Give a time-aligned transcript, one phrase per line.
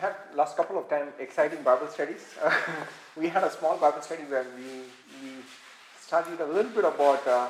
[0.00, 2.24] had last couple of time exciting Bible studies.
[3.16, 4.64] we had a small Bible study where we,
[5.22, 5.30] we
[6.00, 7.48] studied a little bit about uh,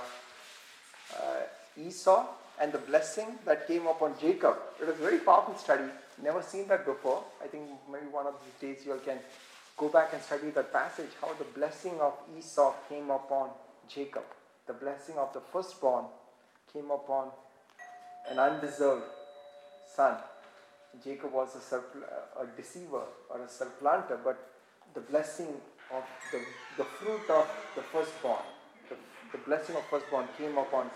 [1.17, 2.27] uh, Esau
[2.61, 4.57] and the blessing that came upon Jacob.
[4.81, 5.89] It was a very powerful study.
[6.23, 7.23] Never seen that before.
[7.43, 9.19] I think maybe one of these days you all can
[9.77, 13.51] go back and study that passage, how the blessing of Esau came upon
[13.89, 14.25] Jacob.
[14.67, 16.05] The blessing of the firstborn
[16.73, 17.29] came upon
[18.29, 19.05] an undeserved
[19.97, 20.17] son.
[21.05, 22.05] Jacob was a, surpl-
[22.41, 24.51] a deceiver or a supplanter, but
[24.95, 25.49] the blessing
[25.93, 26.41] of the,
[26.77, 28.43] the fruit of the firstborn,
[28.89, 28.97] the,
[29.33, 30.91] the blessing of firstborn came upon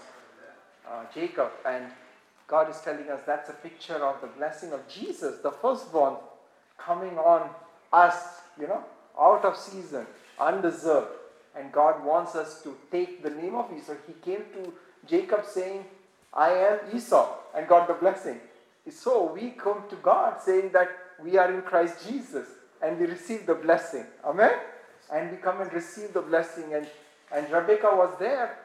[0.89, 1.51] uh, Jacob.
[1.67, 1.87] And
[2.47, 6.17] God is telling us that's a picture of the blessing of Jesus, the firstborn,
[6.79, 7.49] coming on
[7.93, 8.85] us, you know,
[9.19, 10.07] out of season,
[10.39, 11.09] undeserved.
[11.57, 13.95] And God wants us to take the name of Esau.
[14.07, 14.73] He came to
[15.07, 15.85] Jacob saying,
[16.33, 18.41] I am Esau, and got the blessing.
[18.91, 20.89] So we come to God saying that
[21.23, 22.47] we are in Christ Jesus
[22.83, 24.05] and we receive the blessing.
[24.25, 24.53] Amen?
[25.13, 26.75] And we come and receive the blessing.
[26.75, 26.87] And,
[27.33, 28.59] and Rebecca was there,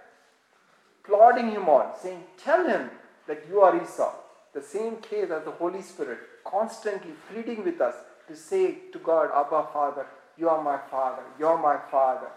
[1.03, 2.89] plodding him on, saying, Tell him
[3.27, 4.13] that you are Esau.
[4.53, 7.95] The same case as the Holy Spirit, constantly pleading with us
[8.27, 10.05] to say to God, Abba, Father,
[10.37, 12.29] you are my Father, you are my Father.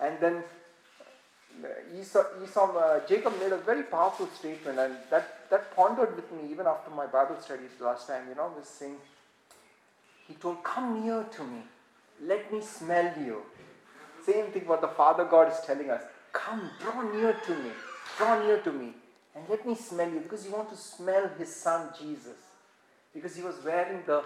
[0.00, 0.42] And then
[1.98, 6.50] Esau, Esau uh, Jacob made a very powerful statement, and that, that pondered with me
[6.50, 8.28] even after my Bible studies last time.
[8.28, 8.96] You know, was saying,
[10.26, 11.62] He told, Come near to me,
[12.22, 13.42] let me smell you.
[14.24, 16.02] Same thing what the Father God is telling us.
[16.32, 17.70] Come, draw near to me,
[18.16, 18.92] draw near to me,
[19.34, 22.36] and let me smell you, because you want to smell his son Jesus.
[23.12, 24.22] Because he was wearing the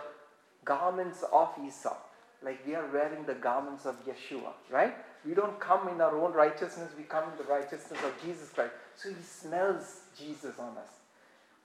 [0.65, 1.97] garments of Esau,
[2.43, 4.95] like we are wearing the garments of Yeshua, right?
[5.25, 8.73] We don't come in our own righteousness, we come in the righteousness of Jesus Christ.
[8.97, 11.04] So he smells Jesus on us.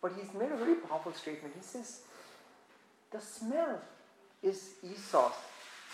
[0.01, 1.53] But he's made a very powerful statement.
[1.55, 2.01] He says,
[3.11, 3.81] The smell
[4.41, 5.33] is Esau's,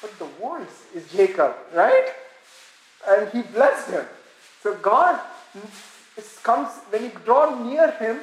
[0.02, 2.08] but the voice is Jacob, right?
[3.08, 4.06] And he blessed him.
[4.62, 5.20] So God
[6.44, 8.20] comes, when you draw near him,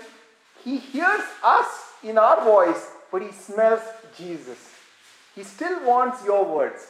[0.64, 1.68] he hears us
[2.02, 3.82] in our voice, but he smells
[4.16, 4.58] Jesus.
[5.34, 6.86] He still wants your words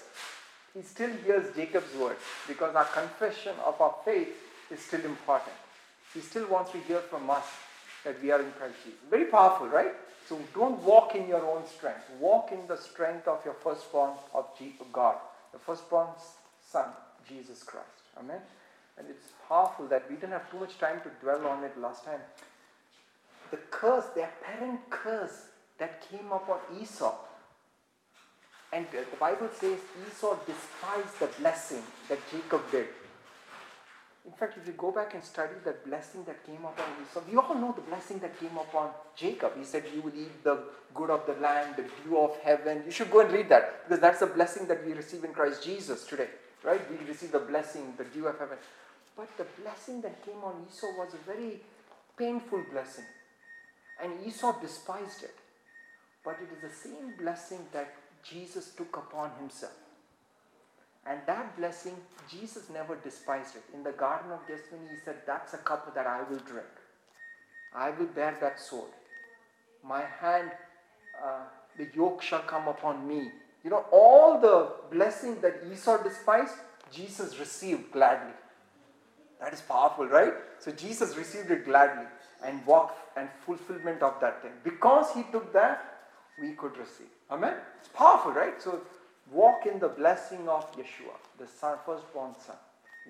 [0.75, 4.29] he still hears Jacob's words because our confession of our faith
[4.71, 5.55] is still important.
[6.15, 7.45] He still wants to hear from us
[8.05, 8.99] that we are in Christ Jesus.
[9.11, 9.93] Very powerful, right?
[10.29, 12.05] So don't walk in your own strength.
[12.21, 14.47] Walk in the strength of your firstborn of
[14.93, 15.17] God,
[15.53, 16.09] the firstborn
[16.71, 16.87] Son,
[17.29, 17.87] Jesus Christ.
[18.19, 18.41] Amen.
[18.99, 22.05] And it's powerful that we didn't have too much time to dwell on it last
[22.05, 22.21] time.
[23.51, 25.47] The curse, the apparent curse
[25.79, 27.15] that came upon Esau
[28.73, 32.87] and the Bible says Esau despised the blessing that Jacob did.
[34.25, 37.37] In fact, if you go back and study that blessing that came upon Esau, we
[37.37, 39.53] all know the blessing that came upon Jacob.
[39.59, 40.61] He said, You will eat the
[40.95, 42.83] good of the land, the dew of heaven.
[42.87, 45.65] You should go and read that because that's the blessing that we receive in Christ
[45.65, 46.29] Jesus today.
[46.63, 46.81] Right?
[46.89, 48.59] We receive the blessing, the dew of heaven.
[49.17, 51.61] But the blessing that came on Esau was a very
[52.17, 53.05] painful blessing.
[54.01, 55.35] And Esau despised it.
[56.25, 59.73] But it is the same blessing that Jesus took upon himself.
[61.07, 61.97] And that blessing,
[62.31, 63.63] Jesus never despised it.
[63.75, 66.67] In the Garden of Gethsemane, he said, That's a cup that I will drink.
[67.75, 68.91] I will bear that sword.
[69.85, 70.53] My hand,
[71.23, 71.45] uh,
[71.77, 73.31] the yoke shall come upon me.
[73.65, 76.55] You know, all the blessing that Esau despised,
[76.93, 78.33] Jesus received gladly.
[79.41, 80.35] That is powerful, right?
[80.61, 82.07] So Jesus received it gladly
[82.45, 84.53] and walked and fulfillment of that thing.
[84.63, 85.93] Because he took that,
[86.41, 87.09] we could receive.
[87.31, 87.55] Amen?
[87.81, 88.61] It's powerful, right?
[88.63, 88.81] So
[89.33, 92.57] walk in the blessing of Yeshua, the son, firstborn son.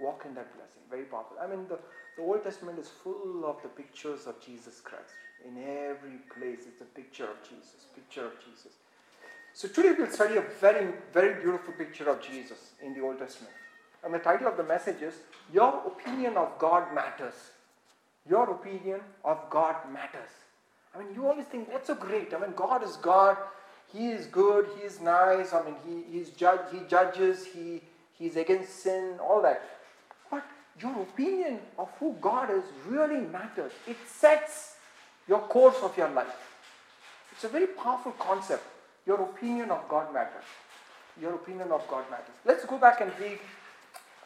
[0.01, 0.83] Walk in that blessing.
[0.89, 1.37] Very powerful.
[1.41, 1.79] I mean, the,
[2.17, 5.13] the Old Testament is full of the pictures of Jesus Christ.
[5.47, 8.73] In every place, it's a picture of Jesus, picture of Jesus.
[9.53, 13.53] So today we'll study a very, very beautiful picture of Jesus in the Old Testament.
[14.05, 15.15] And the title of the message is
[15.53, 17.35] Your Opinion of God Matters.
[18.29, 20.31] Your opinion of God matters.
[20.95, 22.33] I mean, you always think, that's so great?
[22.35, 23.37] I mean, God is God.
[23.93, 24.67] He is good.
[24.79, 25.53] He is nice.
[25.53, 27.45] I mean, he, he's judge, he judges.
[27.45, 27.81] He,
[28.19, 29.63] he's against sin, all that.
[30.31, 30.45] But
[30.81, 33.73] your opinion of who God is really matters.
[33.87, 34.77] It sets
[35.29, 36.53] your course of your life.
[37.33, 38.65] It's a very powerful concept.
[39.07, 40.45] Your opinion of God matters.
[41.21, 42.35] Your opinion of God matters.
[42.45, 43.39] Let's go back and read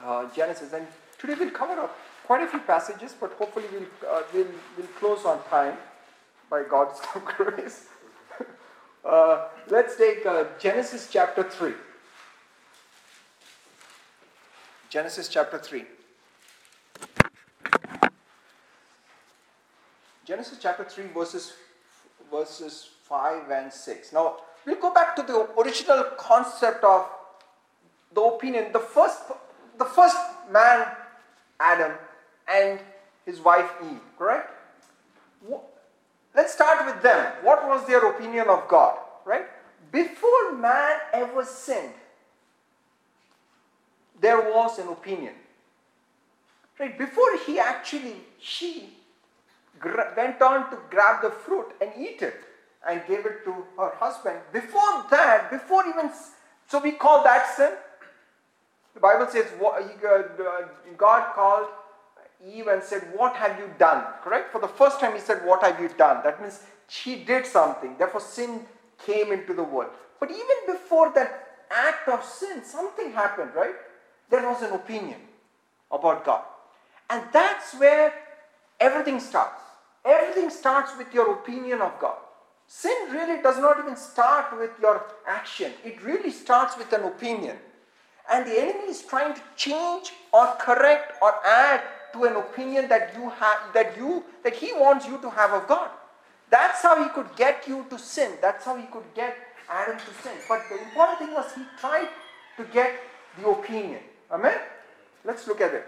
[0.05, 0.73] uh, Genesis.
[0.73, 0.87] And
[1.19, 4.47] today we'll cover up quite a few passages, but hopefully we'll, uh, we'll,
[4.77, 5.77] we'll close on time
[6.51, 7.01] by God's
[7.37, 7.87] grace.
[9.06, 11.73] Uh, let's take uh, Genesis chapter 3.
[14.91, 15.85] Genesis chapter 3.
[20.25, 21.53] Genesis chapter 3, verses,
[22.32, 24.12] verses 5 and 6.
[24.12, 27.06] Now, we'll go back to the original concept of
[28.12, 28.73] the opinion.
[28.73, 29.20] The first,
[29.79, 30.17] the first
[30.50, 30.88] man,
[31.61, 31.93] Adam,
[32.52, 32.81] and
[33.25, 34.50] his wife Eve, correct?
[36.37, 37.33] Let's start with them.
[37.43, 39.47] What was their opinion of God, right?
[39.91, 41.94] Before man ever sinned,
[44.21, 45.33] there was an opinion.
[46.79, 46.99] Right?
[46.99, 48.91] Before he actually, she
[49.81, 52.37] gra- went on to grab the fruit and eat it
[52.87, 54.38] and gave it to her husband.
[54.53, 56.11] Before that, before even,
[56.69, 57.73] so we call that sin.
[58.93, 60.69] The Bible says what uh,
[60.99, 61.69] God called
[62.44, 64.05] Eve and said, What have you done?
[64.23, 64.53] Correct?
[64.53, 66.23] For the first time, he said, What have you done?
[66.25, 67.97] That means she did something.
[67.99, 68.67] Therefore, sin
[69.05, 69.91] came into the world.
[70.21, 73.75] But even before that act of sin, something happened, right?
[74.31, 75.21] There was an opinion
[75.91, 76.43] about God.
[77.11, 78.12] And that's where
[78.81, 79.62] everything starts.
[80.05, 82.17] Everything starts with your opinion of God.
[82.69, 87.56] Sin really does not even start with your action, it really starts with an opinion.
[88.33, 91.81] And the enemy is trying to change or correct or add
[92.17, 95.69] to an opinion that you have that you that he wants you to have of
[95.69, 95.91] God.
[96.51, 98.33] That's how he could get you to sin.
[98.41, 99.37] That's how he could get
[99.69, 100.33] Adam to sin.
[100.49, 102.09] But the important thing was he tried
[102.57, 102.93] to get
[103.39, 104.01] the opinion.
[104.31, 104.59] Amen?
[105.25, 105.85] Let's look at it.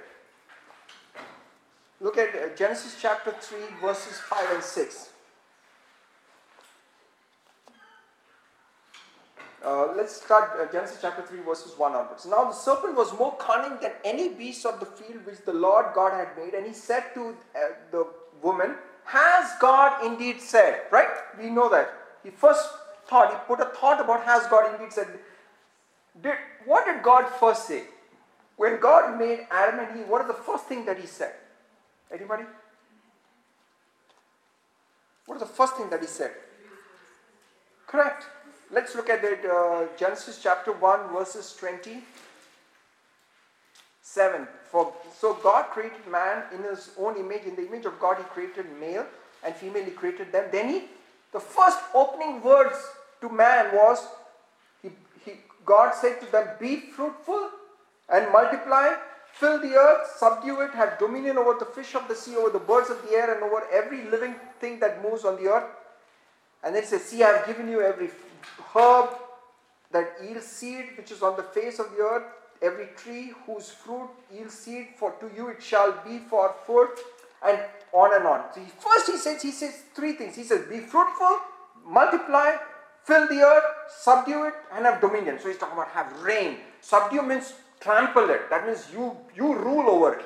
[2.00, 5.10] Look at uh, Genesis chapter 3, verses 5 and 6.
[9.64, 12.26] Uh, let's start uh, Genesis chapter 3, verses 1 onwards.
[12.26, 15.86] Now the serpent was more cunning than any beast of the field which the Lord
[15.94, 18.06] God had made, and he said to uh, the
[18.40, 20.82] woman, Has God indeed said?
[20.92, 21.08] Right?
[21.40, 21.92] We know that.
[22.22, 22.68] He first
[23.08, 25.08] thought, he put a thought about has God indeed said.
[26.22, 26.34] Did,
[26.64, 27.82] what did God first say?
[28.56, 31.32] When God made Adam and Eve, what is the first thing that he said?
[32.12, 32.44] Anybody?
[35.26, 36.32] What is the first thing that he said?
[37.86, 38.26] Correct.
[38.70, 39.46] Let's look at it.
[39.46, 44.46] Uh, Genesis chapter 1, verses 27.
[44.70, 47.44] For, so God created man in his own image.
[47.44, 49.06] In the image of God, he created male
[49.42, 50.50] and female, he created them.
[50.52, 50.82] Then he,
[51.32, 52.76] the first opening words
[53.22, 54.06] to man was,
[54.82, 54.90] he,
[55.24, 57.48] he, God said to them, Be fruitful
[58.10, 58.96] and multiply,
[59.32, 62.58] fill the earth, subdue it, have dominion over the fish of the sea, over the
[62.58, 65.70] birds of the air, and over every living thing that moves on the earth.
[66.62, 68.10] And it says, See, I have given you every
[68.74, 69.10] herb
[69.92, 72.24] that yields seed, which is on the face of the earth,
[72.60, 76.88] every tree whose fruit yields seed, for to you it shall be for food,
[77.44, 77.58] and
[77.92, 78.44] on and on.
[78.54, 80.36] So he, first he says, he says three things.
[80.36, 81.38] He says, Be fruitful,
[81.86, 82.56] multiply,
[83.04, 85.38] fill the earth, subdue it, and have dominion.
[85.40, 86.58] So he's talking about have reign.
[86.80, 88.50] Subdue means trample it.
[88.50, 90.24] That means you you rule over it.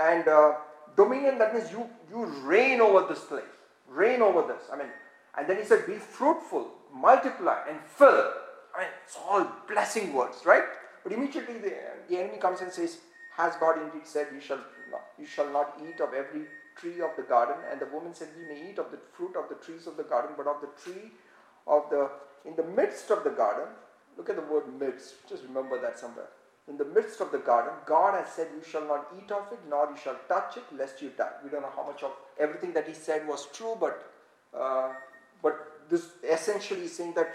[0.00, 0.54] And uh,
[0.96, 3.44] dominion, that means you you reign over this place.
[3.88, 4.62] Reign over this.
[4.72, 4.88] I mean,
[5.36, 6.70] and then he said, Be fruitful,
[7.00, 8.32] multiply, and fill.
[8.74, 10.64] I mean, it's all blessing words, right?
[11.02, 11.74] But immediately the,
[12.08, 12.98] the enemy comes and says,
[13.36, 14.60] Has God indeed said, You shall
[14.90, 16.46] not, you shall not eat of every
[16.76, 17.56] tree of the garden?
[17.70, 20.02] And the woman said, We may eat of the fruit of the trees of the
[20.02, 21.12] garden, but of the tree
[21.66, 22.10] of the
[22.46, 23.68] in the midst of the garden,
[24.16, 26.28] look at the word midst, just remember that somewhere.
[26.68, 29.58] In the midst of the garden, God has said, You shall not eat of it,
[29.68, 31.30] nor you shall touch it, lest you die.
[31.42, 34.12] We don't know how much of everything that he said was true, but
[34.56, 34.92] uh,
[35.42, 37.28] but this essentially saying that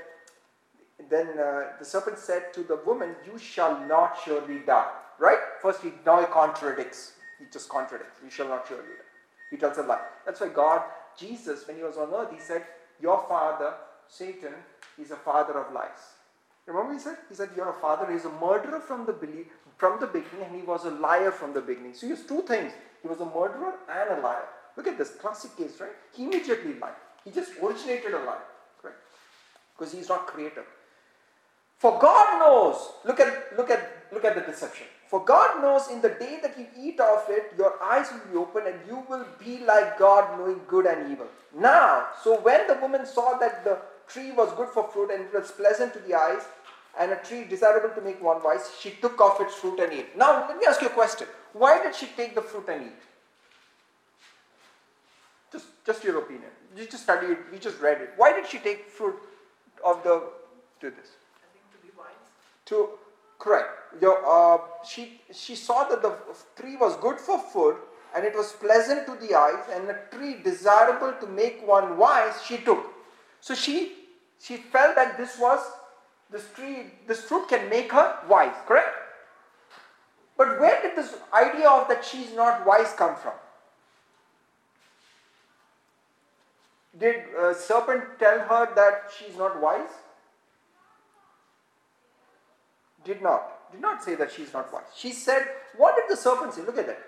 [1.09, 4.91] then uh, the serpent said to the woman, You shall not surely die.
[5.19, 5.39] Right?
[5.61, 7.13] First, he now he contradicts.
[7.39, 8.19] He just contradicts.
[8.23, 9.11] You shall not surely die.
[9.49, 10.01] He tells a lie.
[10.25, 10.81] That's why God,
[11.17, 12.63] Jesus, when he was on earth, he said,
[13.01, 13.73] Your father,
[14.07, 14.53] Satan,
[14.99, 16.15] is a father of lies.
[16.65, 17.17] Remember he said?
[17.29, 18.11] He said, You're a father.
[18.11, 19.15] He's a murderer from the,
[19.77, 21.93] from the beginning, and he was a liar from the beginning.
[21.93, 22.71] So he has two things.
[23.01, 24.45] He was a murderer and a liar.
[24.77, 25.91] Look at this classic case, right?
[26.15, 26.93] He immediately lied.
[27.25, 28.37] He just originated a lie?
[29.81, 30.63] Because he's not creator.
[31.79, 34.85] For God knows, look at look at look at the deception.
[35.09, 38.37] For God knows in the day that you eat of it, your eyes will be
[38.37, 41.25] open and you will be like God, knowing good and evil.
[41.57, 45.33] Now, so when the woman saw that the tree was good for fruit and it
[45.33, 46.43] was pleasant to the eyes,
[46.99, 50.15] and a tree desirable to make one wise, she took off its fruit and ate.
[50.15, 51.27] Now, let me ask you a question.
[51.53, 53.01] Why did she take the fruit and eat?
[55.51, 56.51] Just, just your opinion.
[56.77, 57.39] You just studied, it.
[57.51, 58.11] we just read it.
[58.15, 59.15] Why did she take fruit
[59.83, 60.23] of the,
[60.79, 61.11] do this?
[61.37, 62.07] I think to be wise.
[62.65, 62.89] To,
[63.39, 63.69] correct.
[64.01, 66.15] Your, uh, she, she saw that the
[66.55, 67.75] tree was good for food
[68.15, 72.41] and it was pleasant to the eyes and a tree desirable to make one wise,
[72.45, 72.85] she took.
[73.39, 73.93] So she,
[74.39, 75.59] she felt that this was,
[76.29, 78.95] this tree, this fruit can make her wise, correct?
[80.37, 83.33] But where did this idea of that she's not wise come from?
[86.97, 89.89] Did uh, serpent tell her that she's not wise?
[93.03, 94.83] did not, did not say that she's not wise.
[94.95, 96.61] She said, what did the serpent say?
[96.61, 96.99] Look at that.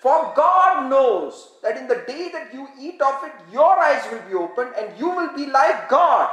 [0.00, 4.22] For God knows that in the day that you eat of it, your eyes will
[4.28, 6.30] be opened and you will be like God.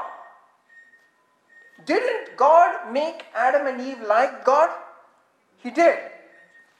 [1.86, 4.70] Didn't God make Adam and Eve like God?
[5.58, 5.98] He did.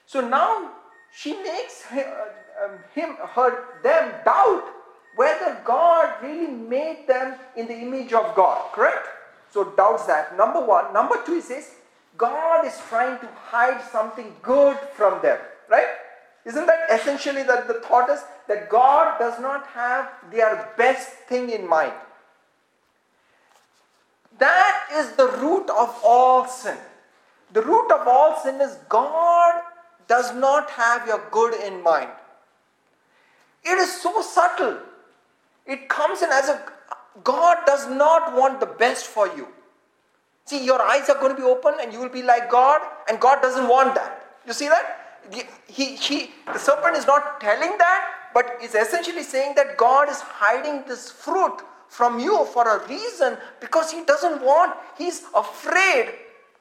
[0.06, 0.70] So now
[1.12, 4.64] she makes him, uh, um, him her, them doubt
[5.16, 8.72] whether God really made them in the image of God.
[8.72, 9.08] Correct?
[9.50, 10.36] So doubts that.
[10.36, 10.92] Number one.
[10.92, 11.72] Number two, he says,
[12.16, 15.38] God is trying to hide something good from them.
[15.68, 15.86] Right?
[16.44, 21.50] Isn't that essentially that the thought is that God does not have their best thing
[21.50, 21.92] in mind?
[24.38, 26.76] That is the root of all sin.
[27.52, 29.62] The root of all sin is God
[30.08, 32.10] does not have your good in mind.
[33.64, 34.78] It is so subtle.
[35.66, 36.62] It comes in as a
[37.24, 39.48] God does not want the best for you.
[40.44, 43.18] See, your eyes are going to be open and you will be like God, and
[43.18, 44.38] God doesn't want that.
[44.46, 45.20] You see that?
[45.66, 50.20] He, he, the serpent is not telling that, but is essentially saying that God is
[50.20, 56.10] hiding this fruit from you for a reason because He doesn't want, He's afraid.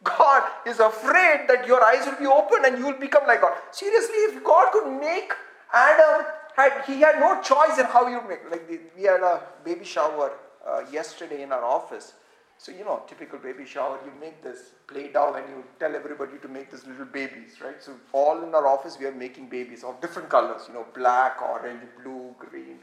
[0.04, 3.54] God is afraid that your eyes will be open and you will become like God.
[3.72, 5.32] Seriously, if God could make
[5.74, 8.50] Adam, had, he had no choice in how you make.
[8.50, 10.34] Like the, we had a baby shower
[10.68, 12.14] uh, yesterday in our office
[12.58, 16.38] so, you know, typical baby shower, you make this play doh and you tell everybody
[16.42, 17.82] to make these little babies, right?
[17.84, 21.42] So, all in our office, we are making babies of different colors, you know, black,
[21.42, 22.80] orange, blue, green.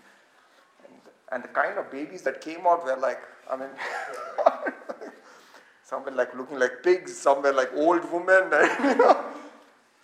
[0.85, 1.01] And,
[1.33, 3.71] and the kind of babies that came out were like, I mean,
[5.85, 9.25] some were like looking like pigs, some were like old women, and, you know,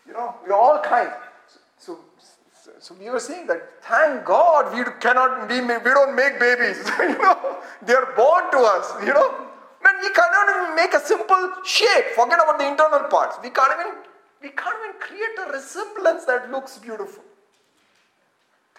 [0.07, 1.13] you know, we're all kinds.
[1.47, 1.99] So, so,
[2.81, 7.19] so, we were saying that thank God we cannot, we, we don't make babies, you
[7.19, 9.47] know, they are born to us, you know.
[9.83, 12.07] Man, we cannot even make a simple shape.
[12.15, 13.39] Forget about the internal parts.
[13.43, 13.95] We can't even
[14.43, 17.25] we can't even create a resemblance that looks beautiful.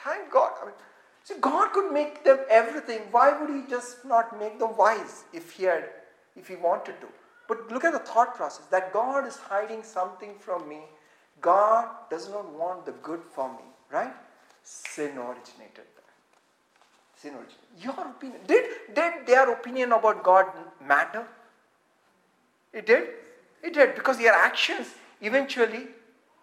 [0.04, 0.54] Thank God.
[0.62, 0.76] I mean,
[1.24, 3.02] see, God could make them everything.
[3.12, 5.86] Why would He just not make them wise if He had,
[6.36, 7.08] if He wanted to?
[7.48, 10.82] But look at the thought process that God is hiding something from me.
[11.42, 14.14] God does not want the good for me, right?
[14.64, 15.86] Sin originated
[17.22, 17.58] Sin originated.
[17.82, 18.40] Your opinion.
[18.48, 20.46] Did, did their opinion about God
[20.86, 21.28] matter?
[22.72, 23.10] It did.
[23.62, 24.88] It did because their actions
[25.20, 25.88] eventually,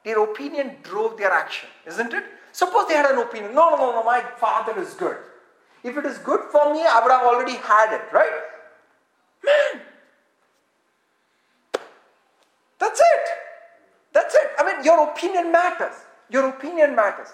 [0.04, 2.24] their opinion drove their action, isn't it?
[2.52, 3.54] Suppose they had an opinion.
[3.54, 5.16] No, no, no, no, my father is good.
[5.82, 8.30] If it is good for me, I would have already had it, right?
[9.44, 9.82] Man.
[12.78, 13.28] That's it.
[14.12, 14.50] That's it.
[14.58, 15.94] I mean, your opinion matters.
[16.30, 17.28] Your opinion matters.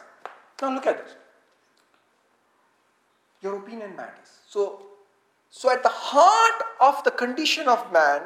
[0.61, 1.15] Now look at this.
[3.41, 4.41] Your opinion matters.
[4.49, 4.83] So,
[5.51, 8.23] so at the heart of the condition of man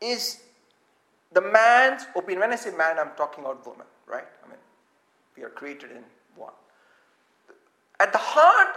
[0.00, 0.42] is
[1.32, 2.40] the man's opinion.
[2.40, 4.26] When I say man, I'm talking about woman, right?
[4.44, 4.58] I mean,
[5.36, 6.04] we are created in
[6.36, 6.52] one.
[8.00, 8.76] At the heart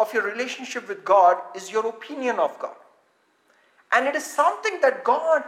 [0.00, 2.76] of your relationship with God is your opinion of God.
[3.92, 5.44] And it is something that God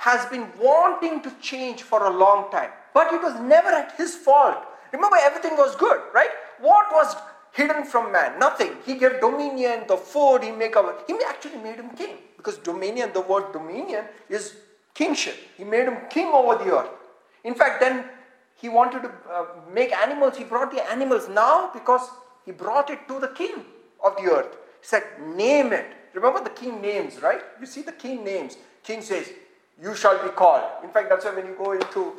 [0.00, 2.70] has been wanting to change for a long time.
[2.94, 4.58] But it was never at his fault.
[4.92, 6.30] Remember, everything was good, right?
[6.58, 7.14] What was
[7.52, 8.38] hidden from man.
[8.38, 8.72] Nothing.
[8.86, 12.16] He gave dominion, the food, he made a, he actually made him king.
[12.36, 14.56] Because dominion, the word dominion is
[14.94, 15.36] kingship.
[15.56, 16.90] He made him king over the earth.
[17.44, 18.04] In fact, then
[18.54, 20.36] he wanted to uh, make animals.
[20.36, 22.08] He brought the animals now because
[22.44, 23.64] he brought it to the king
[24.04, 24.56] of the earth.
[24.80, 25.04] He said,
[25.34, 25.86] name it.
[26.14, 27.42] Remember the king names, right?
[27.60, 28.56] You see the king names.
[28.82, 29.30] King says,
[29.82, 30.62] you shall be called.
[30.84, 32.12] In fact, that's why when you go into,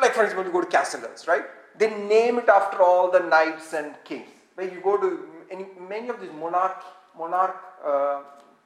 [0.00, 1.44] like for example, you go to Castellans, right?
[1.78, 4.28] They name it after all the knights and kings.
[4.54, 6.82] When you go to any, many of these monarch,
[7.16, 8.20] monarch uh,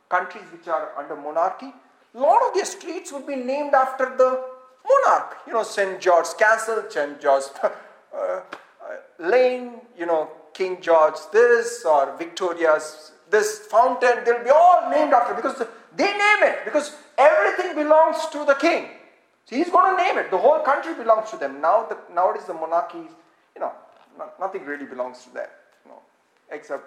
[0.09, 1.73] countries which are under monarchy,
[2.15, 4.45] a lot of their streets would be named after the
[4.89, 5.37] monarch.
[5.47, 6.01] You know, St.
[6.01, 7.21] George's Castle, St.
[7.21, 7.69] George's uh,
[8.15, 8.41] uh,
[9.19, 14.25] Lane, you know, King George this or Victoria's this fountain.
[14.25, 18.89] They'll be all named after because they name it because everything belongs to the king.
[19.47, 20.31] So he's going to name it.
[20.31, 21.61] The whole country belongs to them.
[21.61, 23.11] Now, the, nowadays, the monarchies,
[23.55, 23.73] you know,
[24.41, 25.49] nothing really belongs to them,
[25.85, 25.99] you know,
[26.51, 26.85] except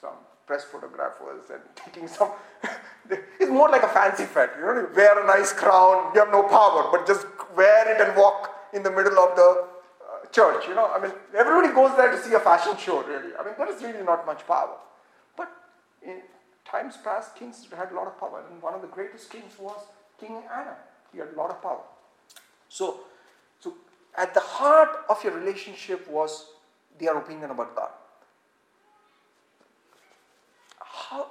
[0.00, 0.14] some
[0.46, 2.30] press photographers and taking some.
[3.40, 4.50] it's more like a fancy fair.
[4.56, 6.12] You know, wear a nice crown.
[6.14, 9.66] You have no power, but just wear it and walk in the middle of the
[10.00, 10.66] uh, church.
[10.66, 13.02] You know, I mean, everybody goes there to see a fashion show.
[13.04, 14.76] Really, I mean, there is really not much power.
[15.36, 15.50] But
[16.74, 19.80] times past, kings had a lot of power, and one of the greatest kings was
[20.20, 20.78] King Adam.
[21.12, 21.84] He had a lot of power.
[22.68, 23.00] So,
[23.60, 23.74] so
[24.16, 26.46] at the heart of your relationship was
[26.98, 27.92] their opinion about God.
[30.80, 31.30] How,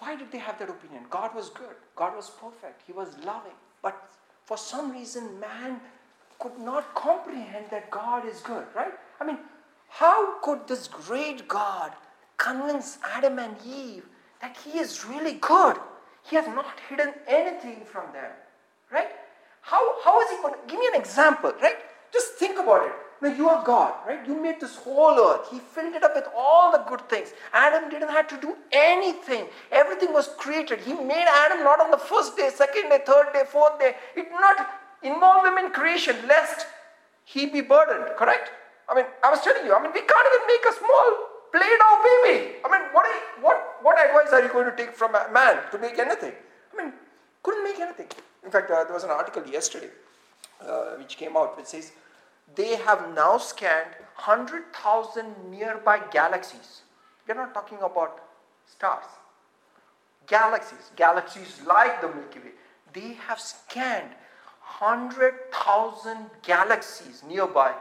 [0.00, 1.04] Why did they have that opinion?
[1.08, 3.58] God was good, God was perfect, He was loving.
[3.80, 3.96] But
[4.44, 5.80] for some reason, man
[6.40, 8.94] could not comprehend that God is good, right?
[9.20, 9.38] I mean,
[9.88, 11.92] how could this great God
[12.36, 14.06] convince Adam and Eve
[14.40, 15.76] that He is really good?
[16.28, 18.30] He has not hidden anything from them,
[18.92, 19.08] right?
[19.62, 21.76] How, how is He going to give me an example, right?
[22.12, 22.92] Just think about it.
[23.20, 24.24] Now you are God, right?
[24.26, 25.48] You made this whole earth.
[25.50, 27.32] He filled it up with all the good things.
[27.52, 29.46] Adam didn't have to do anything.
[29.72, 30.80] Everything was created.
[30.80, 33.96] He made Adam not on the first day, second day, third day, fourth day.
[34.14, 34.68] He did not
[35.02, 36.66] involve him in creation lest
[37.24, 38.50] he be burdened, correct?
[38.88, 41.06] I mean, I was telling you, I mean, we can't even make a small
[41.52, 42.56] Play-Doh baby.
[42.64, 43.06] I mean, what,
[43.40, 46.32] what, what advice are you going to take from a man to make anything?
[46.72, 46.92] I mean,
[47.42, 48.08] couldn't make anything.
[48.44, 49.90] In fact, uh, there was an article yesterday
[50.60, 51.92] uh, which came out which says
[52.54, 56.82] they have now scanned 100,000 nearby galaxies.
[57.26, 58.20] We're not talking about
[58.66, 59.04] stars.
[60.26, 62.52] Galaxies, galaxies like the Milky Way.
[62.92, 64.10] They have scanned
[64.80, 67.74] 100,000 galaxies nearby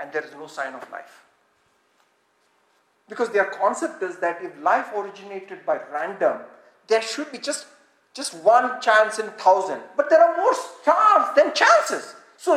[0.00, 1.24] and there is no sign of life.
[3.10, 6.38] Because their concept is that if life originated by random,
[6.86, 7.66] there should be just,
[8.14, 9.80] just one chance in thousand.
[9.96, 12.14] But there are more stars than chances.
[12.36, 12.54] So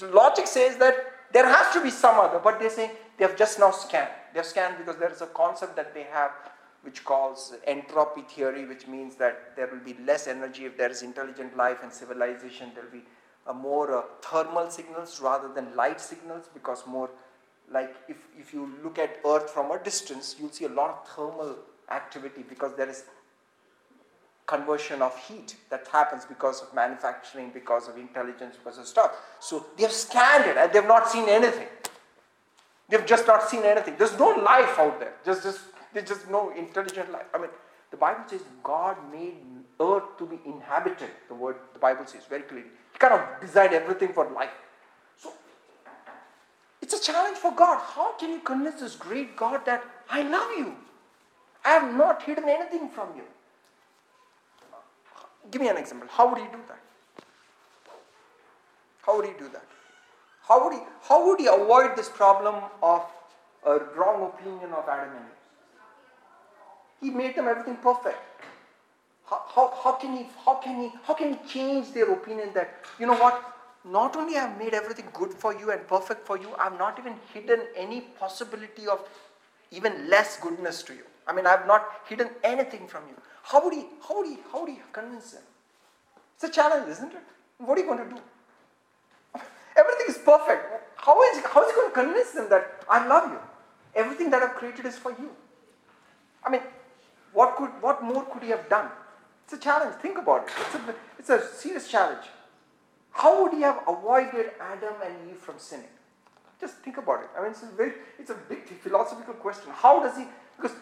[0.00, 0.94] logic says that
[1.32, 4.10] there has to be some other, but they say they have just now scanned.
[4.32, 6.30] They have scanned because there is a concept that they have
[6.82, 11.02] which calls entropy theory, which means that there will be less energy if there is
[11.02, 12.70] intelligent life and civilization.
[12.74, 13.04] There will be
[13.54, 17.10] more uh, thermal signals rather than light signals because more
[17.72, 21.08] like if, if you look at Earth from a distance, you'll see a lot of
[21.08, 21.56] thermal
[21.90, 23.04] activity because there is
[24.46, 29.12] conversion of heat that happens because of manufacturing, because of intelligence, because of stuff.
[29.40, 31.68] So they have scanned it and they've not seen anything.
[32.88, 33.94] They've just not seen anything.
[33.96, 35.14] There's no life out there.
[35.24, 35.60] Just, just,
[35.94, 37.24] there's just no intelligent life.
[37.32, 37.50] I mean,
[37.90, 39.36] the Bible says God made
[39.80, 41.10] earth to be inhabited.
[41.28, 42.68] The word the Bible says very clearly.
[42.92, 44.50] He kind of designed everything for life.
[47.02, 47.80] Challenge for God.
[47.80, 50.74] How can you convince this great God that I love you?
[51.64, 53.24] I have not hidden anything from you.
[55.50, 56.08] Give me an example.
[56.10, 56.80] How would he do that?
[59.02, 59.66] How would he do that?
[60.42, 63.04] How would he, how would he avoid this problem of
[63.66, 65.32] a wrong opinion of Adam and Eve?
[67.00, 68.18] He made them everything perfect.
[69.26, 72.84] How, how, how, can he, how, can he, how can he change their opinion that,
[73.00, 73.42] you know what,
[73.84, 77.14] not only I've made everything good for you and perfect for you, I've not even
[77.32, 79.08] hidden any possibility of
[79.70, 81.04] even less goodness to you.
[81.26, 83.14] I mean, I've not hidden anything from you.
[83.42, 85.42] How would he, how would he, how would he convince them?
[86.34, 87.22] It's a challenge, isn't it?
[87.58, 88.20] What are you going to do?
[89.76, 90.64] Everything is perfect.
[90.96, 93.38] How is, how is he going to convince them that I love you?
[93.94, 95.30] Everything that I've created is for you.
[96.44, 96.62] I mean,
[97.32, 98.88] what could, what more could he have done?
[99.44, 99.96] It's a challenge.
[99.96, 100.52] Think about it.
[100.60, 102.26] It's a, it's a serious challenge.
[103.12, 105.88] How would he have avoided Adam and Eve from sinning?
[106.60, 107.30] Just think about it.
[107.36, 109.70] I mean, it's a very, it's a big philosophical question.
[109.74, 110.24] How does he?
[110.56, 110.76] Because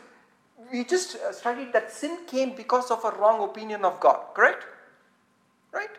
[0.72, 4.20] we just uh, studied that sin came because of a wrong opinion of God.
[4.34, 4.64] Correct?
[5.72, 5.90] Right?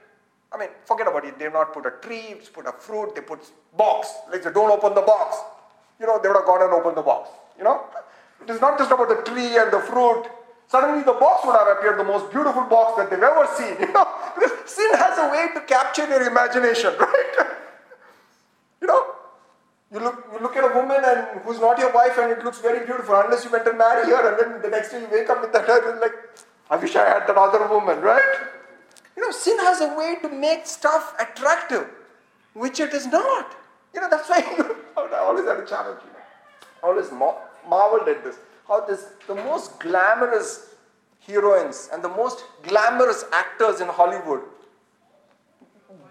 [0.54, 1.38] I mean, forget about it.
[1.38, 3.40] They have not put a tree, put a fruit, they put
[3.76, 4.10] box.
[4.32, 5.38] Like say, don't open the box.
[6.00, 7.30] You know, they would have gone and opened the box.
[7.58, 7.86] You know?
[8.44, 10.26] It is not just about the tree and the fruit.
[10.72, 13.76] Suddenly the box would have appeared the most beautiful box that they've ever seen.
[13.82, 14.08] You know?
[14.36, 17.34] Because sin has a way to capture your imagination, right?
[18.80, 19.06] you know?
[19.92, 22.60] You look, you look at a woman and who's not your wife and it looks
[22.60, 25.30] very beautiful unless you went and marry her and then the next day you wake
[25.30, 26.14] up with that and like,
[26.70, 28.32] I wish I had that other woman, right?
[29.18, 31.90] You know, sin has a way to make stuff attractive,
[32.54, 33.58] which it is not.
[33.94, 34.40] You know, that's why
[34.98, 36.00] I always had a challenge.
[36.06, 36.24] You know.
[36.82, 37.12] I always
[37.68, 38.38] marveled at this.
[38.72, 40.76] How this, the most glamorous
[41.28, 44.44] heroines and the most glamorous actors in Hollywood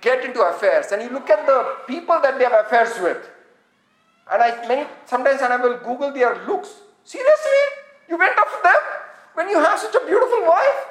[0.03, 0.93] get into affairs.
[0.93, 3.31] And you look at the people that they have affairs with.
[4.31, 6.75] And I many sometimes and I will Google their looks.
[7.03, 7.63] Seriously?
[8.11, 8.83] You went after them?
[9.33, 10.85] When you have such a beautiful wife?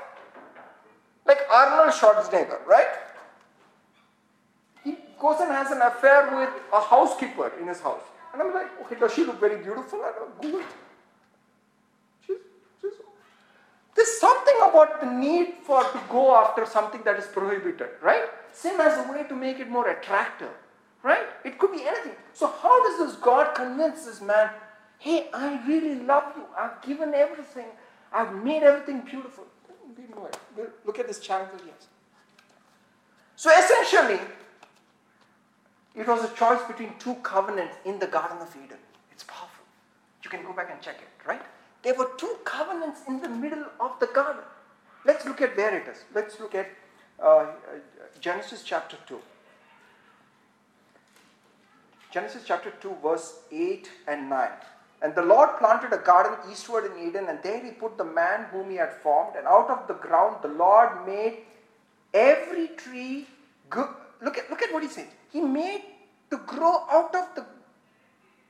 [1.28, 2.88] Like Arnold Schwarzenegger, right?
[4.84, 8.02] He goes and has an affair with a housekeeper in his house.
[8.34, 10.02] And I'm like, okay, does she look very beautiful?
[10.04, 10.64] I don't Google.
[12.26, 12.38] She's,
[12.82, 12.94] she's,
[13.96, 18.24] there's something about the need for to go after something that is prohibited, right?
[18.54, 20.52] Sin as a way to make it more attractive,
[21.04, 21.28] right?
[21.44, 22.16] It could be anything.
[22.34, 24.52] So how does this God convince this man,
[25.00, 26.44] hey, I really love you.
[26.58, 27.68] I've given everything.
[28.14, 29.46] I've made everything beautiful.
[30.86, 31.88] Look at this challenge he has.
[33.36, 34.20] So essentially,
[35.96, 38.78] it was a choice between two covenants in the Garden of Eden.
[39.12, 39.66] It's powerful.
[40.24, 41.42] You can go back and check it, right?
[41.84, 44.44] There were two covenants in the middle of the garden.
[45.06, 46.04] Let's look at where it is.
[46.14, 46.70] Let's look at
[47.24, 47.48] uh,
[48.20, 49.20] Genesis chapter 2.
[52.12, 54.50] Genesis chapter 2, verse 8 and 9.
[55.02, 58.46] And the Lord planted a garden eastward in Eden, and there he put the man
[58.52, 59.38] whom he had formed.
[59.38, 61.38] And out of the ground the Lord made
[62.14, 63.28] every tree
[63.70, 63.88] good.
[64.22, 65.08] Look at, look at what he said.
[65.32, 65.84] He made
[66.32, 67.46] to grow out of the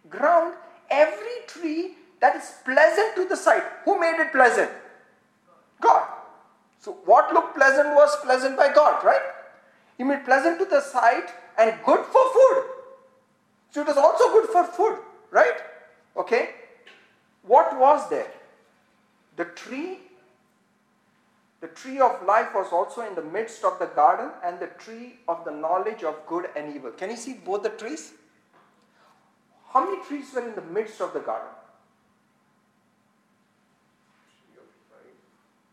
[0.10, 0.56] ground
[0.90, 3.64] every tree that is pleasant to the sight.
[3.86, 4.72] Who made it pleasant?
[5.82, 6.08] God.
[6.80, 9.22] So what looked pleasant was pleasant by God, right?
[9.98, 12.64] He made pleasant to the sight and good for food.
[13.72, 15.62] So it was also good for food, right?
[16.16, 16.50] Okay?
[17.44, 18.32] What was there?
[19.36, 20.00] The tree,
[21.62, 25.20] the tree of life was also in the midst of the garden, and the tree
[25.28, 26.92] of the knowledge of good and evil.
[26.92, 28.14] Can you see both the trees?
[29.72, 31.50] How many trees were in the midst of the garden?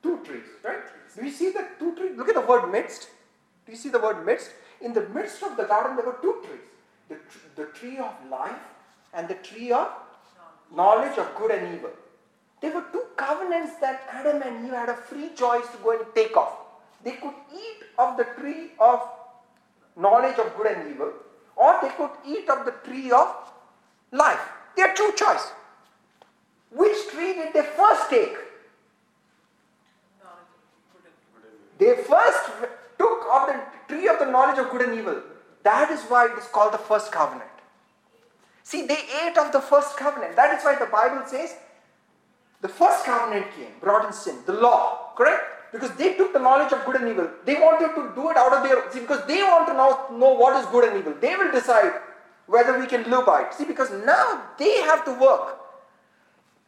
[0.03, 0.85] Two trees, right?
[1.17, 2.17] Do you see the two trees?
[2.17, 3.09] Look at the word midst.
[3.65, 4.51] Do you see the word midst?
[4.81, 6.61] In the midst of the garden, there were two trees
[7.09, 7.17] the,
[7.55, 8.61] the tree of life
[9.15, 9.89] and the tree of
[10.75, 11.91] knowledge of good and evil.
[12.61, 16.07] There were two covenants that Adam and Eve had a free choice to go and
[16.15, 16.55] take off.
[17.05, 19.01] They could eat of the tree of
[19.97, 21.13] knowledge of good and evil,
[21.55, 23.29] or they could eat of the tree of
[24.11, 24.41] life.
[24.77, 25.53] Had two choice.
[26.71, 28.37] Which tree did they first take?
[31.79, 32.51] They first
[32.99, 35.21] took of the tree of the knowledge of good and evil.
[35.63, 37.51] That is why it is called the first covenant.
[38.63, 40.37] See, they ate of the first covenant.
[40.37, 41.55] That is why the Bible says
[42.61, 45.73] the first covenant came, brought in sin, the law, correct?
[45.73, 47.29] Because they took the knowledge of good and evil.
[47.45, 50.33] They wanted to do it out of their see, because they want to know, know
[50.35, 51.15] what is good and evil.
[51.21, 51.93] They will decide
[52.47, 53.55] whether we can live by it.
[53.55, 55.59] See, because now they have to work.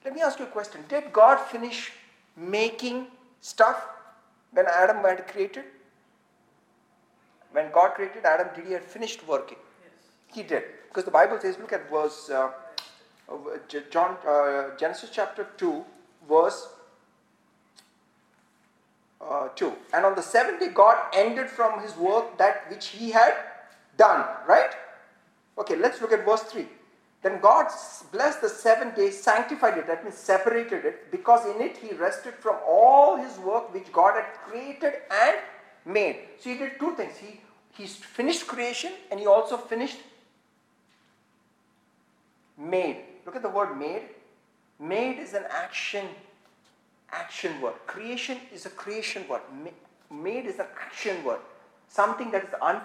[0.05, 0.85] Let me ask you a question.
[0.88, 1.92] Did God finish
[2.37, 3.07] making
[3.40, 3.87] stuff
[4.53, 5.65] when Adam had created?
[7.53, 9.59] When God created Adam, did he have finished working?
[9.83, 9.93] Yes.
[10.27, 10.65] He did.
[10.89, 12.51] Because the Bible says, look at verse, uh,
[13.29, 13.37] uh,
[13.91, 15.85] John, uh, Genesis chapter 2,
[16.29, 16.69] verse
[19.21, 19.73] uh, 2.
[19.93, 23.35] And on the seventh day, God ended from his work that which he had
[23.97, 24.27] done.
[24.47, 24.71] Right?
[25.59, 26.67] Okay, let's look at verse 3.
[27.23, 27.67] Then God
[28.13, 32.35] blessed the seventh day, sanctified it, that means separated it, because in it he rested
[32.35, 35.37] from all his work which God had created and
[35.85, 36.21] made.
[36.39, 37.17] So he did two things.
[37.17, 37.41] He,
[37.77, 39.99] he finished creation and he also finished
[42.57, 42.99] made.
[43.27, 44.03] Look at the word made.
[44.79, 46.07] Made is an action,
[47.11, 47.75] action word.
[47.87, 49.43] Creation is a creation word.
[50.11, 51.41] Made is an action word.
[51.89, 52.81] Something that is un,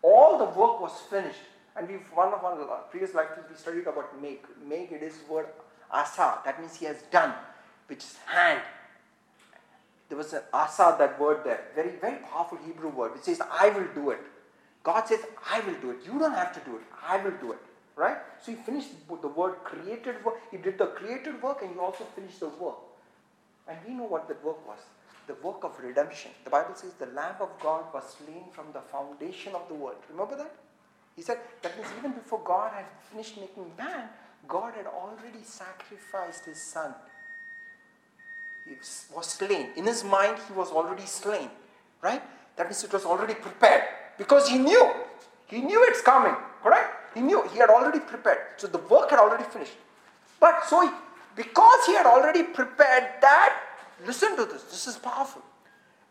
[0.00, 1.40] all the work was finished.
[1.76, 4.44] And we've one of our previous lectures we studied about make.
[4.66, 5.46] Make it is word
[5.90, 6.38] asa.
[6.44, 7.34] That means he has done,
[7.88, 8.60] which is hand.
[10.08, 11.64] There was an asa that word there.
[11.74, 13.14] Very, very powerful Hebrew word.
[13.14, 14.20] which says, I will do it.
[14.82, 15.98] God says, I will do it.
[16.04, 16.82] You don't have to do it.
[17.02, 17.58] I will do it.
[17.96, 18.18] Right?
[18.42, 20.34] So he finished the word created work.
[20.50, 22.76] He did the created work and he also finished the work.
[23.66, 24.78] And we know what that work was.
[25.26, 26.32] The work of redemption.
[26.44, 29.96] The Bible says the Lamb of God was slain from the foundation of the world.
[30.10, 30.54] Remember that?
[31.16, 34.08] He said that means even before God had finished making man,
[34.48, 36.94] God had already sacrificed his son.
[38.66, 38.76] He
[39.14, 39.68] was slain.
[39.76, 41.50] In his mind, he was already slain.
[42.02, 42.22] Right?
[42.56, 43.84] That means it was already prepared.
[44.18, 44.92] Because he knew.
[45.46, 46.34] He knew it's coming.
[46.62, 47.14] Correct?
[47.14, 47.46] He knew.
[47.48, 48.38] He had already prepared.
[48.56, 49.76] So the work had already finished.
[50.40, 50.90] But so, he,
[51.36, 53.60] because he had already prepared that,
[54.06, 54.64] listen to this.
[54.64, 55.42] This is powerful.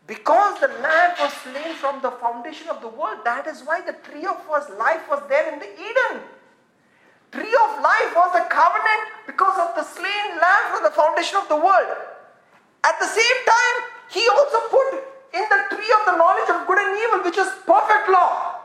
[0.06, 3.96] Because the Lamb was slain from the foundation of the world, that is why the
[4.04, 4.36] tree of
[4.76, 6.20] life was there in the Eden.
[7.32, 11.48] Tree of life was a covenant because of the slain Lamb from the foundation of
[11.48, 11.88] the world.
[12.84, 13.76] At the same time,
[14.12, 14.86] he also put
[15.32, 18.60] in the tree of the knowledge of good and evil, which is perfect law.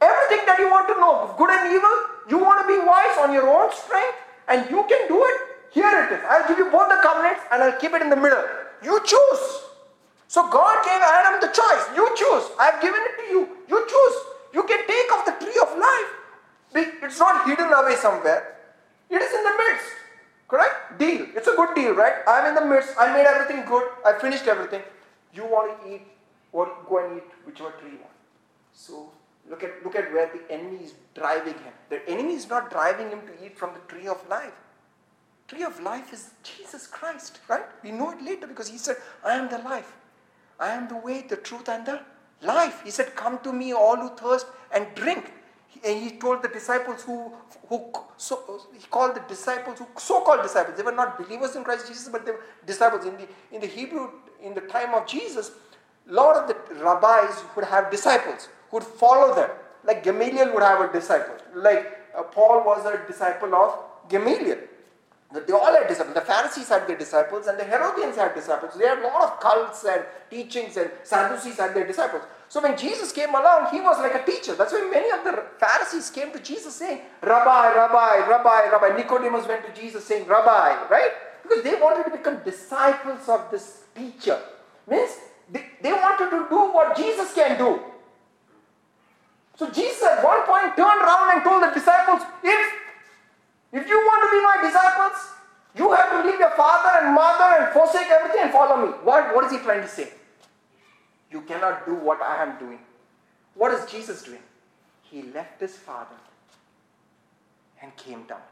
[0.00, 1.96] Everything that you want to know good and evil,
[2.28, 4.18] you want to be wise on your own strength,
[4.48, 5.36] and you can do it.
[5.72, 6.20] Here it is.
[6.28, 8.44] I'll give you both the covenants and I'll keep it in the middle.
[8.82, 9.69] You choose.
[10.30, 11.84] So God gave Adam the choice.
[11.96, 12.44] You choose.
[12.56, 13.48] I've given it to you.
[13.68, 14.16] You choose.
[14.54, 16.10] You can take of the tree of life.
[17.02, 18.56] It's not hidden away somewhere.
[19.10, 19.90] It is in the midst.
[20.46, 21.00] Correct?
[21.00, 21.26] Deal.
[21.34, 22.22] It's a good deal, right?
[22.28, 22.94] I'm in the midst.
[22.96, 23.82] I made everything good.
[24.06, 24.82] I finished everything.
[25.34, 26.02] You want to eat,
[26.52, 28.18] what go and eat whichever tree you want.
[28.72, 29.10] So
[29.50, 31.72] look at look at where the enemy is driving him.
[31.88, 34.54] The enemy is not driving him to eat from the tree of life.
[35.48, 37.66] Tree of life is Jesus Christ, right?
[37.82, 39.96] We know it later because he said, I am the life.
[40.60, 42.00] I am the way, the truth, and the
[42.42, 42.82] life.
[42.84, 45.32] He said, Come to me, all who thirst, and drink.
[45.84, 47.32] and he told the disciples who,
[47.68, 50.76] who so, he called the disciples who so-called disciples.
[50.76, 53.06] They were not believers in Christ Jesus, but they were disciples.
[53.06, 54.10] In the, in the Hebrew,
[54.42, 55.52] in the time of Jesus,
[56.08, 59.50] a lot of the rabbis would have disciples who would follow them.
[59.84, 61.36] Like Gamaliel would have a disciple.
[61.54, 64.58] Like uh, Paul was a disciple of Gamaliel.
[65.32, 66.14] They all had disciples.
[66.14, 68.74] The Pharisees had their disciples and the Herodians had disciples.
[68.74, 72.22] They had a lot of cults and teachings and Sadducees had their disciples.
[72.48, 74.56] So when Jesus came along, he was like a teacher.
[74.56, 78.96] That's why many of the Pharisees came to Jesus saying, Rabbi, Rabbi, Rabbi, Rabbi.
[78.96, 81.12] Nicodemus went to Jesus saying, Rabbi, right?
[81.44, 84.40] Because they wanted to become disciples of this teacher.
[84.88, 85.10] Means
[85.48, 87.78] they, they wanted to do what Jesus can do.
[89.56, 92.79] So Jesus at one point turned around and told the disciples, if,
[93.72, 95.18] if you want to be my disciples,
[95.76, 98.92] you have to leave your father and mother and forsake everything and follow me.
[99.04, 100.10] What, what is he trying to say?
[101.30, 102.80] You cannot do what I am doing.
[103.54, 104.42] What is Jesus doing?
[105.02, 106.16] He left his father
[107.82, 108.42] and came down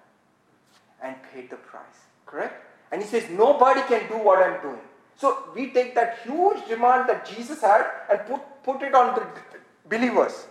[1.03, 1.83] and paid the price.
[2.27, 2.65] Correct?
[2.93, 4.81] And he says, Nobody can do what I'm doing.
[5.17, 9.27] So we take that huge demand that Jesus had and put, put it on the
[9.89, 10.47] believers.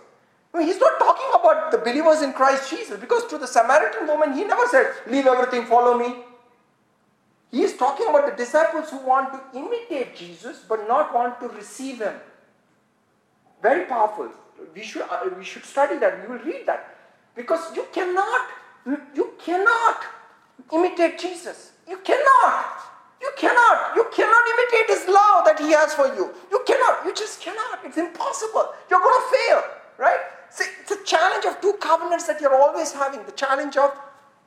[0.54, 4.32] No, he's not talking about the believers in Christ Jesus because to the Samaritan woman,
[4.32, 6.24] he never said, Leave everything, follow me.
[7.50, 11.48] He is talking about the disciples who want to imitate Jesus but not want to
[11.48, 12.14] receive him.
[13.62, 14.30] Very powerful.
[14.74, 16.22] We should, uh, we should study that.
[16.22, 16.96] We will read that.
[17.34, 18.48] Because you cannot,
[19.14, 20.04] you cannot
[20.72, 21.72] imitate Jesus.
[21.88, 22.80] You cannot.
[23.20, 23.96] You cannot.
[23.96, 26.34] You cannot imitate his love that he has for you.
[26.50, 27.04] You cannot.
[27.04, 27.80] You just cannot.
[27.84, 28.74] It's impossible.
[28.90, 29.62] You're going to fail.
[29.96, 30.20] Right?
[30.50, 33.24] See, it's a challenge of two covenants that you're always having.
[33.24, 33.92] The challenge of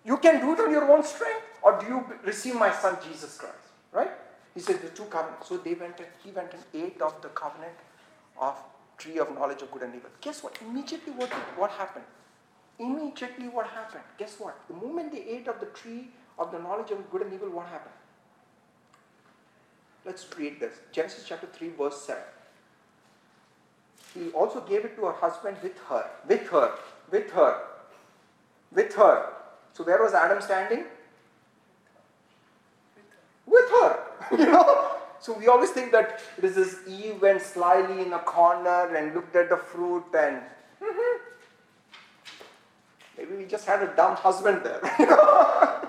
[0.05, 3.37] you can do it on your own strength, or do you receive my son Jesus
[3.37, 3.55] Christ?
[3.91, 4.11] Right?
[4.53, 5.47] He said the two covenants.
[5.47, 7.73] So they went and he went and ate of the covenant
[8.39, 8.55] of
[8.97, 10.09] tree of knowledge of good and evil.
[10.21, 10.57] Guess what?
[10.61, 12.05] Immediately what, what happened?
[12.79, 14.03] Immediately what happened?
[14.17, 14.57] Guess what?
[14.67, 17.67] The moment they ate of the tree of the knowledge of good and evil, what
[17.67, 17.93] happened?
[20.05, 20.73] Let's read this.
[20.91, 22.23] Genesis chapter 3, verse 7.
[24.13, 26.09] He also gave it to her husband with her.
[26.27, 26.71] With her.
[27.11, 27.61] With her.
[28.73, 29.33] With her.
[29.73, 30.85] So where was Adam standing?
[33.45, 33.99] With her.
[34.31, 34.91] you know?
[35.19, 39.13] So we always think that it is this Eve went slyly in a corner and
[39.13, 40.41] looked at the fruit and
[40.81, 41.23] mm-hmm.
[43.17, 44.81] maybe we just had a dumb husband there.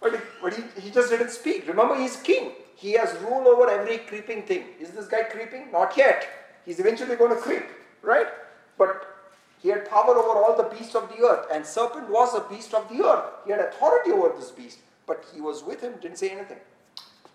[0.00, 1.68] but, he, but he, he just didn't speak.
[1.68, 2.52] Remember, he's king.
[2.74, 4.64] He has rule over every creeping thing.
[4.80, 5.70] Is this guy creeping?
[5.70, 6.43] Not yet.
[6.64, 7.64] He's eventually going to creep,
[8.02, 8.26] right?
[8.78, 9.06] But
[9.62, 12.74] he had power over all the beasts of the earth, and serpent was a beast
[12.74, 13.24] of the earth.
[13.44, 16.58] He had authority over this beast, but he was with him, didn't say anything.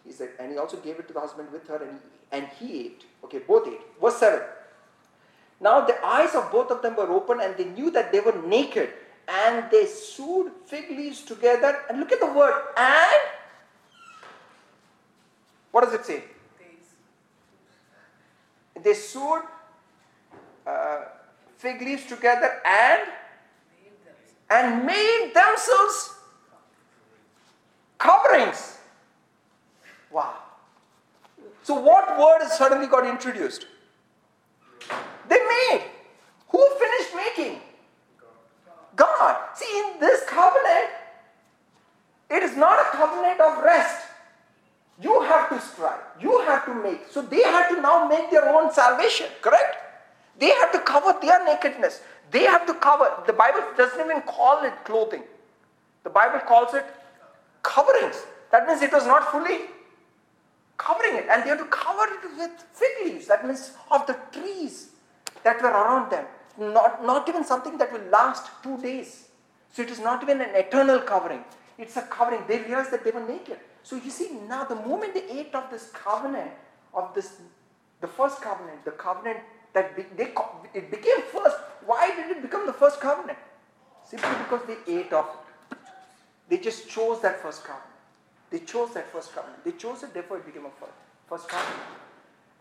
[0.05, 1.99] He said, and he also gave it to the husband with her, and he,
[2.31, 3.05] and he ate.
[3.23, 3.81] Okay, both ate.
[4.01, 4.41] Verse 7.
[5.61, 8.39] Now the eyes of both of them were open, and they knew that they were
[8.45, 8.91] naked,
[9.27, 11.79] and they sewed fig leaves together.
[11.89, 13.21] And look at the word, and
[15.71, 16.23] what does it say?
[18.83, 19.43] They sewed
[20.65, 20.99] uh,
[21.57, 23.01] fig leaves together and
[24.49, 26.15] and made themselves
[27.97, 28.77] coverings.
[30.11, 30.35] Wow.
[31.63, 33.67] So what word has suddenly got introduced?
[35.27, 35.83] They made.
[36.49, 37.61] Who finished making?
[38.95, 39.37] God.
[39.55, 40.89] See, in this covenant,
[42.29, 44.08] it is not a covenant of rest.
[45.01, 46.01] You have to strive.
[46.19, 47.07] You have to make.
[47.09, 49.77] So they had to now make their own salvation, correct?
[50.37, 52.01] They have to cover their nakedness.
[52.31, 53.23] They have to cover.
[53.25, 55.23] The Bible doesn't even call it clothing.
[56.03, 56.85] The Bible calls it
[57.63, 58.23] coverings.
[58.51, 59.59] That means it was not fully
[60.77, 61.25] covering it.
[61.29, 63.27] And they have to cover it with fig leaves.
[63.27, 64.89] That means of the trees
[65.43, 66.25] that were around them.
[66.57, 69.29] Not, not even something that will last two days.
[69.71, 71.43] So it is not even an eternal covering.
[71.77, 72.41] It's a covering.
[72.47, 73.59] They realized that they were naked.
[73.83, 76.51] So you see, now the moment they ate of this covenant,
[76.93, 77.37] of this,
[78.01, 79.39] the first covenant, the covenant
[79.73, 80.33] that be, they,
[80.73, 81.57] it became first.
[81.85, 83.37] Why did it become the first covenant?
[84.03, 85.77] Simply because they ate of it.
[86.49, 87.85] They just chose that first covenant.
[88.49, 89.63] They chose that first covenant.
[89.63, 90.91] They chose it, therefore it became a first,
[91.27, 91.79] first covenant.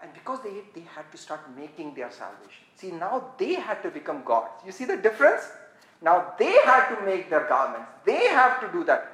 [0.02, 2.64] And because they ate, they had to start making their salvation.
[2.76, 4.62] See, now they had to become gods.
[4.64, 5.42] You see the difference?
[6.00, 7.88] Now they had to make their garments.
[8.04, 9.11] They have to do that.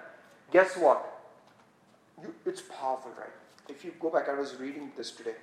[0.52, 1.13] Guess what?
[2.24, 3.28] You, it's powerful, right?
[3.68, 5.34] If you go back, I was reading this today,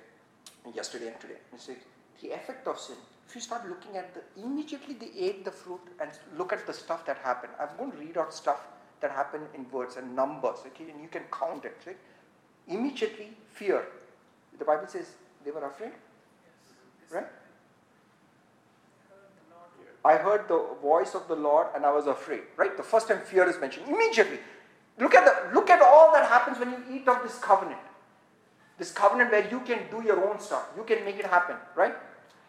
[0.74, 1.38] yesterday and today.
[1.52, 1.76] You see,
[2.20, 2.96] the effect of sin.
[3.28, 6.72] If you start looking at the, immediately they ate the fruit and look at the
[6.72, 7.52] stuff that happened.
[7.60, 8.66] I'm going to read out stuff
[9.00, 11.76] that happened in words and numbers, okay, and you can count it.
[11.86, 11.96] Right?
[12.68, 13.86] Immediately, fear.
[14.58, 15.12] The Bible says
[15.44, 15.92] they were afraid,
[17.10, 17.26] right?
[20.04, 22.42] I heard the voice of the Lord and I was afraid.
[22.56, 22.76] Right?
[22.76, 23.86] The first time fear is mentioned.
[23.88, 24.38] Immediately.
[25.02, 27.80] Look at the look at all that happens when you eat of this covenant.
[28.78, 30.68] This covenant where you can do your own stuff.
[30.76, 31.94] You can make it happen, right?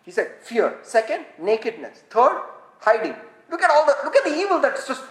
[0.04, 0.78] He said fear.
[0.84, 2.04] Second, nakedness.
[2.12, 2.44] Third,
[2.80, 3.16] hiding.
[3.50, 5.04] Look at all the look at the evil that's just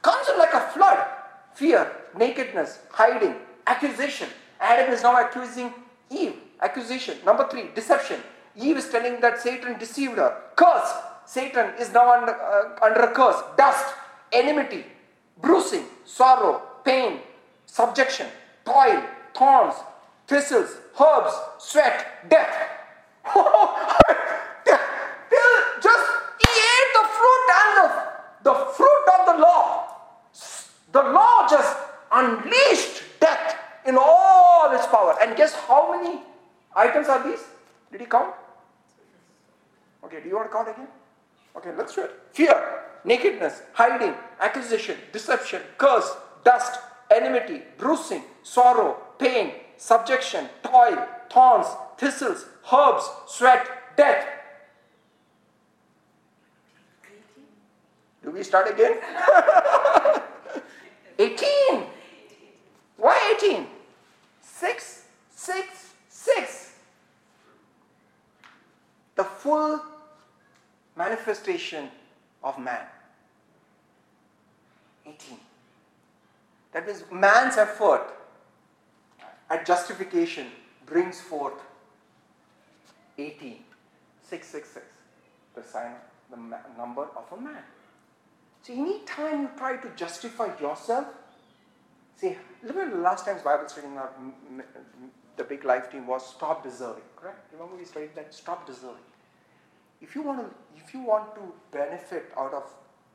[0.00, 1.04] comes in like a flood.
[1.54, 3.34] Fear, nakedness, hiding,
[3.66, 4.28] accusation.
[4.58, 5.74] Adam is now accusing
[6.10, 6.36] Eve.
[6.62, 7.18] Accusation.
[7.26, 8.20] Number three, deception.
[8.56, 10.34] Eve is telling that Satan deceived her.
[10.56, 10.92] Curse.
[11.26, 13.42] Satan is now under, uh, under a curse.
[13.58, 13.94] Dust,
[14.32, 14.86] enmity,
[15.42, 17.18] bruising, sorrow, pain,
[17.66, 18.28] subjection,
[18.64, 19.02] toil,
[19.34, 19.74] thorns,
[20.26, 22.54] thistles, herbs, sweat, death.
[25.82, 26.06] Just
[26.40, 27.88] he ate the fruit and the,
[28.44, 29.62] the fruit of the law.
[30.92, 31.76] The law just
[32.10, 35.14] unleashed death in all its power.
[35.20, 36.20] And guess how many
[36.74, 37.44] items are these?
[37.92, 38.32] Did he count?
[40.04, 40.88] Okay, do you want to count again?
[41.56, 42.12] Okay, let's do it.
[42.32, 46.16] Fear, nakedness, hiding, accusation, deception, curse,
[46.46, 46.78] dust,
[47.10, 51.66] enmity, bruising, sorrow, pain, subjection, toil, thorns,
[51.98, 54.24] thistles, herbs, sweat, death.
[58.22, 58.94] Do we start again?
[61.18, 61.84] 18.
[62.96, 63.66] Why 18?
[64.40, 65.02] 6,
[65.34, 66.72] 6, 6.
[69.16, 69.80] The full
[70.96, 71.88] manifestation
[72.44, 72.86] of man.
[75.06, 75.38] 18.
[76.76, 78.02] That means man's effort
[79.48, 80.48] at justification
[80.84, 81.62] brings forth
[83.16, 83.60] 18.
[84.20, 84.84] 666.
[85.54, 85.92] The sign,
[86.30, 87.62] the ma- number of a man.
[88.60, 91.06] So any time you try to justify yourself,
[92.14, 93.86] see, remember the last time's Bible study
[95.38, 97.54] the big life team was stop deserving, correct?
[97.54, 98.34] Remember we studied that?
[98.34, 99.08] Stop deserving.
[100.02, 102.64] If you want to, if you want to benefit out of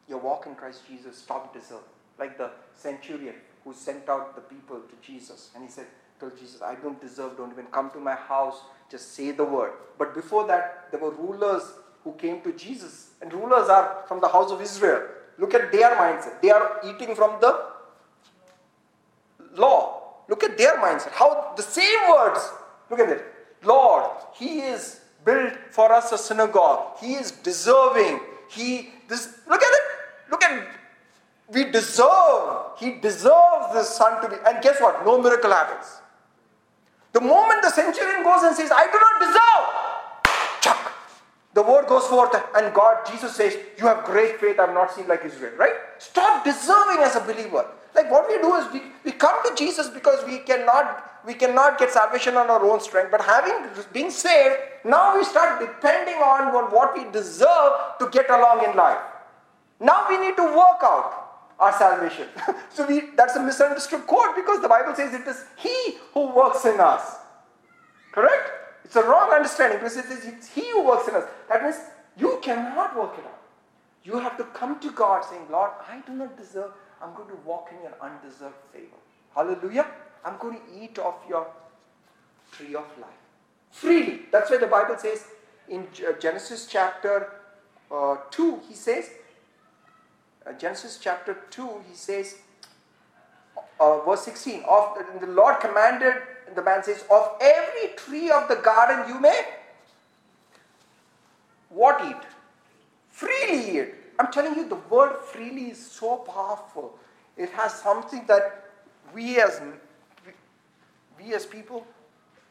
[0.10, 1.86] your walk in Christ Jesus, stop deserving.
[2.17, 5.86] Like the centurion who sent out the people to Jesus, and he said,
[6.19, 9.71] told Jesus, I don't deserve, don't even come to my house, just say the word.
[9.97, 11.63] But before that, there were rulers
[12.04, 15.02] who came to Jesus, and rulers are from the house of Israel.
[15.38, 16.41] Look at their mindset.
[16.41, 17.65] They are eating from the
[19.56, 20.24] law.
[20.28, 21.12] Look at their mindset.
[21.12, 22.52] How the same words.
[22.89, 23.24] Look at it.
[23.63, 26.97] Lord, He is built for us a synagogue.
[27.00, 28.19] He is deserving.
[28.50, 29.84] He this look at it.
[30.32, 30.67] Look at.
[31.54, 32.78] We deserve.
[32.78, 34.36] He deserves this son to be.
[34.46, 35.06] And guess what?
[35.06, 36.02] No miracle happens.
[37.14, 40.94] The moment the centurion goes and says, I do not deserve, chuck.
[41.54, 45.08] The word goes forth, and God, Jesus says, You have great faith, I've not seen
[45.10, 45.74] like Israel, right?
[45.98, 47.66] Stop deserving as a believer.
[47.94, 51.78] Like what we do is we, we come to Jesus because we cannot we cannot
[51.78, 53.54] get salvation on our own strength, but having
[53.94, 58.98] been saved, now we start depending on what we deserve to get along in life.
[59.80, 61.31] Now we need to work out
[61.62, 62.28] our salvation.
[62.69, 66.65] so we, that's a misunderstood quote because the Bible says it is He who works
[66.65, 67.17] in us.
[68.12, 68.50] Correct?
[68.84, 71.26] It's a wrong understanding because it says it's He who works in us.
[71.47, 71.78] That means
[72.17, 73.39] you cannot work it out.
[74.04, 76.71] You have to come to God saying, Lord, I do not deserve,
[77.02, 78.97] I'm going to walk in your undeserved favor.
[79.36, 79.86] Hallelujah.
[80.26, 81.45] I'm going to eat of your
[82.52, 83.21] tree of life.
[83.69, 84.21] Freely.
[84.32, 85.26] That's why the Bible says
[85.69, 85.88] in
[86.19, 87.34] Genesis chapter
[87.91, 89.12] uh, 2, he says,
[90.45, 92.36] uh, Genesis chapter 2, he says,
[93.80, 96.15] uh, verse 16, of the, Lord commanded,
[96.56, 99.41] the man says, of every tree of the garden you may
[101.71, 102.23] what eat?
[103.10, 103.93] Freely eat.
[104.19, 106.99] I'm telling you, the word freely is so powerful.
[107.38, 108.65] It has something that
[109.13, 109.62] we as
[111.17, 111.86] we as people,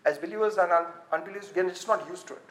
[0.05, 0.71] as believers and
[1.13, 2.43] unbelievers, we are just not used to it.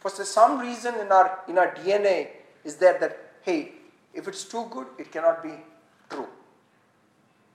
[0.00, 2.28] For some reason in our in our DNA
[2.64, 3.72] is there that hey,
[4.14, 5.52] if it's too good, it cannot be
[6.08, 6.26] true.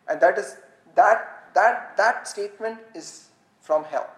[0.07, 0.57] And that is
[0.95, 3.29] that that that statement is
[3.61, 4.09] from hell.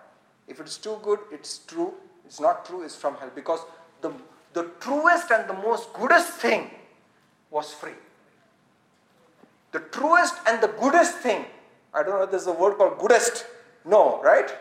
[0.48, 1.94] If it's too good, it's true.
[2.26, 3.32] It's not true, it's from hell.
[3.34, 3.62] Because
[4.02, 4.12] the
[4.54, 6.70] the truest and the most goodest thing
[7.50, 8.00] was free.
[9.72, 11.46] The truest and the goodest thing,
[11.94, 13.46] I don't know if there's a word called goodest.
[13.86, 14.52] No, right?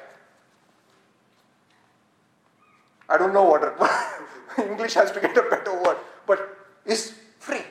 [3.09, 3.62] I don't know what
[4.59, 5.96] English has to get a better word,
[6.26, 7.62] but is free.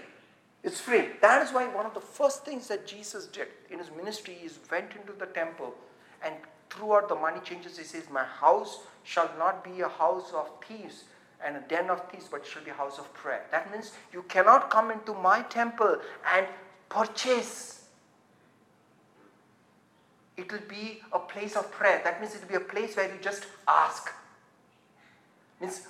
[0.66, 1.10] It's free.
[1.22, 4.58] That is why one of the first things that Jesus did in his ministry is
[4.72, 5.76] went into the temple
[6.26, 6.34] and
[6.72, 7.78] throughout the money changers.
[7.78, 11.04] he says, My house shall not be a house of thieves
[11.46, 13.46] and a den of thieves, but shall be a house of prayer.
[13.52, 15.98] That means you cannot come into my temple
[16.34, 16.48] and
[16.90, 17.86] purchase.
[20.36, 22.02] It will be a place of prayer.
[22.04, 24.12] That means it will be a place where you just ask.
[25.62, 25.84] Means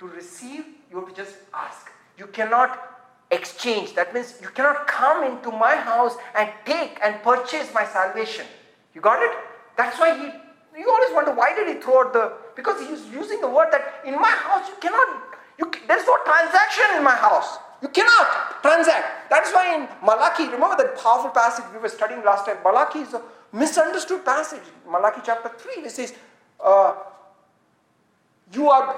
[0.00, 1.92] to receive, you have to just ask.
[2.18, 2.95] you cannot
[3.30, 3.94] exchange.
[3.94, 8.46] That means you cannot come into my house and take and purchase my salvation.
[8.94, 9.32] You got it?
[9.76, 13.40] That's why he, you always wonder why did he throw out the, because he's using
[13.40, 15.22] the word that in my house you cannot,
[15.58, 17.58] you, there's no transaction in my house.
[17.82, 19.28] You cannot transact.
[19.28, 22.56] That's why in Malachi, remember that powerful passage we were studying last time?
[22.64, 23.22] Malachi is a
[23.52, 24.62] misunderstood passage.
[24.90, 26.14] Malachi chapter 3, it says,
[26.64, 26.94] uh,
[28.52, 28.96] you, are,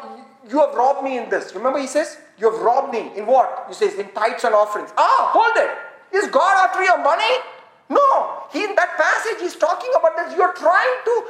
[0.49, 1.55] you have robbed me in this.
[1.55, 3.11] Remember, he says, You have robbed me.
[3.17, 3.67] In what?
[3.69, 4.91] He says, In tithes and offerings.
[4.97, 5.71] Ah, hold it.
[6.17, 7.35] Is God after your money?
[7.89, 8.45] No.
[8.53, 11.25] He, in that passage, he's talking about that you're trying to.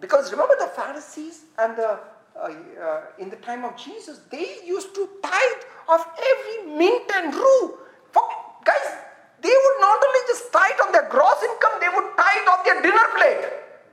[0.00, 2.00] Because remember the Pharisees and the
[2.36, 2.48] uh,
[2.80, 7.76] uh, in the time of Jesus, they used to tithe of every mint and rue.
[8.12, 8.22] For,
[8.64, 8.96] guys,
[9.42, 12.80] they would not only just tithe on their gross income, they would tithe on their
[12.80, 13.44] dinner plate.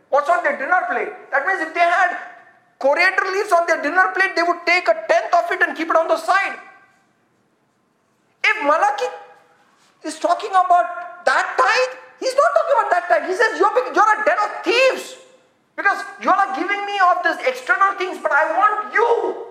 [0.09, 1.11] What's on their dinner plate?
[1.31, 2.15] That means if they had
[2.79, 5.89] coriander leaves on their dinner plate, they would take a tenth of it and keep
[5.89, 6.59] it on the side.
[8.43, 9.09] If Malachi
[10.03, 13.29] is talking about that tithe, he's not talking about that tithe.
[13.29, 15.17] He says, You're, you're a den of thieves.
[15.75, 19.45] Because you are giving me of these external things, but I want you.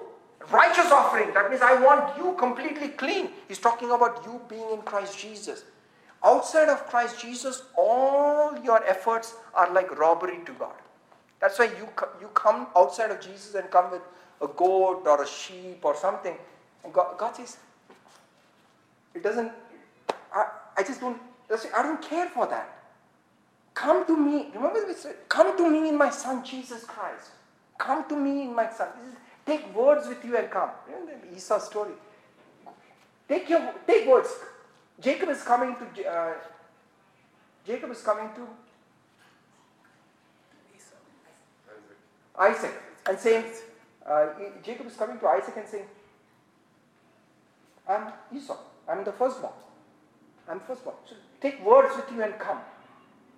[0.50, 1.32] Righteous offering.
[1.34, 3.30] That means I want you completely clean.
[3.48, 5.64] He's talking about you being in Christ Jesus.
[6.24, 10.74] Outside of Christ Jesus, all your efforts are like robbery to God.
[11.40, 11.88] That's why you,
[12.20, 14.02] you come outside of Jesus and come with
[14.40, 16.36] a goat or a sheep or something.
[16.84, 17.58] And God, God says,
[19.14, 19.52] it doesn't,
[20.32, 21.20] I, I just don't,
[21.50, 22.76] I don't care for that.
[23.74, 24.48] Come to me.
[24.54, 27.30] Remember we said, come to me in my son Jesus Christ.
[27.78, 28.88] Come to me in my son.
[29.44, 30.70] take words with you and come.
[30.90, 31.92] Know the Esau story.
[33.28, 34.30] Take your take words.
[35.00, 36.34] Jacob is coming to uh,
[37.66, 38.46] Jacob is coming to
[42.38, 42.72] Isaac
[43.08, 43.44] and saying,
[44.08, 44.26] uh,
[44.62, 45.86] Jacob is coming to Isaac and saying,
[47.88, 48.56] I'm Esau.
[48.88, 49.52] I'm the firstborn.
[50.48, 50.96] I'm firstborn.
[51.08, 52.58] So take words with you and come.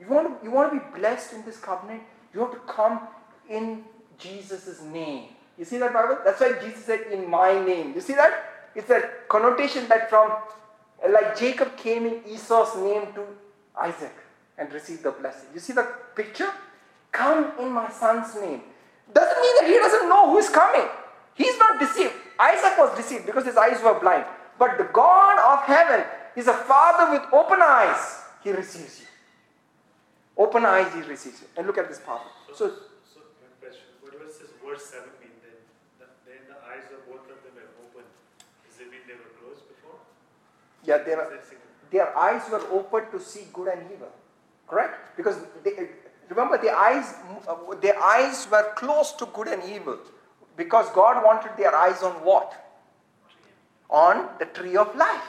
[0.00, 2.02] You want, to, you want to be blessed in this covenant?
[2.32, 3.00] You have to come
[3.48, 3.84] in
[4.18, 5.30] Jesus' name.
[5.58, 6.18] You see that Bible?
[6.24, 7.94] That's why Jesus said, in my name.
[7.94, 8.70] You see that?
[8.74, 10.32] It's a connotation that from,
[11.10, 13.24] like Jacob came in Esau's name to
[13.80, 14.14] Isaac
[14.56, 15.48] and received the blessing.
[15.52, 16.52] You see the picture?
[17.10, 18.62] Come in my son's name.
[19.12, 20.86] Doesn't mean that he doesn't know who is coming.
[21.34, 22.12] He's not deceived.
[22.38, 24.24] Isaac was deceived because his eyes were blind.
[24.58, 26.04] But the God of heaven
[26.36, 28.22] is a father with open eyes.
[28.42, 29.06] He receives you.
[30.36, 31.48] Open eyes he receives you.
[31.56, 32.22] And look at this part.
[32.54, 32.68] So,
[33.02, 33.86] so, one question.
[34.02, 35.58] What was this verse 7 mean then?
[35.98, 38.06] The, then the eyes of both of them were open.
[38.66, 39.98] Does it mean they were closed before?
[40.86, 41.26] Yeah, their,
[41.90, 44.10] their eyes were open to see good and evil.
[44.68, 45.16] Correct?
[45.16, 45.74] Because they,
[46.28, 47.14] remember, their eyes,
[47.80, 49.98] their eyes were closed to good and evil.
[50.56, 52.52] Because God wanted their eyes on what?
[53.88, 55.22] On the tree of life.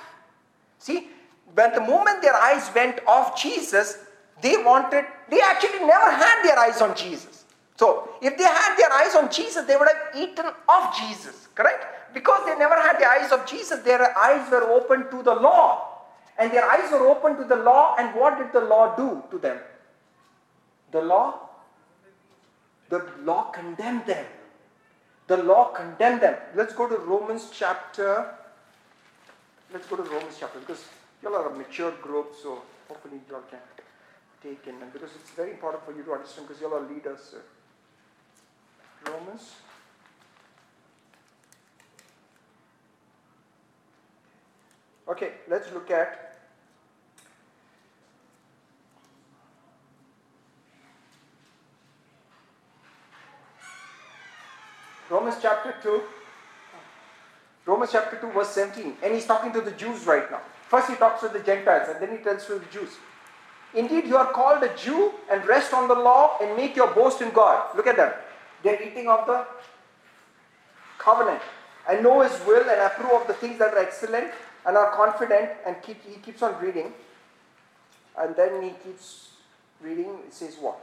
[0.80, 1.08] See,
[1.54, 4.00] when the moment their eyes went off Jesus,
[4.42, 7.46] they wanted, they actually never had their eyes on Jesus.
[7.78, 12.14] So, if they had their eyes on Jesus, they would have eaten of Jesus, correct?
[12.14, 15.86] Because they never had the eyes of Jesus, their eyes were open to the law.
[16.38, 19.38] And their eyes were open to the law, and what did the law do to
[19.38, 19.60] them?
[20.92, 21.40] The law?
[22.90, 24.26] The law condemned them.
[25.28, 26.36] The law condemned them.
[26.56, 28.34] Let's go to Romans chapter.
[29.72, 30.84] Let's go to Romans chapter because
[31.22, 33.60] you all are a mature group, so hopefully you all can
[34.42, 34.82] take in.
[34.82, 37.36] and because it's very important for you to understand because y'all are leaders.
[39.06, 39.54] Romans.
[45.08, 46.29] Okay, let's look at
[55.10, 56.02] Romans chapter 2.
[57.66, 58.98] Romans chapter 2, verse 17.
[59.04, 60.42] And he's talking to the Jews right now.
[60.68, 62.90] First, he talks to the Gentiles, and then he tells to the Jews.
[63.74, 67.22] Indeed, you are called a Jew and rest on the law and make your boast
[67.22, 67.76] in God.
[67.76, 68.14] Look at them.
[68.64, 69.46] They're eating of the
[70.98, 71.42] covenant
[71.88, 74.32] and know His will and approve of the things that are excellent
[74.66, 75.52] and are confident.
[75.66, 76.94] And keep, he keeps on reading.
[78.18, 79.30] And then he keeps
[79.82, 80.18] reading.
[80.28, 80.78] It says what?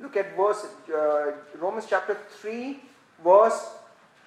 [0.00, 2.80] Look at verse uh, Romans chapter 3,
[3.24, 3.68] verse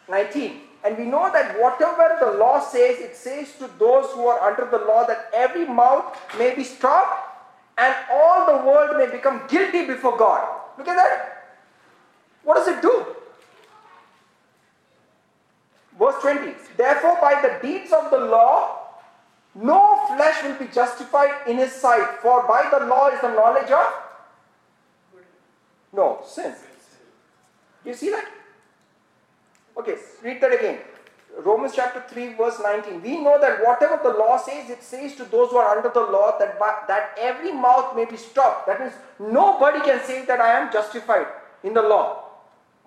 [0.10, 0.62] 19.
[0.84, 4.70] And we know that whatever the law says, it says to those who are under
[4.70, 7.30] the law that every mouth may be stopped
[7.78, 10.48] and all the world may become guilty before God.
[10.78, 11.44] Look at that.
[12.44, 13.06] What does it do?
[15.98, 18.80] Verse 20 Therefore, by the deeds of the law,
[19.56, 23.70] no flesh will be justified in his sight, for by the law is the knowledge
[23.70, 23.94] of
[25.94, 26.54] no sin.
[27.84, 28.26] Do you see that?
[29.78, 30.80] Okay, read that again.
[31.40, 33.02] Romans chapter 3, verse 19.
[33.02, 36.00] We know that whatever the law says, it says to those who are under the
[36.00, 38.68] law that, that every mouth may be stopped.
[38.68, 41.26] That means nobody can say that I am justified
[41.64, 42.24] in the law.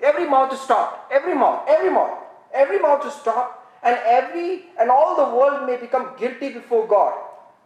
[0.00, 1.12] Every mouth is stopped.
[1.12, 2.18] Every mouth, every mouth,
[2.54, 7.14] every mouth is stopped, and every and all the world may become guilty before God.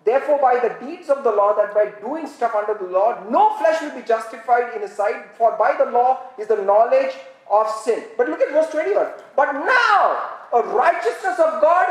[0.05, 3.57] Therefore, by the deeds of the law, that by doing stuff under the law, no
[3.59, 7.13] flesh will be justified in his sight, for by the law is the knowledge
[7.51, 8.05] of sin.
[8.17, 9.07] But look at verse 21.
[9.37, 11.87] But now, a righteousness of God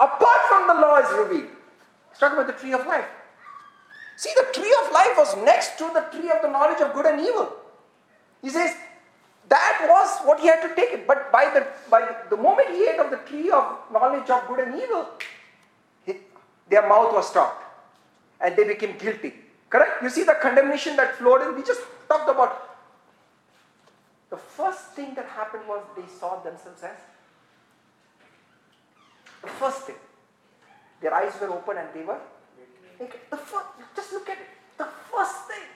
[0.00, 1.50] apart from the law is revealed.
[2.10, 3.04] He's talking about the tree of life.
[4.16, 7.06] See, the tree of life was next to the tree of the knowledge of good
[7.06, 7.52] and evil.
[8.40, 8.74] He says
[9.48, 11.06] that was what he had to take it.
[11.06, 14.60] But by the by the moment he ate of the tree of knowledge of good
[14.60, 15.06] and evil,
[16.68, 17.62] their mouth was stopped
[18.40, 19.34] and they became guilty.
[19.68, 20.02] Correct?
[20.02, 21.54] You see the condemnation that flowed in?
[21.54, 22.75] We just talked about.
[24.30, 26.96] The first thing that happened was they saw themselves as.
[29.42, 29.96] The first thing.
[31.00, 32.18] Their eyes were open and they were.
[32.98, 34.46] The first, just look at it.
[34.78, 35.66] The first thing.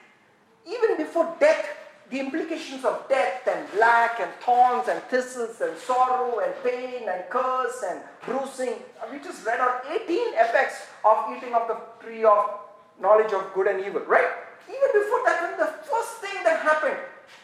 [0.65, 1.65] Even before death,
[2.09, 7.23] the implications of death and black and thorns and thistles and sorrow and pain and
[7.29, 8.75] curse and bruising.
[9.01, 12.59] Uh, we just read out 18 effects of eating of the tree of
[12.99, 14.27] knowledge of good and evil, right?
[14.67, 16.97] Even before that, the first thing that happened,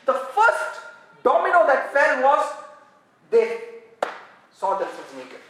[0.06, 0.82] the first
[1.28, 2.44] domino that fell was
[3.30, 3.48] they
[4.60, 5.44] saw themselves naked.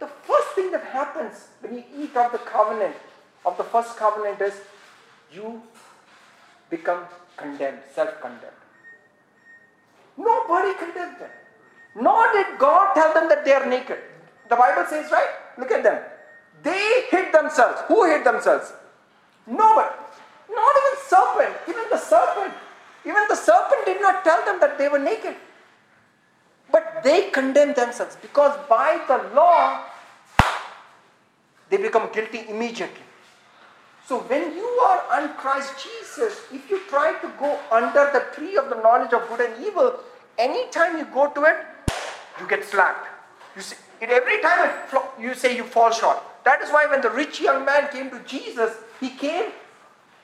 [0.00, 2.96] The first thing that happens when you eat of the covenant,
[3.44, 4.54] of the first covenant, is
[5.32, 5.62] you
[6.70, 7.04] become
[7.36, 8.62] condemned, self condemned.
[10.16, 11.30] Nobody condemned them.
[12.06, 13.98] Nor did God tell them that they are naked.
[14.48, 15.30] The Bible says, right?
[15.58, 16.02] Look at them.
[16.62, 17.80] They hid themselves.
[17.88, 18.72] Who hid themselves?
[19.46, 19.94] Nobody.
[20.58, 21.54] Not even serpent.
[21.68, 22.54] Even the serpent.
[23.04, 25.34] Even the serpent did not tell them that they were naked.
[26.70, 29.84] But they condemned themselves because by the law,
[31.68, 33.02] they become guilty immediately.
[34.06, 38.56] So when you are on Christ Jesus, if you try to go under the tree
[38.56, 40.00] of the knowledge of good and evil,
[40.36, 41.56] anytime you go to it,
[42.40, 43.06] you get slapped.
[43.54, 44.70] You see, every time
[45.20, 46.18] you say you fall short.
[46.44, 49.52] That is why when the rich young man came to Jesus, he came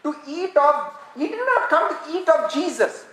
[0.02, 3.04] to eat of, he did not come to eat of Jesus.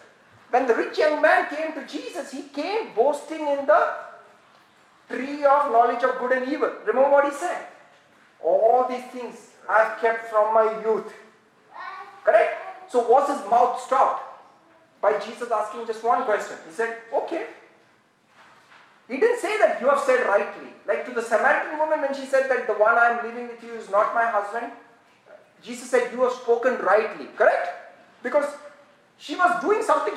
[0.49, 3.93] When the rich young man came to Jesus, he came boasting in the
[5.09, 6.71] tree of knowledge of good and evil.
[6.85, 7.67] Remember what he said?
[8.43, 9.35] All these things
[9.67, 11.11] I've kept from my youth.
[12.23, 12.91] Correct?
[12.91, 14.21] So was his mouth stopped?
[15.01, 16.55] By Jesus asking just one question.
[16.67, 17.47] He said, okay.
[19.09, 20.69] He didn't say that you have said rightly.
[20.87, 23.63] Like to the Samaritan woman when she said that the one I am living with
[23.63, 24.71] you is not my husband,
[25.61, 27.27] Jesus said, you have spoken rightly.
[27.35, 27.82] Correct?
[28.23, 28.45] Because
[29.17, 30.15] she was doing something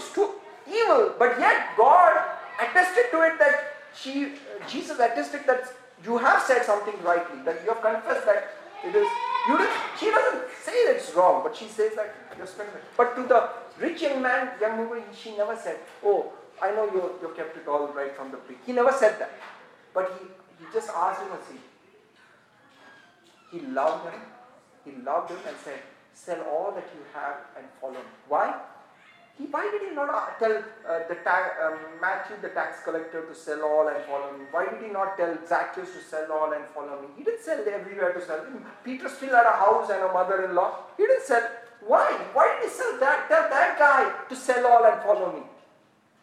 [0.66, 2.16] evil, but yet God
[2.60, 5.72] attested to it that she, uh, Jesus attested that
[6.04, 8.50] you have said something rightly, that you have confessed that
[8.84, 9.08] it is
[9.48, 9.58] you
[9.98, 12.74] she doesn't say that it's wrong, but she says that you're spending.
[12.96, 13.48] But to the
[13.78, 17.68] rich young man, young woman, she never said, Oh, I know you, you kept it
[17.68, 18.66] all right from the beginning.
[18.66, 19.30] He never said that.
[19.94, 20.26] But he,
[20.64, 21.58] he just asked him a thing.
[23.52, 24.20] He loved him.
[24.84, 25.80] He loved him and said,
[26.16, 28.12] Sell all that you have and follow me.
[28.26, 28.54] Why?
[29.36, 33.20] He, why did he not uh, tell uh, the ta- um, Matthew, the tax collector,
[33.26, 34.46] to sell all and follow me?
[34.50, 37.08] Why did he not tell Zacchaeus to sell all and follow me?
[37.18, 38.46] He didn't sell everywhere to sell.
[38.82, 40.96] Peter still had a house and a mother-in-law.
[40.96, 41.46] He didn't sell.
[41.86, 42.10] Why?
[42.32, 43.28] Why did he sell that?
[43.28, 45.42] Tell that guy to sell all and follow me.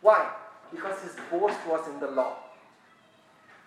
[0.02, 0.28] Why?
[0.72, 2.38] Because his boast was in the law.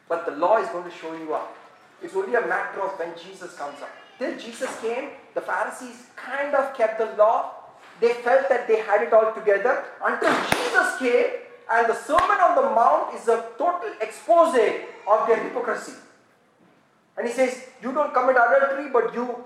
[0.09, 1.57] But the law is going to show you up.
[2.03, 3.91] It's only a matter of when Jesus comes up.
[4.19, 7.53] Till Jesus came, the Pharisees kind of kept the law,
[8.01, 11.27] they felt that they had it all together until Jesus came
[11.71, 14.55] and the Sermon on the Mount is a total expose
[15.09, 15.95] of their hypocrisy.
[17.17, 19.45] And he says, You don't commit adultery, but you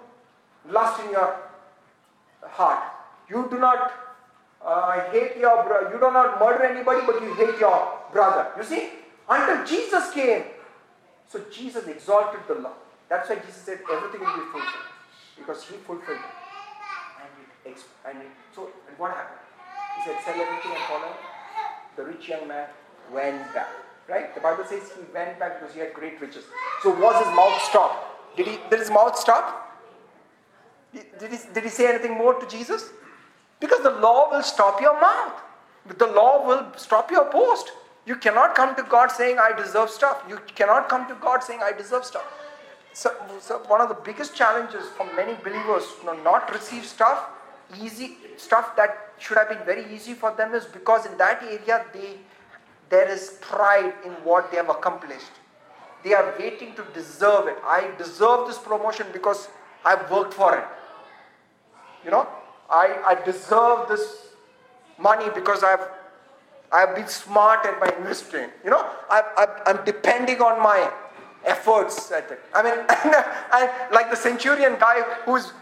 [0.69, 1.37] lust in your
[2.43, 2.83] heart.
[3.29, 3.93] You do not
[4.65, 5.91] uh, hate your brother.
[5.95, 8.49] You do not murder anybody, but you hate your brother.
[8.59, 8.91] You see?
[9.29, 10.43] Until Jesus came.
[11.29, 12.73] So Jesus exalted the law.
[13.11, 14.89] That's why Jesus said everything will be fulfilled.
[15.37, 17.75] Because he fulfilled it.
[18.07, 19.41] And, and so and what happened?
[19.99, 21.13] He said, sell everything and follow.
[21.97, 22.69] The rich young man
[23.13, 23.69] went back.
[24.09, 24.35] Right?
[24.35, 26.45] The Bible says he went back because he had great riches.
[26.83, 28.37] So was his mouth stopped?
[28.37, 29.67] Did he did his mouth stop?
[30.93, 32.91] Did he, did he say anything more to Jesus?
[33.61, 35.35] Because the law will stop your mouth.
[35.99, 37.73] The law will stop your boast.
[38.07, 40.23] You cannot come to God saying, I deserve stuff.
[40.29, 42.25] You cannot come to God saying, I deserve stuff.
[42.93, 47.27] So, so one of the biggest challenges for many believers you know, not receive stuff,
[47.81, 51.85] easy stuff that should have been very easy for them is because in that area
[51.93, 52.19] they
[52.89, 55.31] there is pride in what they have accomplished.
[56.03, 57.57] they are waiting to deserve it.
[57.65, 59.49] I deserve this promotion because
[59.85, 60.65] I've worked for it.
[62.05, 62.27] You know,
[62.71, 64.29] I, I deserve this
[64.99, 65.87] money because I've
[66.73, 68.49] I've been smart at my investing.
[68.65, 70.91] You know, I, I, I'm depending on my
[71.45, 72.41] efforts at it.
[72.55, 72.75] I mean,
[73.55, 75.53] and like the centurion guy who's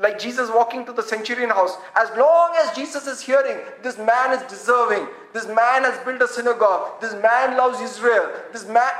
[0.00, 1.76] like Jesus walking to the centurion house.
[1.96, 5.06] As long as Jesus is hearing, this man is deserving.
[5.32, 7.00] This man has built a synagogue.
[7.00, 8.30] This man loves Israel.
[8.52, 8.90] This man,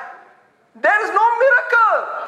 [0.74, 2.24] there is no miracle.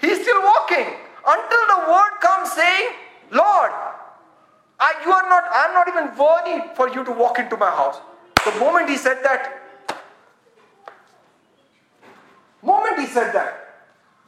[0.00, 0.86] He's still walking
[1.26, 2.92] until the word comes saying,
[3.30, 3.70] Lord,
[4.78, 7.98] I, you are not, I'm not even worthy for you to walk into my house.
[8.44, 9.59] The moment he said that,
[12.62, 13.66] moment he said that,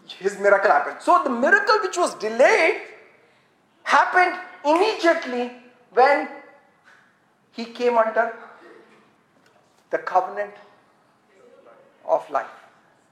[0.06, 0.96] his miracle happened.
[1.00, 2.80] So the miracle which was delayed
[3.84, 5.52] happened immediately
[5.92, 6.28] when
[7.52, 8.34] he came under
[9.90, 10.54] the covenant
[12.08, 12.46] of life,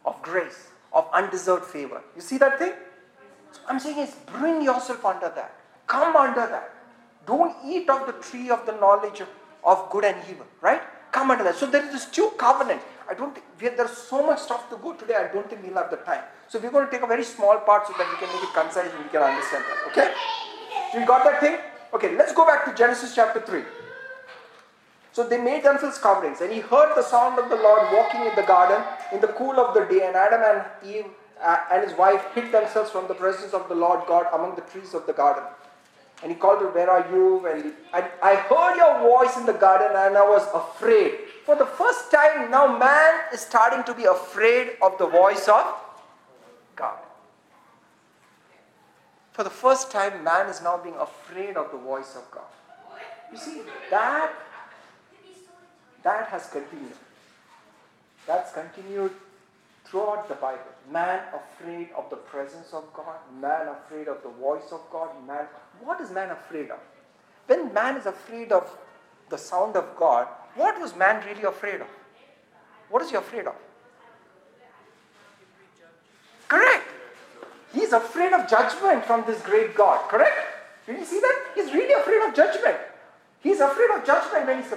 [0.04, 2.02] of grace, of undeserved favor.
[2.16, 2.72] You see that thing?
[3.52, 5.54] So I'm saying is bring yourself under that.
[5.86, 6.74] Come under that.
[7.26, 9.22] Don't eat of the tree of the knowledge
[9.62, 10.80] of, good and evil, right?
[11.12, 11.56] Come under that.
[11.56, 12.80] So there is this two covenant.
[13.10, 15.16] I don't think we have, there's so much stuff to go today.
[15.16, 16.22] I don't think we'll have the time.
[16.48, 18.54] So we're going to take a very small part so that we can make it
[18.54, 19.90] concise and we can understand that.
[19.90, 20.14] Okay?
[20.94, 21.58] You got that thing?
[21.92, 23.62] Okay, let's go back to Genesis chapter 3.
[25.12, 28.34] So they made themselves coverings, and he heard the sound of the Lord walking in
[28.36, 28.80] the garden
[29.12, 31.06] in the cool of the day, and Adam and Eve
[31.42, 34.60] uh, and his wife hid themselves from the presence of the Lord God among the
[34.62, 35.42] trees of the garden.
[36.22, 37.46] And he called her, Where are you?
[37.46, 41.14] And I, I heard your voice in the garden, and I was afraid.
[41.44, 45.74] For the first time, now man is starting to be afraid of the voice of
[46.76, 46.98] God.
[49.32, 52.44] For the first time, man is now being afraid of the voice of God.
[53.32, 54.32] You see, that,
[56.02, 56.92] that has continued.
[58.26, 59.12] That's continued
[59.90, 60.70] throughout the Bible.
[60.90, 65.46] Man afraid of the presence of God, man afraid of the voice of God, man.
[65.82, 66.78] What is man afraid of?
[67.46, 68.70] When man is afraid of
[69.28, 71.88] the sound of God, what was man really afraid of?
[72.88, 73.54] What is he afraid of?
[76.48, 76.86] Correct.
[77.72, 80.08] He's afraid of judgment from this great God.
[80.08, 80.36] Correct?
[80.86, 81.52] Did you see that?
[81.54, 82.76] He's really afraid of judgment.
[83.40, 84.72] He's afraid of judgment when he's.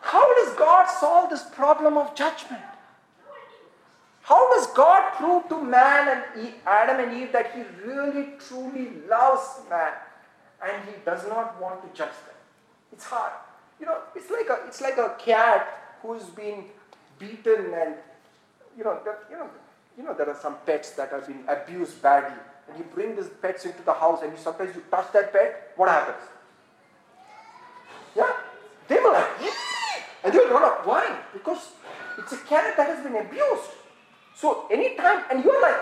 [0.00, 2.62] How does God solve this problem of judgment?
[4.24, 9.60] How does God prove to man and Adam and Eve that He really truly loves
[9.70, 9.92] man
[10.64, 12.38] and He does not want to judge them?
[12.92, 13.32] It's hard.
[13.78, 16.64] You know, it's like a it's like a cat who's been
[17.18, 17.94] beaten and
[18.76, 19.48] you know that you know
[19.96, 22.36] you know, there are some pets that have been abused badly.
[22.68, 25.72] And you bring these pets into the house and you sometimes you touch that pet,
[25.76, 26.28] what happens?
[28.16, 28.32] Yeah?
[28.88, 29.26] They will like,
[30.24, 30.86] and they will run up.
[30.86, 31.20] Why?
[31.32, 31.72] Because
[32.18, 33.70] it's a cat that has been abused.
[34.34, 35.80] So anytime, and you're like,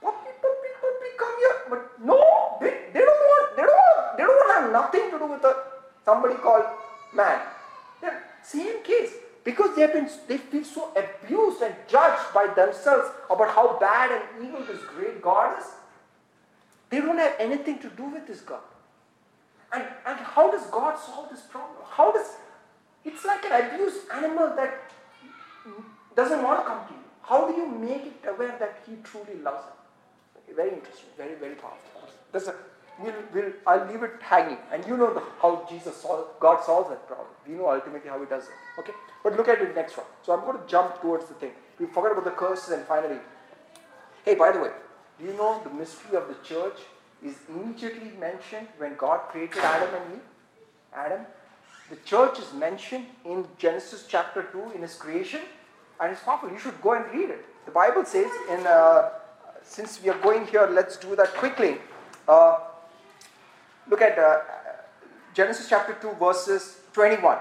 [0.00, 1.56] puppy, puppy, puppy, come here.
[1.70, 5.26] But no, they, they don't want, they don't want, they don't have nothing to do
[5.26, 5.56] with a,
[6.04, 6.64] somebody called
[7.14, 7.40] man.
[8.02, 9.12] Yeah, same case
[9.44, 14.10] because they have been they feel so abused and judged by themselves about how bad
[14.10, 15.66] and evil this great God is.
[16.90, 18.60] They don't have anything to do with this God.
[19.72, 21.78] And, and how does God solve this problem?
[21.90, 22.26] How does
[23.04, 24.90] it's like an abused animal that
[26.14, 27.01] doesn't want to come to you.
[27.22, 30.56] How do you make it aware that he truly loves it?
[30.56, 32.10] Very interesting, very, very powerful.
[32.30, 32.54] There's a
[32.98, 34.58] we'll, we'll, I'll leave it hanging.
[34.72, 37.28] And you know the, how Jesus solves, God solves that problem.
[37.46, 38.80] We know ultimately how he does it.
[38.80, 38.92] Okay?
[39.22, 40.06] But look at it next one.
[40.22, 41.52] So I'm going to jump towards the thing.
[41.78, 43.18] We forgot about the curses and finally.
[44.24, 44.70] Hey, by the way,
[45.18, 46.78] do you know the mystery of the church
[47.24, 50.20] is immediately mentioned when God created Adam and Eve?
[50.94, 51.20] Adam.
[51.90, 55.40] The church is mentioned in Genesis chapter 2 in his creation.
[56.02, 56.50] And it's powerful.
[56.50, 57.46] You should go and read it.
[57.64, 59.10] The Bible says in uh,
[59.62, 61.78] since we are going here, let's do that quickly.
[62.28, 62.58] Uh,
[63.88, 64.40] Look at uh,
[65.34, 67.38] Genesis chapter 2, verses 21.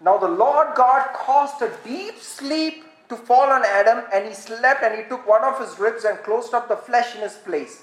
[0.00, 4.82] Now the Lord God caused a deep sleep to fall on Adam, and he slept,
[4.82, 7.82] and he took one of his ribs and closed up the flesh in his place.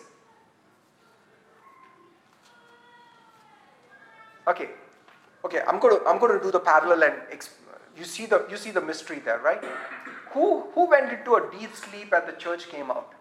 [4.47, 4.69] Okay,
[5.45, 7.60] okay, I'm going to I'm going to do the parallel, and exp-
[7.97, 9.63] you see the you see the mystery there, right?
[10.31, 13.13] Who who went into a deep sleep and the church came out?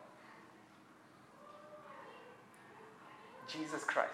[3.48, 4.12] Jesus Christ.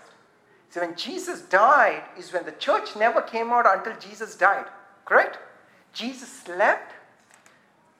[0.70, 4.66] So when Jesus died is when the church never came out until Jesus died.
[5.04, 5.38] Correct?
[5.92, 6.92] Jesus slept.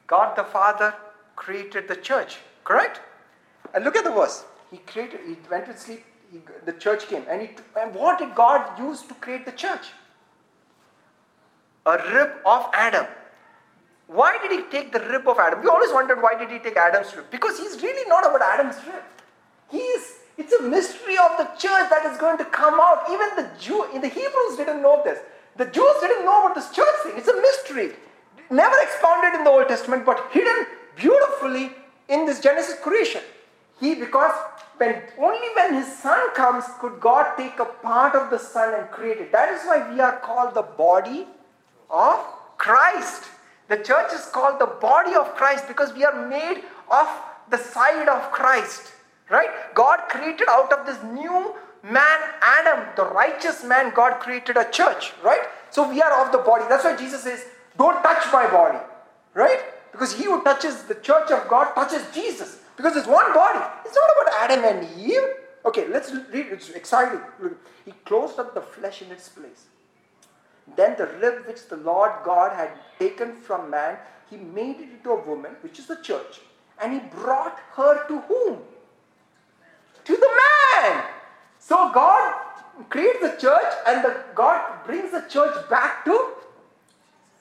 [0.07, 0.95] God the Father
[1.35, 2.39] created the church.
[2.65, 3.01] Correct?
[3.75, 4.45] And look at the verse.
[4.71, 5.21] He created.
[5.27, 6.05] He went to sleep.
[6.33, 7.25] He, the church came.
[7.29, 9.87] And, he, and what did God use to create the church?
[11.87, 13.07] A rib of Adam.
[14.09, 15.63] Why did he take the rib of Adam?
[15.63, 17.27] We always wondered why did he take Adam's rib?
[17.31, 19.03] Because he's really not about Adam's rib.
[19.71, 23.05] He is, it's a mystery of the church that is going to come out.
[23.11, 25.19] Even the Jew, in the Hebrews didn't know this.
[25.57, 27.15] The Jews didn't know about this church thing.
[27.17, 27.93] It's a mystery.
[28.51, 30.67] Never expounded in the Old Testament, but hidden
[30.97, 31.73] beautifully
[32.09, 33.23] in this Genesis creation.
[33.81, 34.33] He, because
[34.77, 38.91] when only when his son comes could God take a part of the son and
[38.91, 39.33] create it.
[39.33, 41.27] That is why we are called the body
[41.91, 42.19] of
[42.59, 43.25] Christ.
[43.69, 47.09] The church is called the body of Christ because we are made of
[47.51, 48.93] the side of Christ.
[49.29, 49.51] Right?
[49.75, 55.13] God created out of this new man, Adam, the righteous man, God created a church.
[55.23, 55.41] Right?
[55.71, 56.65] So we are of the body.
[56.69, 57.45] That's why Jesus says,
[57.77, 58.79] Don't touch my body.
[59.35, 59.61] Right?
[59.93, 62.61] Because he who touches the church of God touches Jesus.
[62.77, 63.59] Because it's one body.
[63.85, 65.23] It's not about Adam and Eve.
[65.65, 66.47] Okay, let's read.
[66.51, 67.21] It's exciting.
[67.85, 69.65] He closed up the flesh in its place.
[70.75, 73.99] Then the rib which the Lord God had taken from man,
[74.29, 76.41] he made it into a woman, which is the church.
[76.83, 78.59] And he brought her to whom?
[80.05, 80.31] To the
[80.75, 81.05] man.
[81.59, 82.35] So God
[82.89, 86.35] creates the church and the God brings the church back to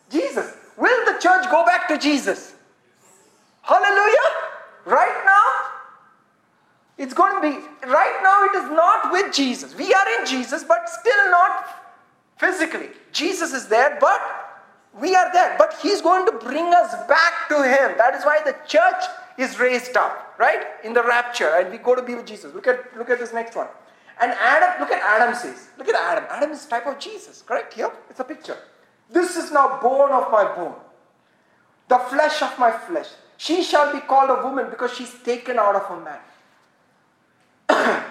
[0.10, 0.56] Jesus.
[0.78, 2.56] Will the church go back to Jesus?
[3.62, 4.30] Hallelujah.
[4.86, 5.66] Right now,
[6.98, 9.76] it's going to be, right now, it is not with Jesus.
[9.76, 11.85] We are in Jesus, but still not
[12.46, 12.90] physically.
[13.12, 14.22] Jesus is there, but
[15.00, 15.56] we are there.
[15.58, 17.98] But He's going to bring us back to Him.
[17.98, 19.04] That is why the church
[19.38, 20.64] is raised up, right?
[20.84, 22.54] In the rapture, and we go to be with Jesus.
[22.54, 23.68] Look at look at this next one.
[24.22, 25.68] And Adam, look at Adam says.
[25.78, 26.24] Look at Adam.
[26.30, 27.74] Adam is type of Jesus, correct?
[27.74, 28.58] Here, it's a picture.
[29.12, 30.76] This is now bone of my bone,
[31.90, 33.10] the flesh of my flesh.
[33.38, 36.22] She shall be called a woman because she's taken out of a man.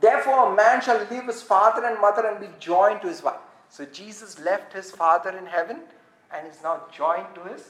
[0.00, 3.38] Therefore, a man shall leave his father and mother and be joined to his wife.
[3.70, 5.80] So Jesus left his father in heaven
[6.34, 7.68] and is now joined to his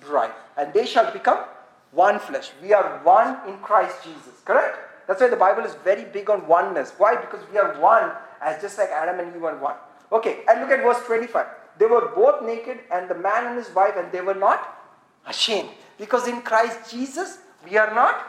[0.00, 0.32] bride.
[0.56, 1.44] And they shall become
[1.92, 2.50] one flesh.
[2.62, 4.40] We are one in Christ Jesus.
[4.44, 4.78] Correct?
[5.06, 6.92] That's why the Bible is very big on oneness.
[6.96, 7.16] Why?
[7.16, 9.74] Because we are one, as just like Adam and Eve are one.
[10.12, 11.46] Okay, and look at verse 25.
[11.78, 14.78] They were both naked, and the man and his wife, and they were not
[15.26, 15.70] ashamed.
[15.98, 18.24] Because in Christ Jesus, we are not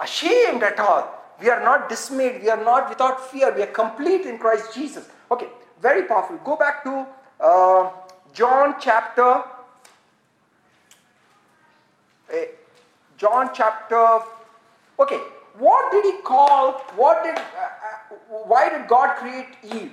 [0.00, 1.17] ashamed at all.
[1.40, 2.42] We are not dismayed.
[2.42, 3.54] We are not without fear.
[3.54, 5.08] We are complete in Christ Jesus.
[5.30, 5.48] Okay,
[5.80, 6.36] very powerful.
[6.38, 7.06] Go back to
[7.40, 7.90] uh,
[8.32, 9.22] John chapter.
[9.22, 9.44] Uh,
[13.16, 14.20] John chapter.
[14.98, 15.20] Okay,
[15.58, 16.72] what did he call?
[16.96, 17.38] What did?
[17.38, 18.16] Uh, uh,
[18.46, 19.92] why did God create Eve?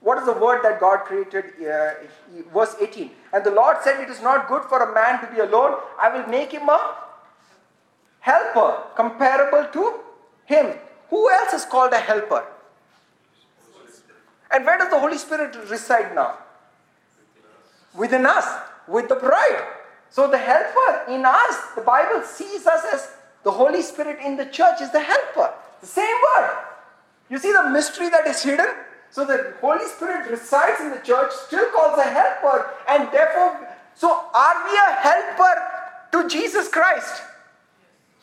[0.00, 1.44] What is the word that God created?
[1.60, 1.94] Uh,
[2.52, 3.10] verse 18.
[3.32, 5.78] And the Lord said, It is not good for a man to be alone.
[6.00, 6.96] I will make him a
[8.20, 10.00] helper comparable to
[10.46, 10.74] him.
[11.10, 12.44] Who else is called a helper?
[14.50, 16.38] And where does the Holy Spirit reside now?
[17.94, 18.46] Within us,
[18.88, 19.62] with the bride.
[20.10, 23.10] So the helper in us, the Bible sees us as
[23.42, 25.52] the Holy Spirit in the church is the helper.
[25.80, 26.50] The same word.
[27.28, 28.68] You see the mystery that is hidden?
[29.10, 34.08] So the Holy Spirit resides in the church, still calls a helper, and therefore, so
[34.32, 35.62] are we a helper
[36.12, 37.22] to Jesus Christ?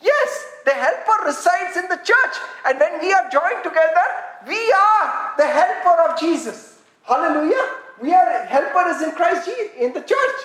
[0.02, 2.34] Yes, the helper resides in the church.
[2.66, 4.06] And when we are joined together,
[4.46, 6.80] we are the helper of Jesus.
[7.02, 7.68] Hallelujah.
[8.00, 10.40] We are helper is in Christ Jesus, in the church.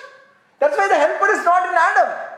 [0.58, 2.30] That's why the helper is not in Adam.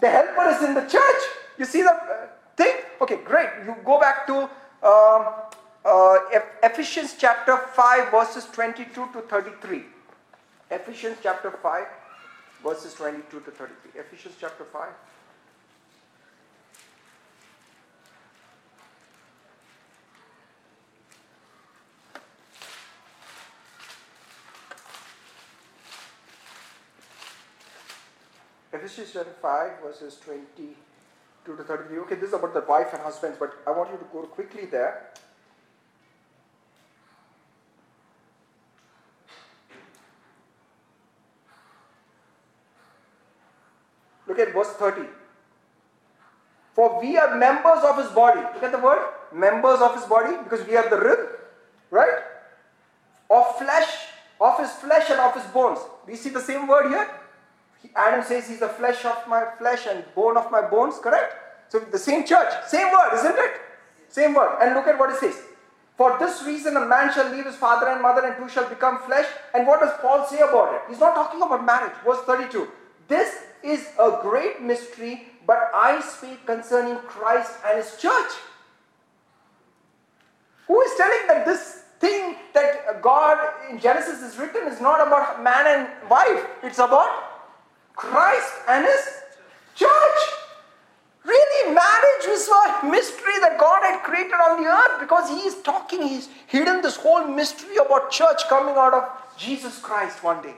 [0.00, 1.22] The helper is in the church.
[1.58, 2.26] You see the uh,
[2.56, 2.74] thing?
[3.00, 3.48] Okay, great.
[3.64, 4.48] You go back to
[4.82, 5.26] um,
[5.84, 6.18] uh,
[6.62, 9.82] Ephesians chapter 5, verses 22 to 33.
[10.70, 11.86] Ephesians chapter 5,
[12.62, 14.00] verses 22 to 33.
[14.00, 14.88] Ephesians chapter 5.
[28.72, 30.74] Ephesians chapter 5, verses 22
[31.44, 31.98] to 33.
[31.98, 34.64] Okay, this is about the wife and husbands, but I want you to go quickly
[34.64, 35.12] there.
[44.26, 45.02] Look at verse 30.
[46.74, 48.40] For we are members of his body.
[48.40, 51.18] Look at the word members of his body because we are the rib,
[51.90, 52.22] right?
[53.30, 53.88] Of flesh,
[54.40, 55.80] of his flesh and of his bones.
[56.08, 57.08] You see the same word here?
[57.96, 61.34] Adam says he's the flesh of my flesh and bone of my bones, correct?
[61.68, 63.60] So the same church, same word, isn't it?
[64.08, 64.58] Same word.
[64.60, 65.40] And look at what it says.
[65.96, 68.98] For this reason, a man shall leave his father and mother, and two shall become
[69.00, 69.26] flesh.
[69.54, 70.82] And what does Paul say about it?
[70.88, 71.92] He's not talking about marriage.
[72.04, 72.68] Verse 32.
[73.08, 78.32] This is a great mystery, but I speak concerning Christ and his church.
[80.66, 83.38] Who is telling that this thing that God
[83.70, 87.31] in Genesis is written is not about man and wife, it's about
[88.02, 89.22] Christ and His
[89.76, 90.20] church.
[91.24, 95.62] Really, marriage was a mystery that God had created on the earth because He is
[95.62, 99.04] talking, He's hidden this whole mystery about church coming out of
[99.38, 100.54] Jesus Christ one day.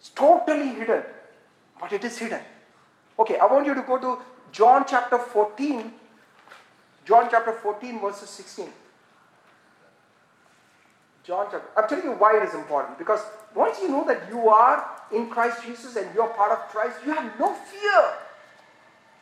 [0.00, 1.04] It's totally hidden,
[1.80, 2.40] but it is hidden.
[3.16, 4.18] Okay, I want you to go to
[4.50, 5.92] John chapter 14.
[7.04, 8.66] John chapter 14, verses 16.
[11.22, 11.68] John chapter.
[11.76, 12.98] I'm telling you why it is important.
[12.98, 13.20] Because
[13.54, 17.12] once you know that you are in Christ Jesus and you're part of Christ, you
[17.12, 18.02] have no fear.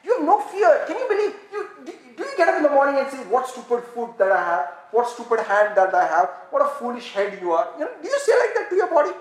[0.05, 0.85] You have no fear.
[0.87, 1.35] Can you believe?
[1.53, 4.43] You, do, you get up in the morning and say, What stupid foot that I
[4.43, 4.67] have?
[4.93, 6.31] What stupid hand that I have?
[6.51, 7.69] What a foolish head you are?
[7.79, 9.13] You know, do you say like that to your body?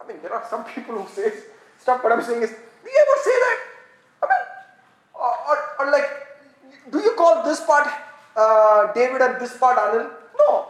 [0.00, 1.32] I mean, there are some people who say
[1.78, 3.58] stuff, but I'm saying is, do you ever say that?
[4.22, 4.44] I mean,
[5.14, 6.08] or, or, or like,
[6.90, 7.86] do you call this part
[8.36, 10.10] uh, David and this part Anil?
[10.38, 10.66] No.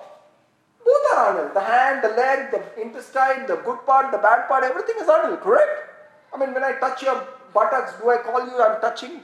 [0.85, 1.55] Both are Anil.
[1.55, 5.41] The hand, the leg, the intestine, the good part, the bad part, everything is Anil,
[5.41, 5.91] correct?
[6.35, 9.20] I mean, when I touch your buttocks, do I call you I'm touching?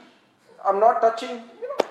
[0.65, 1.29] I'm not touching,
[1.61, 1.87] you know,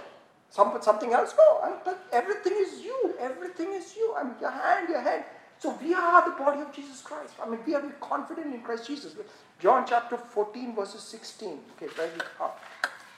[0.50, 1.34] some, something else?
[1.36, 3.14] No, I'm touch, everything is you.
[3.18, 4.14] Everything is you.
[4.16, 5.24] I mean, your hand, your head.
[5.58, 7.34] So we are the body of Jesus Christ.
[7.42, 9.14] I mean, we are confident in Christ Jesus.
[9.58, 11.58] John chapter 14, verses 16.
[11.76, 12.52] Okay, where we are.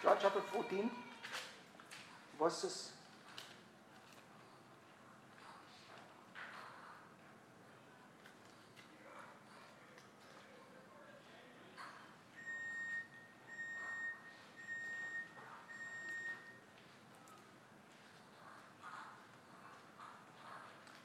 [0.02, 0.90] John chapter 14,
[2.40, 2.92] verses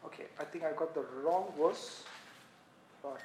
[0.06, 2.04] Okay, I think I got the wrong verse,
[3.02, 3.20] but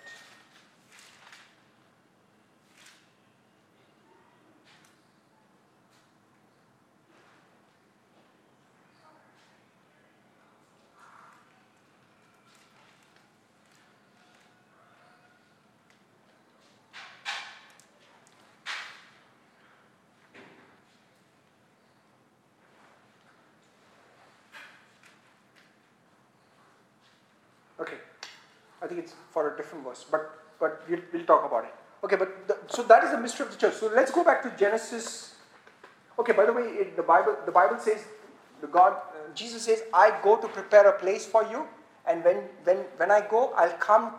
[27.80, 27.96] Okay,
[28.82, 31.74] I think it's for a different verse, but but we'll, we'll talk about it.
[32.04, 33.74] Okay, but the, so that is the mystery of the church.
[33.74, 35.34] So let's go back to Genesis.
[36.18, 38.04] Okay, by the way, in the Bible the Bible says
[38.60, 41.64] the God uh, Jesus says, "I go to prepare a place for you,
[42.06, 44.12] and when when when I go, I'll come,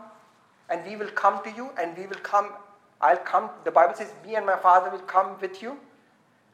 [0.70, 2.52] and we will come to you, and we will come.
[3.00, 5.80] I'll come." The Bible says, "Me and my Father will come with you."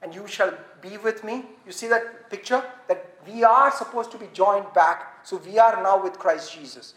[0.02, 0.52] and you shall
[0.82, 1.44] be with me.
[1.66, 2.64] You see that picture?
[2.88, 5.26] That we are supposed to be joined back.
[5.26, 6.94] So we are now with Christ Jesus.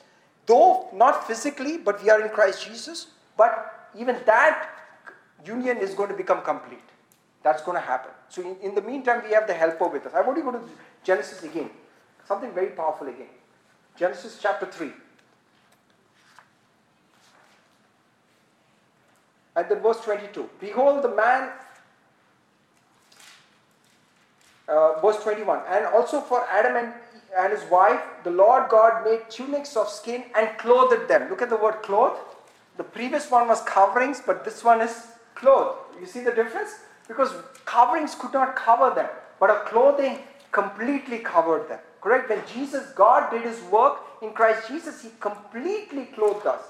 [0.50, 3.06] Though not physically, but we are in Christ Jesus.
[3.36, 4.68] But even that
[5.46, 6.88] union is going to become complete.
[7.44, 8.10] That's going to happen.
[8.28, 10.12] So in, in the meantime, we have the helper with us.
[10.12, 10.60] I want to go to
[11.04, 11.70] Genesis again.
[12.26, 13.28] Something very powerful again.
[13.96, 14.90] Genesis chapter 3.
[19.54, 20.50] And then verse 22.
[20.58, 21.50] Behold, the man
[24.70, 26.92] uh, verse 21 and also for adam and,
[27.36, 31.28] and his wife the lord god made tunics of skin and clothed them.
[31.30, 32.18] Look at the word cloth
[32.76, 36.70] the previous one was coverings but this one is cloth you see the difference?
[37.08, 39.08] Because coverings could not cover them
[39.38, 40.18] but a clothing
[40.52, 41.78] completely covered them.
[42.00, 42.28] Correct?
[42.28, 46.62] When jesus god did his work in christ jesus he completely clothed us.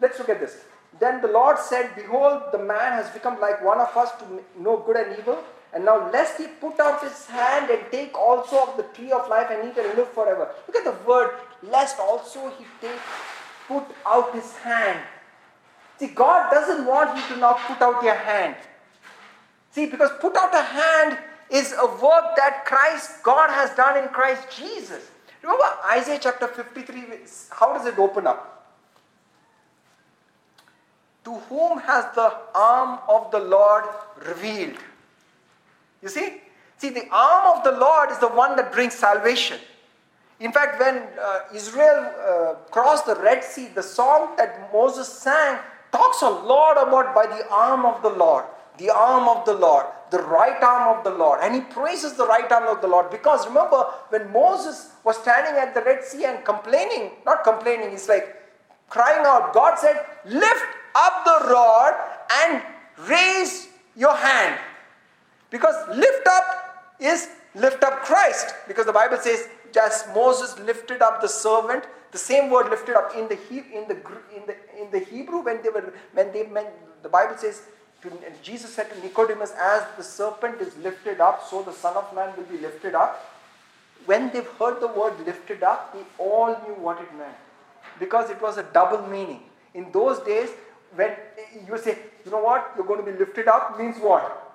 [0.00, 0.58] Let's look at this.
[1.00, 4.24] Then the lord said behold the man has become like one of us to
[4.60, 5.42] know good and evil
[5.74, 9.28] and now, lest he put out his hand and take also of the tree of
[9.28, 10.48] life and eat and live forever.
[10.66, 12.98] Look at the word, lest also he take,
[13.66, 14.98] put out his hand.
[15.98, 18.56] See, God doesn't want you to not put out your hand.
[19.72, 21.18] See, because put out a hand
[21.50, 25.10] is a work that Christ, God has done in Christ Jesus.
[25.42, 27.04] Remember Isaiah chapter 53,
[27.50, 28.74] how does it open up?
[31.24, 33.84] To whom has the arm of the Lord
[34.26, 34.78] revealed?
[36.02, 36.40] You see?
[36.76, 39.58] See, the arm of the Lord is the one that brings salvation.
[40.40, 45.58] In fact, when uh, Israel uh, crossed the Red Sea, the song that Moses sang
[45.90, 48.44] talks a lot about by the arm of the Lord,
[48.78, 51.40] the arm of the Lord, the right arm of the Lord.
[51.42, 55.60] And he praises the right arm of the Lord because remember, when Moses was standing
[55.60, 58.36] at the Red Sea and complaining, not complaining, he's like
[58.88, 61.94] crying out, God said, Lift up the rod
[62.44, 62.62] and
[63.08, 64.58] raise your hand.
[65.50, 68.54] Because lift up is lift up Christ.
[68.66, 73.14] Because the Bible says, just Moses lifted up the servant, the same word lifted up
[73.16, 73.96] in the in the
[74.36, 76.68] in the in the Hebrew when they were when they meant
[77.02, 77.62] the Bible says
[78.02, 78.10] to,
[78.42, 82.32] Jesus said to Nicodemus, as the serpent is lifted up, so the Son of Man
[82.36, 83.24] will be lifted up.
[84.06, 87.36] when they've heard the word lifted up, they all knew what it meant.
[87.98, 89.42] Because it was a double meaning.
[89.74, 90.48] In those days,
[90.94, 91.10] when
[91.68, 94.47] you say, you know what, you're going to be lifted up means what?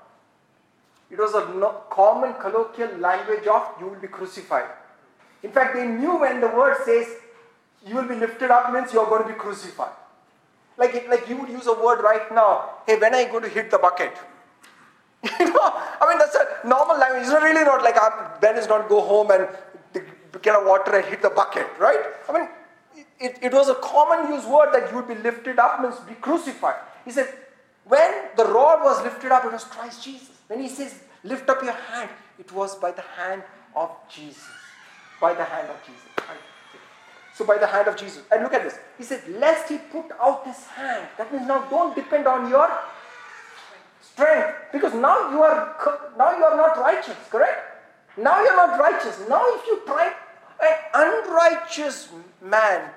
[1.11, 4.65] It was a no, common colloquial language of you will be crucified.
[5.43, 7.07] In fact, they knew when the word says
[7.85, 9.91] you will be lifted up means you're going to be crucified.
[10.77, 13.43] Like, it, like you would use a word right now, hey, when are you going
[13.43, 14.13] to hit the bucket?
[15.39, 17.23] you know, I mean, that's a normal language.
[17.23, 19.47] It's not really not like I'm, Ben is not go home and
[20.41, 21.99] get a water and hit the bucket, right?
[22.27, 22.47] I mean,
[23.19, 26.15] it, it was a common use word that you would be lifted up means be
[26.15, 26.75] crucified.
[27.05, 27.33] He said,
[27.85, 30.32] when the rod was lifted up, it was Christ Jesus.
[30.53, 30.93] When he says,
[31.23, 33.41] lift up your hand, it was by the hand
[33.75, 34.43] of Jesus.
[35.19, 36.03] By the hand of Jesus.
[37.33, 38.21] So by the hand of Jesus.
[38.31, 38.77] And look at this.
[38.99, 41.07] He said, lest he put out his hand.
[41.17, 42.69] That means now don't depend on your
[43.99, 44.53] strength.
[44.71, 45.75] Because now you are
[46.19, 47.59] now you are not righteous, correct?
[48.15, 49.19] Now you're not righteous.
[49.27, 50.13] Now if you try
[50.61, 52.09] an unrighteous
[52.43, 52.91] man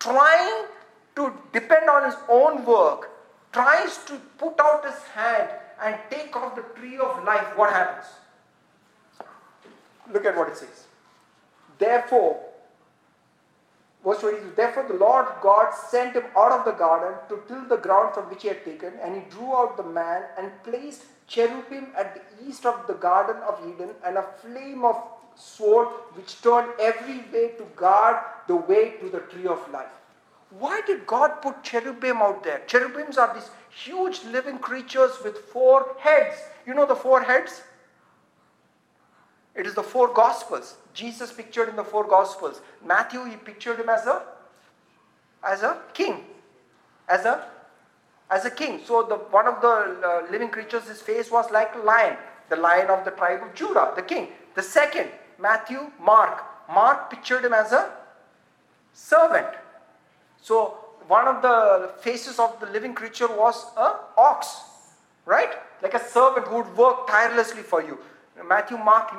[0.00, 0.64] trying
[1.14, 3.10] to depend on his own work,
[3.52, 5.48] tries to put out his hand
[5.82, 8.06] and take off the tree of life, what happens?
[10.12, 10.86] Look at what it says.
[11.78, 12.40] Therefore,
[14.04, 17.78] verse 22, therefore the Lord God sent him out of the garden to till the
[17.78, 21.88] ground from which he had taken, and he drew out the man and placed cherubim
[21.96, 25.02] at the east of the garden of Eden, and a flame of
[25.36, 28.16] sword which turned every way to guard
[28.46, 29.88] the way to the tree of life.
[30.58, 32.62] Why did God put cherubim out there?
[32.68, 36.36] Cherubims are these huge living creatures with four heads.
[36.66, 37.62] You know the four heads?
[39.54, 40.76] It is the four gospels.
[40.92, 42.60] Jesus pictured in the four gospels.
[42.84, 44.22] Matthew, he pictured him as a
[45.42, 46.24] as a king.
[47.08, 47.46] As a
[48.30, 48.80] as a king.
[48.84, 52.16] So the one of the uh, living creatures, his face was like a lion,
[52.48, 54.28] the lion of the tribe of Judah, the king.
[54.54, 55.08] The second,
[55.38, 56.44] Matthew, Mark.
[56.68, 57.90] Mark pictured him as a
[58.92, 59.48] servant.
[60.40, 64.56] So one of the faces of the living creature was a ox,
[65.26, 65.50] right?
[65.82, 67.98] Like a servant who would work tirelessly for you.
[68.46, 69.14] Matthew, Mark,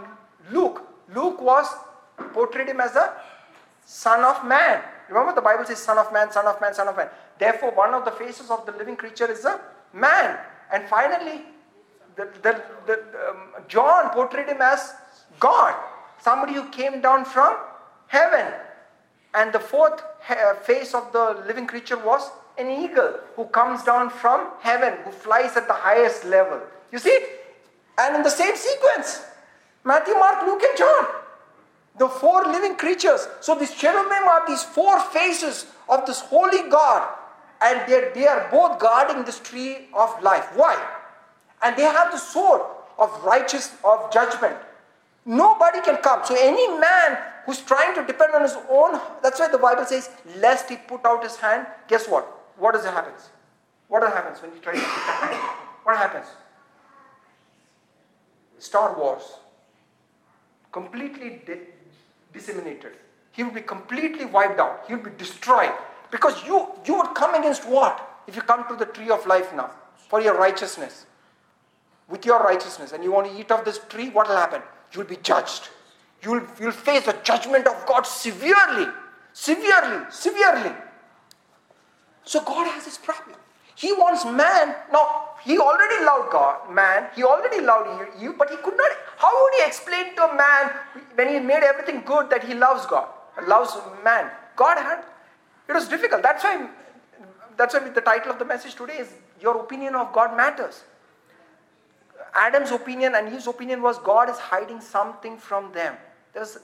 [0.52, 0.82] Luke.
[1.14, 1.68] Luke was
[2.34, 3.14] portrayed him as a
[3.86, 4.82] son of man.
[5.10, 7.10] Remember the Bible says son of man, son of man, son of man.
[7.38, 9.60] Therefore, one of the faces of the living creature is a
[9.94, 10.40] man.
[10.72, 11.44] And finally,
[12.16, 12.94] the, the, the,
[13.30, 14.94] um, John portrayed him as
[15.40, 15.76] God,
[16.20, 17.56] somebody who came down from
[18.08, 18.54] heaven.
[19.36, 20.02] And the fourth
[20.64, 25.58] face of the living creature was an eagle who comes down from heaven, who flies
[25.58, 26.62] at the highest level.
[26.92, 27.20] You see?
[27.98, 29.26] And in the same sequence,
[29.84, 31.06] Matthew, Mark, Luke, and John.
[31.98, 33.28] The four living creatures.
[33.42, 37.08] So these cherubim are these four faces of this holy God.
[37.62, 40.50] And they, they are both guarding this tree of life.
[40.56, 40.82] Why?
[41.62, 42.62] And they have the sword
[42.98, 44.56] of righteous, of judgment.
[45.26, 46.24] Nobody can come.
[46.24, 50.10] So any man who's trying to depend on his own, that's why the Bible says,
[50.38, 52.26] lest he put out his hand, guess what?
[52.58, 53.30] What does it happens?
[53.88, 55.36] What happens when he tries to hand?
[55.84, 56.28] What happens?
[58.60, 59.24] Star Wars.
[60.72, 61.68] Completely de-
[62.34, 62.94] disseminated.
[63.32, 64.84] He will be completely wiped out.
[64.88, 65.72] He will be destroyed.
[66.12, 68.24] Because you, you would come against what?
[68.28, 69.72] If you come to the tree of life now,
[70.08, 71.06] for your righteousness.
[72.08, 74.62] With your righteousness, and you want to eat of this tree, what will happen?
[74.92, 75.70] You will be judged.
[76.22, 78.88] You will you'll face the judgment of God severely.
[79.34, 80.74] Severely, severely.
[82.24, 83.38] So God has this problem.
[83.76, 84.74] He wants man.
[84.92, 87.10] Now, he already loved God, man.
[87.14, 88.92] He already loved you, but he could not.
[89.18, 90.72] How would he explain to a man
[91.16, 93.10] when he made everything good that he loves God,
[93.46, 94.32] loves man?
[94.56, 95.04] God had.
[95.68, 96.24] It was difficult.
[96.24, 96.70] That's why.
[97.58, 100.84] That's why the title of the message today is "Your opinion of God matters."
[102.36, 105.96] Adam's opinion and his opinion was God is hiding something from them.
[106.34, 106.58] There's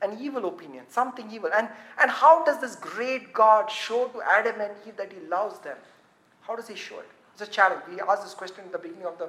[0.00, 1.50] an evil opinion, something evil.
[1.54, 1.68] And,
[2.00, 5.76] and how does this great God show to Adam and Eve that he loves them?
[6.40, 7.08] How does he show it?
[7.34, 7.82] It's a challenge.
[7.90, 9.28] We asked this question in the beginning of the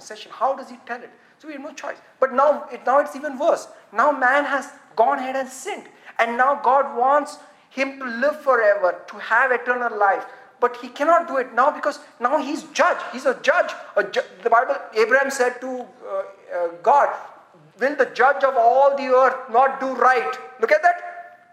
[0.00, 0.32] session.
[0.34, 1.10] How does he tell it?
[1.38, 1.98] So we have no choice.
[2.20, 3.68] But now, it, now it's even worse.
[3.92, 5.84] Now man has gone ahead and sinned.
[6.18, 7.38] And now God wants
[7.70, 10.24] him to live forever, to have eternal life.
[10.64, 13.00] But he cannot do it now because now he's judge.
[13.12, 13.70] He's a judge.
[13.96, 16.22] A ju- the Bible, Abraham said to uh,
[16.58, 17.10] uh, God,
[17.78, 20.38] Will the judge of all the earth not do right?
[20.62, 21.02] Look at that.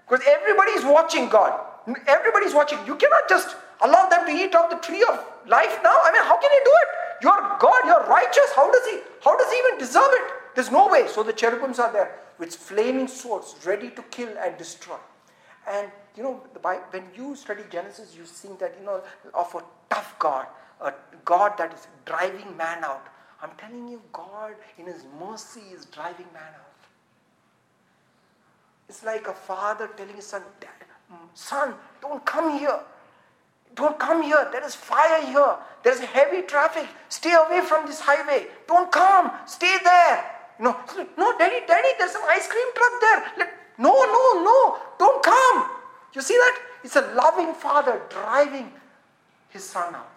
[0.08, 1.60] Because everybody is watching God.
[2.08, 2.80] Everybody is watching.
[2.88, 5.98] You cannot just allow them to eat of the tree of life now.
[6.08, 6.90] I mean, how can he do it?
[7.24, 8.50] You're God, you're righteous.
[8.56, 9.00] How does he?
[9.26, 10.56] How does he even deserve it?
[10.56, 11.08] There's no way.
[11.08, 15.02] So the cherubims are there with flaming swords ready to kill and destroy.
[15.68, 16.42] And you know,
[16.92, 19.02] when you study Genesis, you see that you know
[19.34, 19.62] of a
[19.94, 20.48] tough God,
[20.82, 20.94] a
[21.26, 23.08] God that is driving man out.
[23.42, 26.72] I'm telling you, God in His mercy is driving man out.
[28.92, 32.78] It's like a father telling his son, mm, Son, don't come here.
[33.74, 34.50] Don't come here.
[34.52, 35.56] There is fire here.
[35.82, 36.90] There's heavy traffic.
[37.08, 38.48] Stay away from this highway.
[38.68, 39.32] Don't come.
[39.46, 40.26] Stay there.
[40.60, 40.78] No,
[41.18, 43.32] no, daddy, daddy, there's an ice cream truck there.
[43.38, 44.78] Let, no, no, no.
[45.00, 45.70] Don't come.
[46.14, 46.62] You see that?
[46.84, 48.72] It's a loving father driving
[49.50, 50.12] his son out.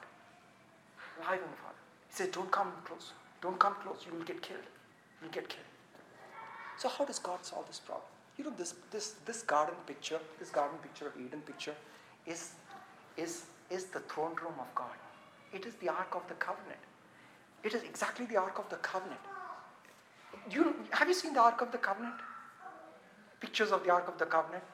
[1.20, 1.74] Loving father.
[2.08, 3.12] He says, Don't come close.
[3.40, 4.04] Don't come close.
[4.06, 4.60] You will get killed.
[5.20, 5.64] You will get killed.
[6.76, 8.06] So, how does God solve this problem?
[8.36, 11.74] You know, this, this, this garden picture, this garden picture of Eden picture,
[12.26, 12.52] is,
[13.16, 14.96] is, is the throne room of God.
[15.52, 16.80] It is the Ark of the Covenant.
[17.62, 19.20] It is exactly the Ark of the Covenant.
[20.50, 22.14] You, have you seen the Ark of the Covenant?
[23.44, 24.64] Pictures of the Ark of the Covenant?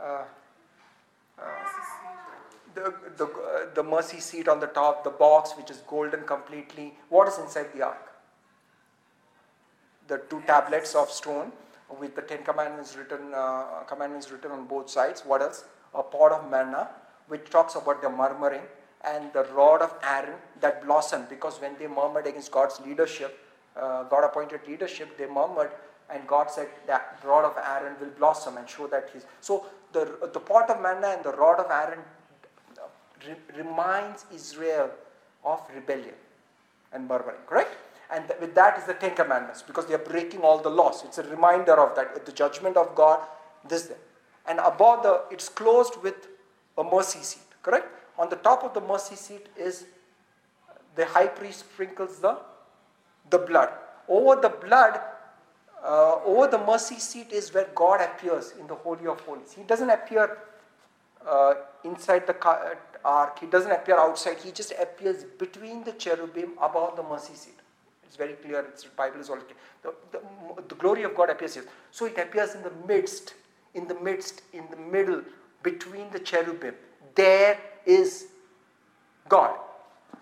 [0.00, 0.22] Uh,
[1.36, 1.42] uh,
[2.74, 6.94] the, the, uh, the mercy seat on the top, the box which is golden completely.
[7.08, 8.06] What is inside the ark?
[10.06, 11.50] The two tablets of stone
[11.98, 15.22] with the Ten Commandments written, uh, commandments written on both sides.
[15.26, 15.64] What else?
[15.94, 16.88] A pot of manna,
[17.26, 18.62] which talks about the murmuring,
[19.02, 23.36] and the rod of Aaron that blossomed because when they murmured against God's leadership,
[23.76, 25.70] uh, God appointed leadership, they murmured,
[26.12, 29.24] and God said that rod of Aaron will blossom and show that He's.
[29.40, 32.00] So the, the pot of manna and the rod of Aaron
[33.26, 34.90] re- reminds Israel
[35.44, 36.14] of rebellion
[36.92, 37.76] and murmuring, correct?
[38.12, 41.04] And th- with that is the Ten Commandments because they are breaking all the laws.
[41.04, 43.20] It's a reminder of that, the judgment of God,
[43.68, 43.98] this, there.
[44.46, 46.28] And above the, it's closed with
[46.76, 47.86] a mercy seat, correct?
[48.18, 49.84] On the top of the mercy seat is
[50.96, 52.36] the high priest sprinkles the,
[53.30, 53.70] the blood.
[54.08, 55.00] Over the blood,
[55.84, 59.52] uh, over the mercy seat is where God appears in the Holy of Holies.
[59.52, 60.38] He doesn't appear
[61.26, 61.54] uh,
[61.84, 62.74] inside the uh,
[63.04, 67.58] ark, he doesn't appear outside, he just appears between the cherubim above the mercy seat.
[68.04, 69.56] It's very clear, it's, the Bible is all clear.
[69.82, 71.64] The, the, the glory of God appears here.
[71.90, 73.34] So it appears in the midst,
[73.74, 75.22] in the midst, in the middle,
[75.62, 76.74] between the cherubim.
[77.14, 78.26] There is
[79.28, 79.58] God.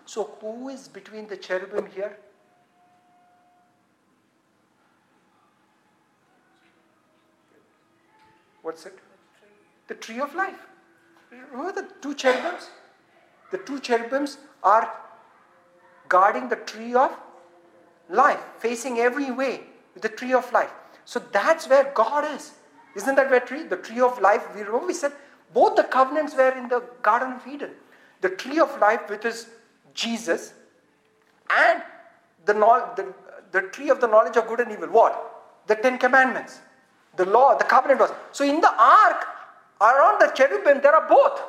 [0.05, 2.17] So who is between the cherubim here?
[8.69, 8.99] What's it?
[9.87, 10.59] The tree of life.
[11.51, 12.69] Remember the two cherubims?
[13.49, 14.93] The two cherubims are
[16.07, 17.09] guarding the tree of
[18.09, 19.61] life, facing every way
[19.95, 20.71] with the tree of life.
[21.05, 22.51] So that's where God is.
[22.95, 23.63] Isn't that where tree?
[23.63, 24.43] The tree of life.
[24.53, 25.13] We remember we said
[25.51, 27.71] both the covenants were in the Garden of Eden.
[28.21, 29.47] The tree of life, which is
[29.95, 30.53] Jesus,
[31.49, 31.81] and
[32.45, 33.13] the, the,
[33.51, 34.89] the tree of the knowledge of good and evil.
[34.89, 35.63] What?
[35.65, 36.59] The Ten Commandments.
[37.19, 38.11] The law, the covenant was.
[38.31, 39.27] So in the ark,
[39.81, 41.41] around the cherubim, there are both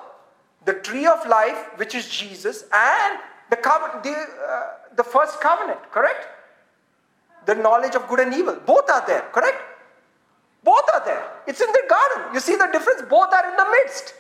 [0.65, 4.63] the tree of life, which is Jesus, and the, covenant, the, uh,
[4.97, 6.27] the first covenant, correct?
[7.47, 8.57] The knowledge of good and evil.
[8.67, 9.63] Both are there, correct?
[10.65, 11.25] Both are there.
[11.47, 12.35] It's in the garden.
[12.35, 13.03] You see the difference?
[13.09, 14.15] Both are in the midst.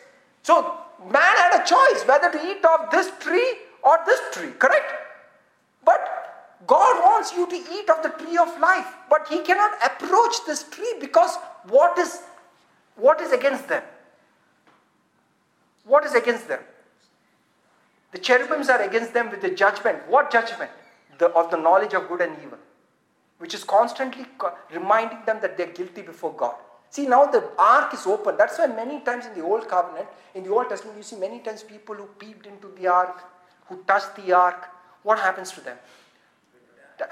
[0.45, 0.79] So
[1.11, 5.10] man had a choice whether to eat of this tree or this tree, correct?
[6.67, 10.65] God wants you to eat of the tree of life, but He cannot approach this
[10.65, 11.37] tree because
[11.69, 12.23] what is
[12.97, 13.83] what is against them?
[15.85, 16.61] What is against them?
[18.13, 20.07] The cherubims are against them with the judgment.
[20.09, 20.71] What judgment?
[21.19, 22.59] The, of the knowledge of good and evil,
[23.39, 26.55] which is constantly co- reminding them that they're guilty before God.
[26.91, 28.37] See, now the ark is open.
[28.37, 31.39] That's why many times in the Old Covenant, in the Old Testament, you see many
[31.41, 33.23] times people who peeped into the ark,
[33.67, 34.69] who touched the ark,
[35.03, 35.77] what happens to them?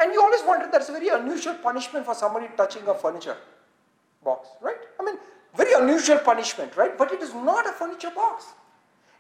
[0.01, 3.37] And you always wonder that's a very unusual punishment for somebody touching a furniture
[4.25, 4.77] box, right?
[5.01, 5.17] I mean,
[5.57, 6.97] very unusual punishment, right?
[6.97, 8.47] But it is not a furniture box.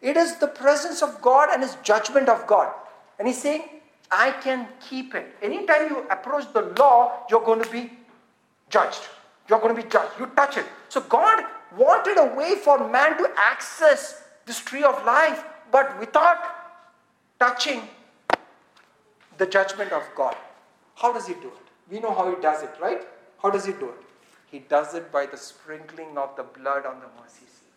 [0.01, 2.73] It is the presence of God and His judgment of God.
[3.19, 3.65] And He's saying,
[4.11, 5.35] I can keep it.
[5.43, 7.93] Anytime you approach the law, you're going to be
[8.71, 9.03] judged.
[9.49, 10.13] You're going to be judged.
[10.19, 10.67] You touch it.
[10.89, 11.45] So God
[11.77, 16.39] wanted a way for man to access this tree of life, but without
[17.39, 17.83] touching
[19.37, 20.37] the judgment of God.
[21.01, 21.69] How does He do it?
[21.91, 23.03] We know how He does it, right?
[23.43, 24.03] How does He do it?
[24.51, 27.77] He does it by the sprinkling of the blood on the mercy seat.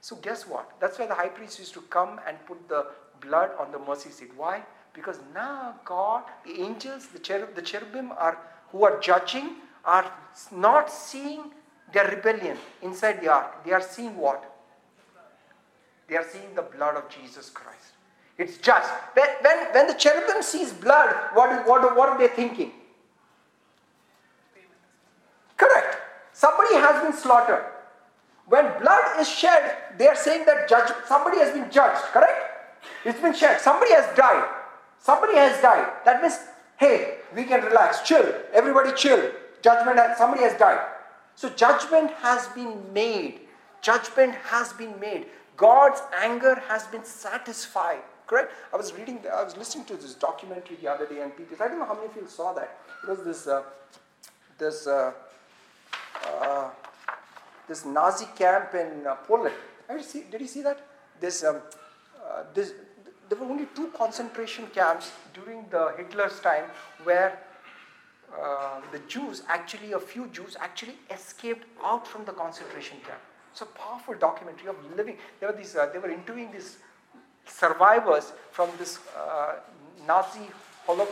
[0.00, 0.70] So, guess what?
[0.80, 2.86] That's why the high priest used to come and put the
[3.20, 4.30] blood on the mercy seat.
[4.36, 4.62] Why?
[4.94, 8.38] Because now God, the angels, the, cherub, the cherubim are
[8.72, 10.10] who are judging are
[10.50, 11.52] not seeing
[11.92, 13.64] their rebellion inside the ark.
[13.64, 14.52] They are seeing what?
[16.08, 17.92] They are seeing the blood of Jesus Christ.
[18.38, 22.72] It's just when, when, when the cherubim sees blood, what, what, what are they thinking?
[25.56, 25.96] Correct.
[26.32, 27.64] Somebody has been slaughtered.
[28.46, 32.82] When blood is shed, they are saying that judge, somebody has been judged, correct?
[33.04, 33.60] It's been shed.
[33.60, 34.48] Somebody has died.
[34.98, 35.90] Somebody has died.
[36.04, 36.38] That means,
[36.76, 38.34] hey, we can relax, chill.
[38.52, 39.32] Everybody chill.
[39.62, 40.80] Judgment has, somebody has died.
[41.34, 43.40] So judgment has been made.
[43.80, 45.26] Judgment has been made.
[45.56, 48.02] God's anger has been satisfied.
[48.26, 48.52] Correct?
[48.72, 51.68] I was reading, I was listening to this documentary the other day, and people, I
[51.68, 52.78] don't know how many of you saw that.
[53.04, 53.62] It was this, uh,
[54.58, 55.12] this, uh,
[56.40, 56.70] uh,
[57.68, 59.54] this Nazi camp in uh, Poland.
[59.88, 60.80] Did you see, did you see that?
[61.20, 62.72] This, um, uh, this,
[63.28, 66.64] there were only two concentration camps during the Hitler's time
[67.04, 67.38] where
[68.36, 73.20] uh, the Jews, actually, a few Jews actually escaped out from the concentration camp.
[73.52, 75.16] It's a powerful documentary of living.
[75.38, 76.78] There were these, they were interviewing these
[77.46, 79.54] survivors from this uh,
[80.06, 80.50] Nazi
[80.86, 81.08] holo-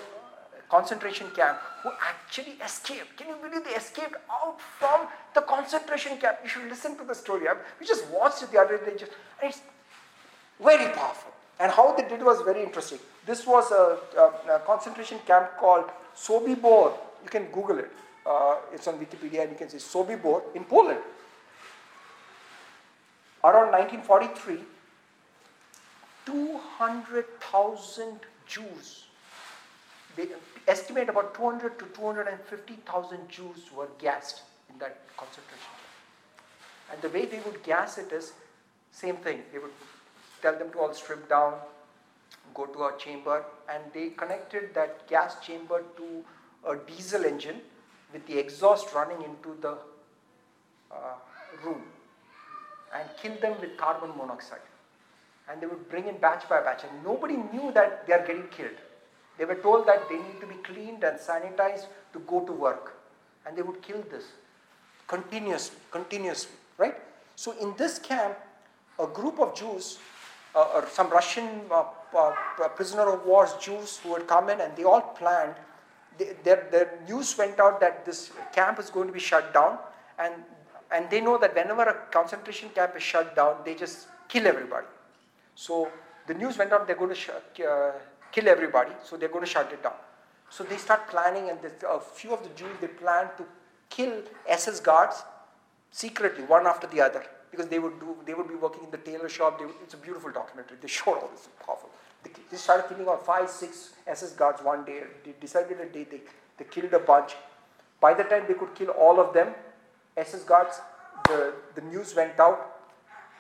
[0.71, 3.17] concentration camp who actually escaped.
[3.17, 6.39] Can you believe they escaped out from the concentration camp?
[6.43, 7.47] You should listen to the story.
[7.79, 9.61] We just watched it the other day, just, and it's
[10.61, 11.33] very powerful.
[11.61, 12.99] And how they did was very interesting.
[13.27, 15.85] This was a, a, a concentration camp called
[16.17, 16.95] Sobibor.
[17.23, 17.91] You can Google it.
[18.27, 21.01] Uh, it's on Wikipedia, and you can see Sobibor in Poland.
[23.45, 24.59] Around 1943,
[26.27, 29.05] 200,000 Jews,
[30.17, 30.29] they
[30.69, 36.93] estimate about 200 to 250,000 Jews were gassed in that concentration camp.
[36.93, 38.33] And the way they would gas it is
[38.93, 39.43] same thing.
[39.53, 39.73] They would
[40.41, 41.55] tell them to all strip down,
[42.55, 46.25] go to a chamber, and they connected that gas chamber to
[46.71, 47.61] a diesel engine
[48.13, 49.77] with the exhaust running into the
[50.91, 51.15] uh,
[51.65, 51.83] room
[52.95, 54.61] and kill them with carbon monoxide.
[55.49, 58.49] And they would bring in batch by batch, and nobody knew that they are getting
[58.49, 58.79] killed.
[59.37, 62.97] They were told that they need to be cleaned and sanitized to go to work.
[63.47, 64.25] And they would kill this
[65.07, 66.97] continuously, continuously, right?
[67.37, 68.37] So in this camp,
[68.99, 69.99] a group of Jews,
[70.55, 71.85] uh, or some Russian uh,
[72.17, 72.33] uh,
[72.77, 75.55] prisoner of war Jews who had come in and they all planned,
[76.45, 79.79] their, their news went out that this camp is going to be shut down
[80.19, 80.33] and,
[80.93, 84.87] and they know that whenever a concentration camp is shut down, they just kill everybody.
[85.55, 85.91] So
[86.27, 87.93] the news went out they're going to sh- uh,
[88.33, 89.95] kill everybody, so they're going to shut it down.
[90.51, 91.59] So they start planning, and
[91.89, 93.45] a few of the Jews they plan to
[93.91, 95.23] kill SS guards
[95.91, 98.99] secretly, one after the other, because they would do they would be working in the
[98.99, 99.61] tailor shop.
[99.61, 100.77] Would, it's a beautiful documentary.
[100.81, 101.91] They showed all this powerful.
[102.23, 105.03] They, they started killing about five, six SS guards one day.
[105.25, 106.21] They decided a day they,
[106.59, 107.35] they killed a bunch.
[108.01, 109.55] By the time they could kill all of them,
[110.17, 110.81] SS guards,
[111.29, 112.77] the, the news went out,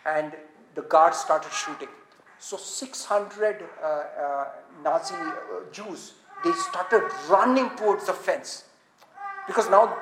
[0.06, 0.32] and
[0.74, 1.88] the guards started shooting.
[2.38, 4.44] So 600 uh, uh,
[4.82, 8.64] Nazi uh, Jews, they started running towards the fence.
[9.46, 9.96] Because now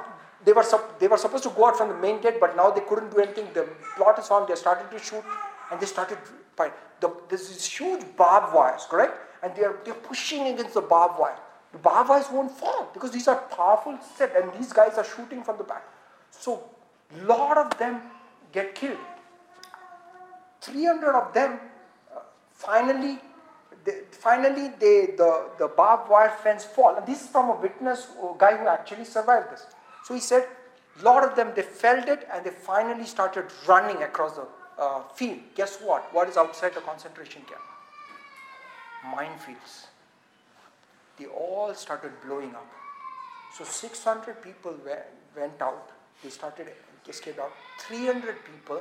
[0.45, 0.65] they were,
[0.99, 3.19] they were supposed to go out from the main gate, but now they couldn't do
[3.21, 3.49] anything.
[3.55, 5.25] The plot is on, they started to shoot,
[5.71, 6.19] and they started
[6.57, 6.73] fight.
[7.01, 9.19] The, there's these huge barbed wires, correct?
[9.43, 11.39] And they are, they're pushing against the barbed wire.
[11.73, 15.43] The barbed wires won't fall because these are powerful set, and these guys are shooting
[15.43, 15.85] from the back.
[16.31, 16.65] So,
[17.15, 18.03] a lot of them
[18.53, 18.99] get killed.
[20.61, 21.59] 300 of them
[22.67, 23.19] finally
[23.85, 26.95] they, finally they, the, the barbed wire fence fall.
[26.97, 29.67] And this is from a witness a guy who actually survived this.
[30.05, 30.47] So he said
[31.01, 34.47] a lot of them they felt it and they finally started running across the
[34.79, 35.39] uh, field.
[35.55, 36.13] Guess what?
[36.15, 37.61] What is outside the concentration camp?
[39.15, 39.87] Minefields.
[41.19, 42.71] They all started blowing up.
[43.57, 44.75] So 600 people
[45.37, 45.91] went out.
[46.23, 46.69] They started
[47.09, 47.53] escaped out.
[47.81, 48.81] 300 people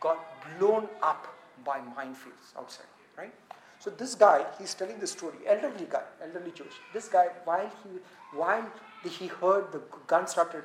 [0.00, 0.18] got
[0.58, 1.32] blown up
[1.64, 3.32] by minefields outside, right?
[3.78, 6.74] So this guy, he's telling the story, elderly guy, elderly Jewish.
[6.92, 7.98] This guy, while he,
[8.36, 8.64] while
[9.02, 10.62] he heard the gun started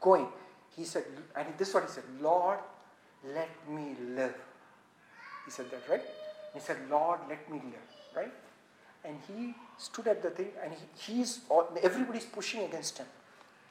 [0.00, 0.28] going,
[0.76, 1.04] he said,
[1.34, 2.58] and this is what he said, Lord,
[3.24, 4.34] let me live.
[5.46, 6.02] He said that, right?
[6.52, 8.32] He said, Lord, let me live, right?
[9.04, 11.40] And he stood at the thing, and he, he's,
[11.82, 13.06] everybody's pushing against him.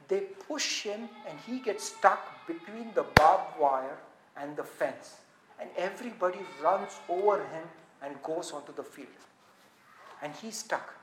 [0.07, 3.97] They push him, and he gets stuck between the barbed wire
[4.35, 5.17] and the fence.
[5.59, 7.67] And everybody runs over him
[8.03, 9.07] and goes onto the field.
[10.21, 10.95] And he's stuck.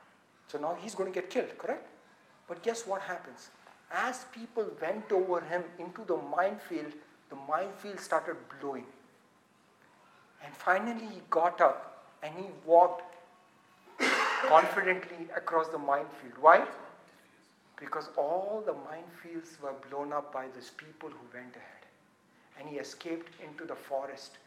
[0.49, 1.89] So now he's going to get killed, correct?
[2.49, 3.51] But guess what happens?
[3.91, 6.93] As people went over him into the minefield,
[7.31, 8.87] the minefield started blowing.
[10.45, 13.03] And finally he got up and he walked
[14.47, 16.35] confidently across the minefield.
[16.41, 16.66] Why?
[17.79, 21.75] Because all the minefields were blown up by these people who went ahead
[22.59, 24.39] and he escaped into the forest.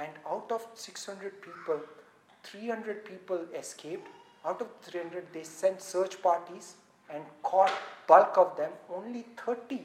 [0.00, 1.80] And out of 600 people,
[2.42, 4.08] 300 people escaped.
[4.44, 6.74] Out of 300, they sent search parties
[7.12, 7.72] and caught
[8.06, 8.70] bulk of them.
[8.94, 9.80] Only 30,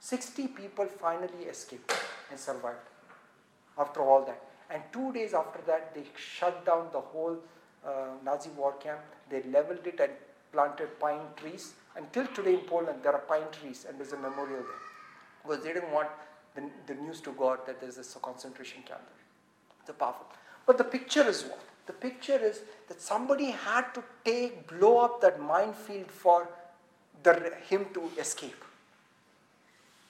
[0.00, 1.92] 60 people finally escaped
[2.30, 2.78] and survived
[3.78, 4.40] after all that.
[4.70, 7.36] And two days after that, they shut down the whole
[7.86, 7.90] uh,
[8.24, 9.00] Nazi war camp.
[9.30, 10.12] They leveled it and
[10.52, 11.74] planted pine trees.
[11.96, 14.84] Until today in Poland, there are pine trees, and there's a memorial there.
[15.42, 16.08] because they didn't want
[16.54, 19.24] the, the news to go out that there's a concentration camp there.
[19.84, 20.26] It's a powerful.
[20.64, 21.60] But the picture is what?
[21.86, 26.48] The picture is that somebody had to take, blow up that minefield for
[27.22, 28.64] the, him to escape.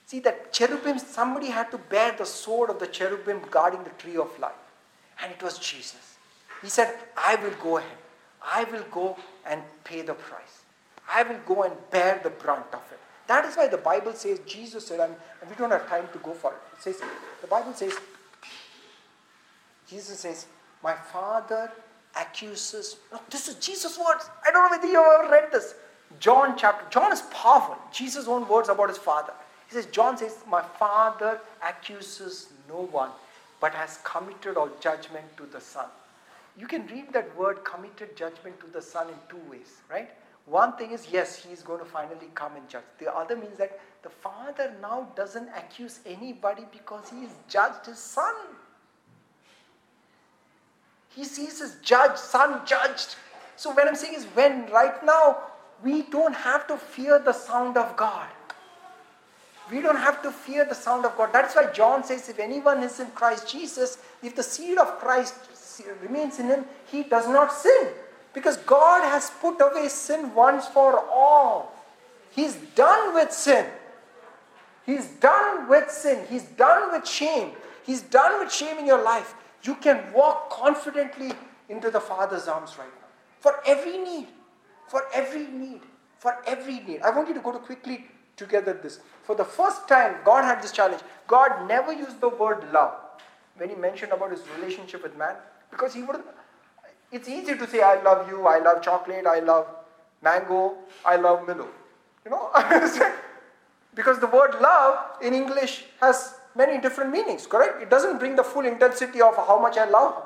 [0.05, 4.15] See that cherubim, somebody had to bear the sword of the cherubim guarding the tree
[4.15, 4.53] of life.
[5.21, 6.15] And it was Jesus.
[6.61, 7.97] He said, I will go ahead.
[8.41, 10.61] I will go and pay the price.
[11.11, 12.99] I will go and bear the brunt of it.
[13.27, 15.15] That is why the Bible says, Jesus said, and
[15.49, 16.77] we don't have time to go for it.
[16.77, 17.01] It says,
[17.41, 17.93] the Bible says,
[19.89, 20.47] Jesus says,
[20.83, 21.71] My Father
[22.19, 22.97] accuses.
[23.29, 24.29] This is Jesus' words.
[24.45, 25.75] I don't know whether you have ever read this.
[26.19, 26.85] John chapter.
[26.89, 27.77] John is powerful.
[27.91, 29.33] Jesus' own words about his Father.
[29.67, 33.09] He says, John says, My Father accuses no one,
[33.59, 35.85] but has committed all judgment to the Son.
[36.57, 40.09] You can read that word committed judgment to the Son in two ways, right?
[40.45, 42.83] One thing is, yes, he is going to finally come and judge.
[42.99, 47.97] The other means that the Father now doesn't accuse anybody because he has judged his
[47.97, 48.33] Son.
[51.15, 53.15] He sees his judge, Son judged.
[53.55, 55.37] So, when I'm saying is, when right now
[55.83, 58.27] we don't have to fear the sound of God.
[59.71, 61.29] We don't have to fear the sound of God.
[61.33, 65.33] That's why John says, if anyone is in Christ Jesus, if the seed of Christ
[66.01, 67.87] remains in him, he does not sin.
[68.33, 71.73] Because God has put away sin once for all.
[72.31, 73.65] He's done with sin.
[74.85, 76.25] He's done with sin.
[76.29, 77.51] He's done with shame.
[77.83, 79.33] He's done with shame in your life.
[79.65, 81.31] You can walk confidently
[81.69, 83.07] into the Father's arms right now.
[83.39, 84.27] For every need.
[84.87, 85.81] For every need.
[86.19, 87.01] For every need.
[87.01, 88.05] I want you to go to quickly
[88.37, 88.99] together this.
[89.23, 91.01] For the first time, God had this challenge.
[91.27, 92.93] God never used the word love
[93.57, 95.35] when he mentioned about his relationship with man
[95.71, 96.21] because he would
[97.11, 99.67] it's easy to say, I love you, I love chocolate, I love
[100.21, 100.75] mango,
[101.05, 101.67] I love Milo.
[102.25, 102.49] You know?
[103.95, 107.81] because the word love in English has many different meanings, correct?
[107.81, 110.23] It doesn't bring the full intensity of how much I love.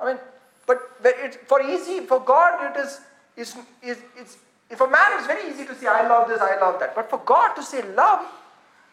[0.00, 0.18] I mean,
[0.66, 3.00] but it, for easy, for God, it is,
[3.36, 4.38] is, is, it's,
[4.70, 6.94] if a man is very easy to say, I love this, I love that.
[6.94, 8.26] But for God to say love,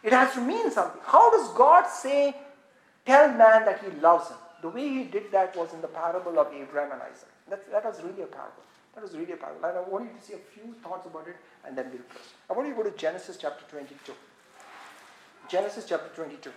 [0.04, 1.02] it has to mean something.
[1.06, 2.36] How does God say,
[3.06, 4.38] tell man that he loves him?
[4.62, 7.30] The way he did that was in the parable of Abraham and Isaac.
[7.50, 8.64] That, that was really a parable.
[8.96, 9.64] That was really a parable.
[9.66, 12.34] And I want you to see a few thoughts about it and then we'll close.
[12.50, 14.14] I want you to go to Genesis chapter 22.
[15.50, 16.52] Genesis chapter 22.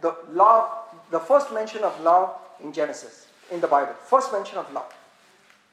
[0.00, 0.70] The love,
[1.10, 3.94] the first mention of love in Genesis, in the Bible.
[4.06, 4.92] First mention of love.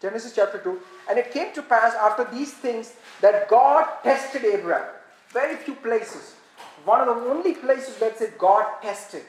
[0.02, 0.80] Genesis chapter 2.
[1.10, 4.88] And it came to pass after these things that God tested Abraham.
[5.30, 6.36] Very few places.
[6.84, 9.24] One of the only places it said God tested.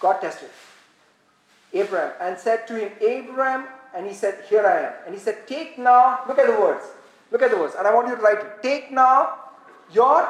[0.00, 0.50] God tested
[1.72, 4.92] Abraham and said to him, Abraham, and he said, Here I am.
[5.06, 6.84] And he said, Take now, look at the words.
[7.30, 7.74] Look at the words.
[7.76, 8.62] And I want you to write it.
[8.62, 9.34] Take now
[9.92, 10.28] your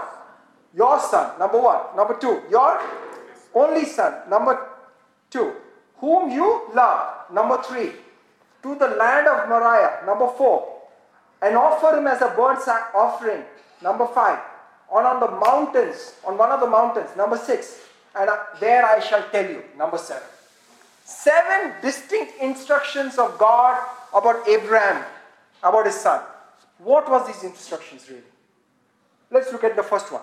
[0.76, 1.80] your son, number one.
[1.96, 2.80] Number two, your
[3.54, 4.28] only son.
[4.28, 4.58] Number
[5.30, 5.54] two,
[5.98, 7.30] whom you love.
[7.32, 7.92] Number three,
[8.62, 10.02] to the land of Moriah.
[10.06, 10.82] Number four,
[11.42, 12.60] and offer him as a burnt
[12.94, 13.42] offering.
[13.82, 14.38] Number five,
[14.90, 17.10] on, on the mountains, on one of the mountains.
[17.16, 17.80] Number six,
[18.16, 19.62] and uh, there I shall tell you.
[19.76, 20.22] Number seven.
[21.04, 23.78] Seven distinct instructions of God
[24.14, 25.04] about Abraham,
[25.62, 26.22] about his son.
[26.78, 28.22] What was these instructions really?
[29.30, 30.22] Let's look at the first one.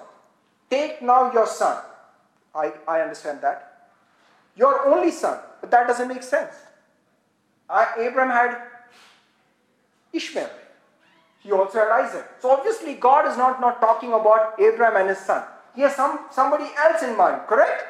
[0.71, 1.83] Take now your son.
[2.55, 3.89] I, I understand that.
[4.55, 5.37] Your only son.
[5.59, 6.55] But that doesn't make sense.
[7.69, 8.57] I, Abraham had
[10.13, 10.49] Ishmael.
[11.43, 12.25] He also had Isaac.
[12.39, 15.43] So obviously God is not, not talking about Abraham and his son.
[15.75, 17.83] He has some, somebody else in mind, correct?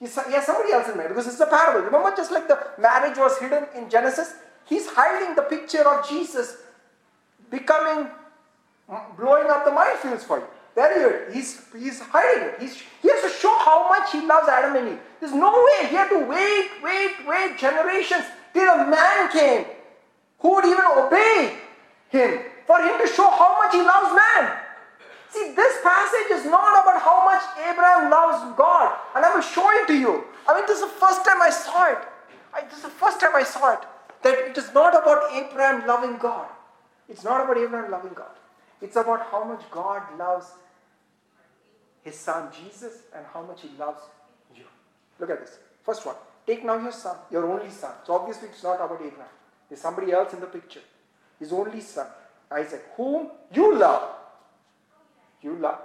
[0.00, 1.82] He, has somebody else in mind because it's a parable.
[1.82, 4.34] Remember, just like the marriage was hidden in Genesis,
[4.66, 6.56] he's hiding the picture of Jesus
[7.50, 8.08] becoming,
[9.16, 10.46] blowing up the minefields for you.
[10.76, 12.60] There you He's, he's hiding it.
[12.60, 15.00] He's, he has to show how much he loves Adam and Eve.
[15.18, 15.88] There's no way.
[15.88, 19.64] He had to wait, wait, wait generations till a man came
[20.38, 21.56] who would even obey
[22.10, 24.58] him for him to show how much he loves man.
[25.30, 28.94] See, this passage is not about how much Abraham loves God.
[29.14, 30.24] And I will show it to you.
[30.46, 31.98] I mean, this is the first time I saw it.
[32.52, 33.80] I, this is the first time I saw it.
[34.22, 36.48] That it is not about Abraham loving God.
[37.08, 38.36] It's not about Abraham loving God.
[38.82, 40.52] It's about how much God loves
[42.06, 44.02] his son Jesus and how much he loves
[44.54, 44.64] you.
[45.18, 45.58] Look at this.
[45.84, 46.16] First one.
[46.46, 47.92] Take now your son, your only son.
[48.04, 49.34] So obviously it's not about Abraham.
[49.68, 50.80] There's somebody else in the picture.
[51.40, 52.06] His only son,
[52.50, 54.16] Isaac, whom you love
[55.46, 55.80] you love.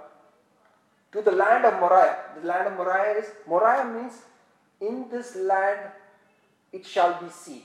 [1.12, 2.16] To the land of Moriah.
[2.40, 4.14] The land of Moriah is, Moriah means
[4.80, 5.80] in this land
[6.72, 7.62] it shall be seen.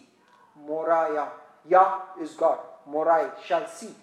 [0.55, 1.29] Moriah.
[1.67, 2.59] Yah is God.
[2.85, 3.93] Moriah shall see.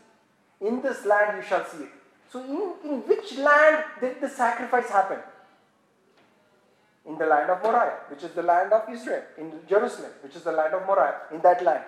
[0.60, 1.92] In this land you shall see it.
[2.34, 5.18] So, in, in which land did the sacrifice happen?
[7.06, 10.42] In the land of Moriah, which is the land of Israel, in Jerusalem, which is
[10.42, 11.84] the land of Moriah, in that land.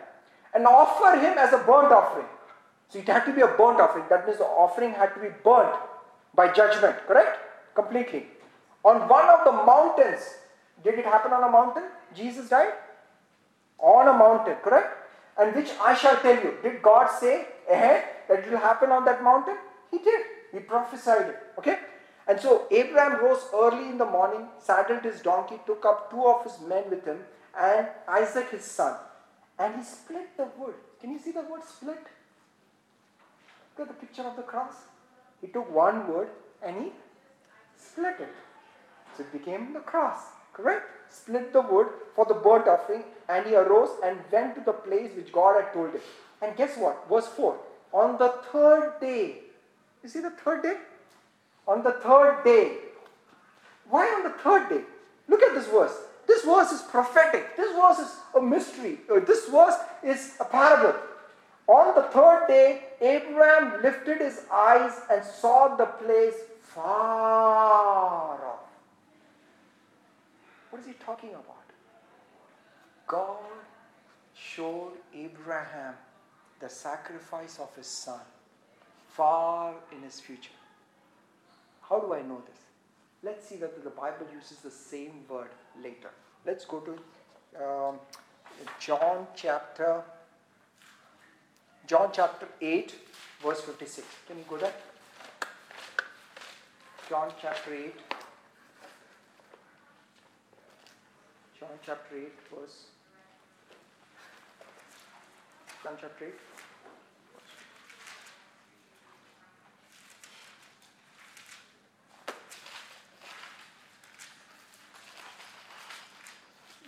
[0.55, 2.29] And offer him as a burnt offering.
[2.91, 4.05] So it had to be a burnt offering.
[4.09, 5.75] That means the offering had to be burnt
[6.33, 7.41] by judgment, correct?
[7.75, 8.27] Completely.
[8.85, 10.23] On one of the mountains,
[10.85, 11.91] did it happen on a mountain?
[12.15, 12.75] Jesus died?
[13.81, 14.97] On a mountain, correct?
[15.41, 16.55] And which I shall tell you.
[16.63, 19.57] Did God say ahead that it will happen on that mountain?
[19.91, 20.36] He did.
[20.57, 21.37] He prophesied it.
[21.59, 21.79] Okay?
[22.27, 26.45] And so Abraham rose early in the morning, saddled his donkey, took up two of
[26.45, 27.19] his men with him,
[27.59, 28.97] and Isaac his son.
[29.59, 30.75] And he split the wood.
[31.01, 32.05] Can you see the word split?
[33.79, 34.75] Look at the picture of the cross.
[35.43, 36.29] He took one wood
[36.63, 36.93] and he
[37.77, 38.35] split it.
[39.17, 40.21] So it became the cross.
[40.55, 40.87] Correct?
[41.11, 45.11] Split the wood for the burnt offering, and he arose and went to the place
[45.15, 46.01] which God had told him.
[46.41, 47.07] And guess what?
[47.11, 47.57] Verse 4.
[47.93, 49.43] On the third day,
[50.07, 50.77] you see the third day?
[51.67, 52.77] On the third day.
[53.91, 54.83] Why on the third day?
[55.27, 55.97] Look at this verse.
[56.29, 57.57] This verse is prophetic.
[57.57, 58.99] This verse is a mystery.
[59.11, 59.75] Uh, this verse
[60.05, 60.97] is a parable.
[61.67, 68.61] On the third day, Abraham lifted his eyes and saw the place far off.
[70.71, 71.67] What is he talking about?
[73.09, 73.39] God
[74.35, 75.95] showed Abraham
[76.61, 78.21] the sacrifice of his son
[79.17, 80.59] far in his future.
[81.89, 82.61] How do I know this?
[83.23, 85.51] Let's see whether the Bible uses the same word
[85.83, 86.11] later.
[86.45, 86.93] Let's go to
[87.65, 87.99] um,
[88.79, 90.03] John chapter
[91.87, 92.95] John chapter 8
[93.43, 94.07] verse 56.
[94.27, 94.75] Can you go there?
[97.09, 97.95] John chapter 8
[101.59, 102.85] John chapter 8 verse
[105.83, 106.56] John chapter 8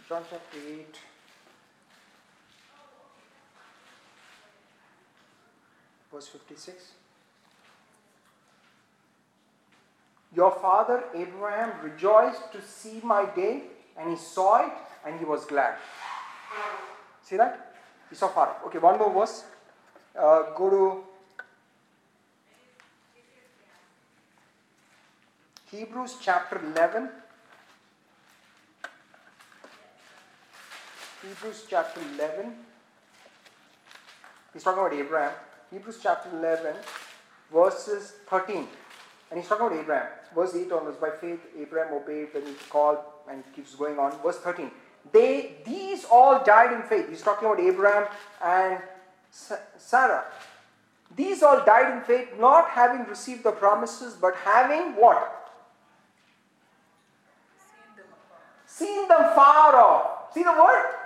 [0.09, 0.87] John chapter 8
[6.11, 6.93] verse 56
[10.35, 13.65] Your father Abraham rejoiced to see my day
[13.99, 14.73] and he saw it
[15.05, 15.75] and he was glad.
[17.23, 17.77] See that?
[18.09, 18.57] He saw far.
[18.67, 19.45] Okay, one more verse.
[20.19, 21.05] Uh, go to
[25.71, 27.11] Hebrews chapter 11.
[31.23, 32.55] Hebrews chapter 11.
[34.53, 35.33] He's talking about Abraham.
[35.73, 36.77] Hebrews chapter 11,
[37.53, 38.69] verses 13.
[39.31, 40.07] And he's talking about Abraham.
[40.33, 44.13] Verse 8 onwards, by faith, Abraham obeyed when he called, and keeps going on.
[44.23, 44.71] Verse 13.
[45.13, 47.09] They, these all died in faith.
[47.09, 48.07] He's talking about Abraham
[48.45, 48.81] and
[49.31, 50.25] Sarah.
[51.17, 55.51] These all died in faith, not having received the promises, but having what?
[58.67, 60.33] Seen them far off.
[60.33, 60.98] See the word?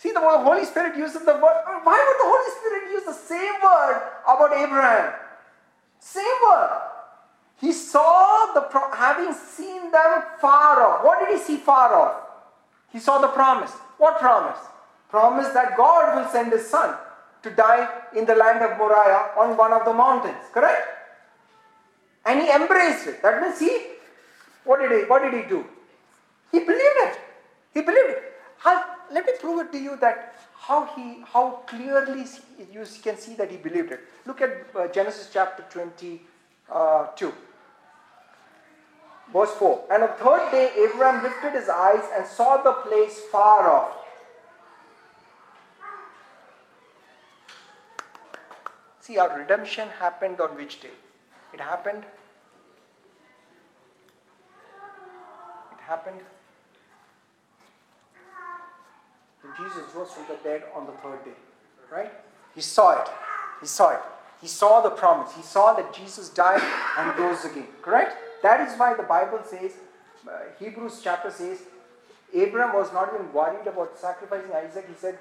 [0.00, 1.60] See the Holy Spirit uses the word.
[1.68, 5.12] Oh, why would the Holy Spirit use the same word about Abraham?
[5.98, 6.80] Same word.
[7.60, 8.62] He saw the
[8.96, 11.04] having seen them far off.
[11.04, 12.16] What did he see far off?
[12.90, 13.72] He saw the promise.
[13.98, 14.56] What promise?
[15.10, 16.96] Promise that God will send his son
[17.42, 17.86] to die
[18.16, 20.48] in the land of Moriah on one of the mountains.
[20.54, 20.80] Correct?
[22.24, 23.20] And he embraced it.
[23.20, 23.82] That means he
[24.64, 25.62] what did he what did he do?
[26.52, 27.18] He believed it.
[27.74, 28.22] He believed it.
[28.64, 32.24] I'll, let me prove it to you that how he how clearly
[32.72, 34.00] you can see that he believed it.
[34.26, 36.20] Look at uh, Genesis chapter 22.
[36.70, 37.06] Uh,
[39.32, 43.20] Verse 4 And on the third day, Abraham lifted his eyes and saw the place
[43.30, 43.96] far off.
[49.00, 50.90] See, our redemption happened on which day?
[51.52, 52.04] It happened.
[55.72, 56.26] It happened when
[59.58, 61.36] Jesus rose from the dead on the third day.
[61.90, 62.12] Right?
[62.54, 63.08] He saw it.
[63.60, 64.00] He saw it.
[64.40, 65.32] He saw the promise.
[65.34, 66.62] He saw that Jesus died
[66.98, 67.66] and rose again.
[67.82, 68.16] Correct?
[68.42, 69.72] That is why the Bible says,
[70.26, 71.62] uh, Hebrews chapter says,
[72.34, 74.86] Abraham was not even worried about sacrificing Isaac.
[74.88, 75.18] He said,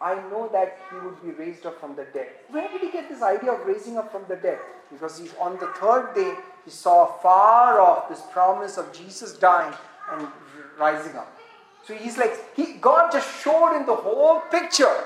[0.00, 2.28] I know that he would be raised up from the dead.
[2.50, 4.58] Where did he get this idea of raising up from the dead?
[4.90, 6.34] Because he's on the third day,
[6.64, 9.74] he saw far off this promise of Jesus dying
[10.12, 10.28] and
[10.78, 11.35] rising up.
[11.86, 15.04] So he's like, he, God just showed him the whole picture.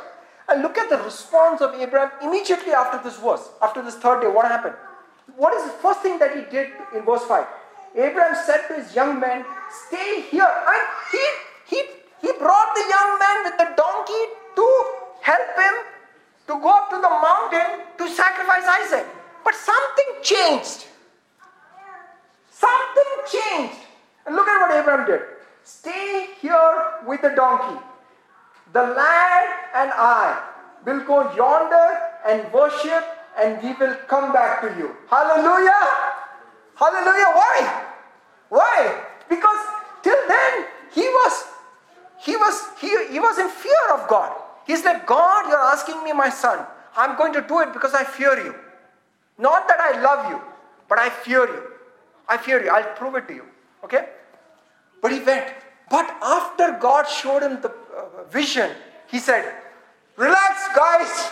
[0.49, 4.29] And look at the response of Abraham immediately after this verse, after this third day.
[4.29, 4.75] What happened?
[5.37, 7.47] What is the first thing that he did in verse 5?
[7.97, 9.45] Abraham said to his young men,
[9.89, 10.49] Stay here.
[10.49, 10.83] And
[11.13, 11.83] he, he,
[12.23, 14.25] he brought the young man with the donkey
[14.57, 14.67] to
[15.21, 15.75] help him
[16.49, 19.07] to go up to the mountain to sacrifice Isaac.
[19.45, 20.87] But something changed.
[22.51, 23.81] Something changed.
[24.27, 25.40] And look at what Abraham did.
[25.65, 27.81] Stay here with the donkey.
[28.73, 30.43] The lad and I
[30.85, 33.05] will go yonder and worship,
[33.39, 34.97] and we will come back to you.
[35.09, 35.87] Hallelujah!
[36.75, 37.31] Hallelujah!
[37.35, 37.85] Why?
[38.49, 39.05] Why?
[39.29, 39.61] Because
[40.03, 41.45] till then he was
[42.19, 44.37] he was he, he was in fear of God.
[44.67, 46.65] He's like, God, you're asking me, my son.
[46.97, 48.55] I'm going to do it because I fear you.
[49.39, 50.41] Not that I love you,
[50.89, 51.63] but I fear you.
[52.29, 52.71] I fear you.
[52.71, 53.45] I'll prove it to you.
[53.85, 54.07] Okay?
[55.01, 55.47] But he went.
[55.91, 58.71] But after God showed him the uh, vision,
[59.09, 59.55] he said,
[60.17, 61.31] Relax, guys.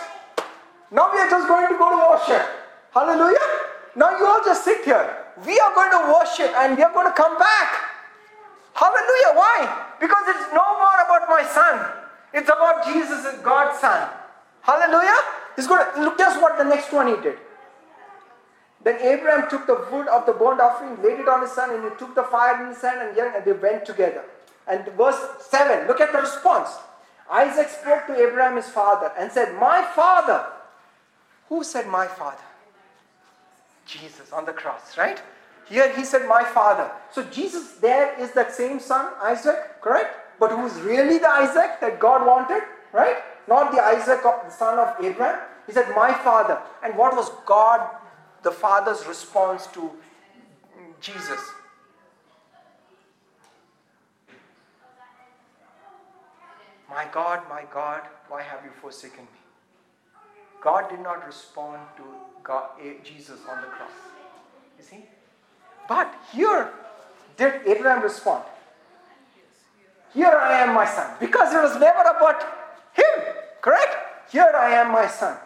[0.91, 2.45] Now we are just going to go to worship.
[2.91, 3.47] Hallelujah.
[3.95, 5.17] Now you all just sit here.
[5.45, 7.69] We are going to worship and we are going to come back.
[8.73, 9.31] Hallelujah.
[9.37, 9.95] Why?
[9.99, 11.85] Because it's no more about my son.
[12.33, 14.09] It's about Jesus, God's son.
[14.61, 15.19] Hallelujah.
[15.55, 17.37] He's going to look just what the next one he did.
[18.83, 21.83] Then Abraham took the wood of the burnt offering, laid it on his son, and
[21.83, 24.23] he took the fire in his hand, and they went together.
[24.67, 26.69] And verse 7, look at the response.
[27.29, 30.45] Isaac spoke to Abraham, his father, and said, My father.
[31.49, 32.37] Who said, My father?
[33.85, 35.21] Jesus on the cross, right?
[35.67, 36.89] Here he said, My father.
[37.11, 40.39] So Jesus there is that same son, Isaac, correct?
[40.39, 43.17] But who's really the Isaac that God wanted, right?
[43.47, 45.39] Not the Isaac of the son of Abraham.
[45.67, 46.59] He said, My father.
[46.83, 47.87] And what was God,
[48.43, 49.91] the father's response to
[51.01, 51.39] Jesus?
[56.89, 59.39] My God, my God, why have you forsaken me?
[60.61, 62.03] God did not respond to
[62.43, 62.69] God,
[63.03, 63.91] Jesus on the cross.
[64.77, 65.05] You see?
[65.87, 66.71] But here,
[67.37, 68.43] did Abraham respond?
[70.13, 71.13] Here I am, my son.
[71.19, 72.41] Because it was never about
[72.93, 74.31] him, correct?
[74.31, 75.37] Here I am, my son.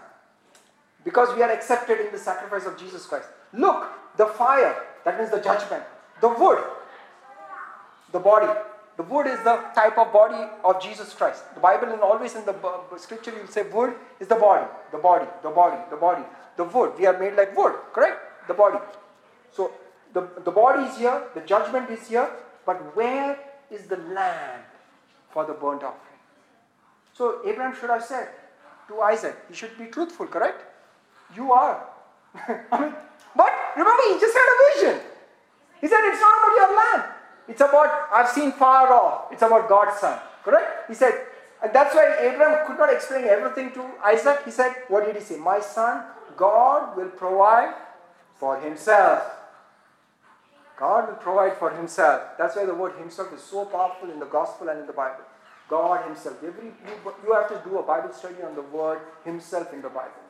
[1.03, 3.27] Because we are accepted in the sacrifice of Jesus Christ.
[3.53, 4.75] Look, the fire,
[5.05, 5.83] that means the judgment.
[6.21, 6.63] The wood,
[8.11, 8.47] the body,
[8.95, 11.43] the wood is the type of body of Jesus Christ.
[11.55, 12.55] The Bible and always in the
[12.97, 16.23] scripture you will say wood is the body, the body, the body, the body.
[16.55, 18.47] The wood, we are made like wood, correct?
[18.47, 18.77] The body.
[19.51, 19.71] So
[20.13, 22.29] the, the body is here, the judgment is here,
[22.65, 23.37] but where
[23.71, 24.61] is the lamb
[25.31, 26.19] for the burnt offering?
[27.13, 28.29] So Abraham should have said
[28.87, 30.63] to Isaac, he should be truthful, correct?
[31.35, 31.83] You are.
[32.35, 32.93] I mean,
[33.35, 35.01] but remember, he just had a vision.
[35.81, 37.03] He said, It's not about your land.
[37.47, 39.31] It's about, I've seen far off.
[39.31, 40.19] It's about God's son.
[40.43, 40.87] Correct?
[40.89, 41.13] He said,
[41.63, 44.41] and that's why Abraham could not explain everything to Isaac.
[44.43, 45.37] He said, What did he say?
[45.37, 46.03] My son,
[46.35, 47.73] God will provide
[48.37, 49.23] for himself.
[50.77, 52.21] God will provide for himself.
[52.37, 55.23] That's why the word himself is so powerful in the gospel and in the Bible.
[55.69, 56.43] God himself.
[56.43, 59.89] Every, you, you have to do a Bible study on the word himself in the
[59.89, 60.22] Bible.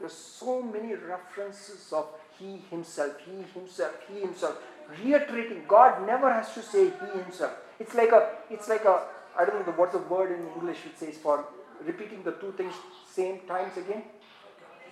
[0.00, 2.06] There's so many references of
[2.38, 4.56] he himself, he himself, he himself
[4.98, 5.62] reiterating.
[5.68, 7.52] God never has to say He Himself.
[7.78, 9.02] It's like a, it's like a,
[9.38, 11.44] I don't know what's the word in English it says for
[11.84, 12.74] repeating the two things
[13.10, 14.02] same times again.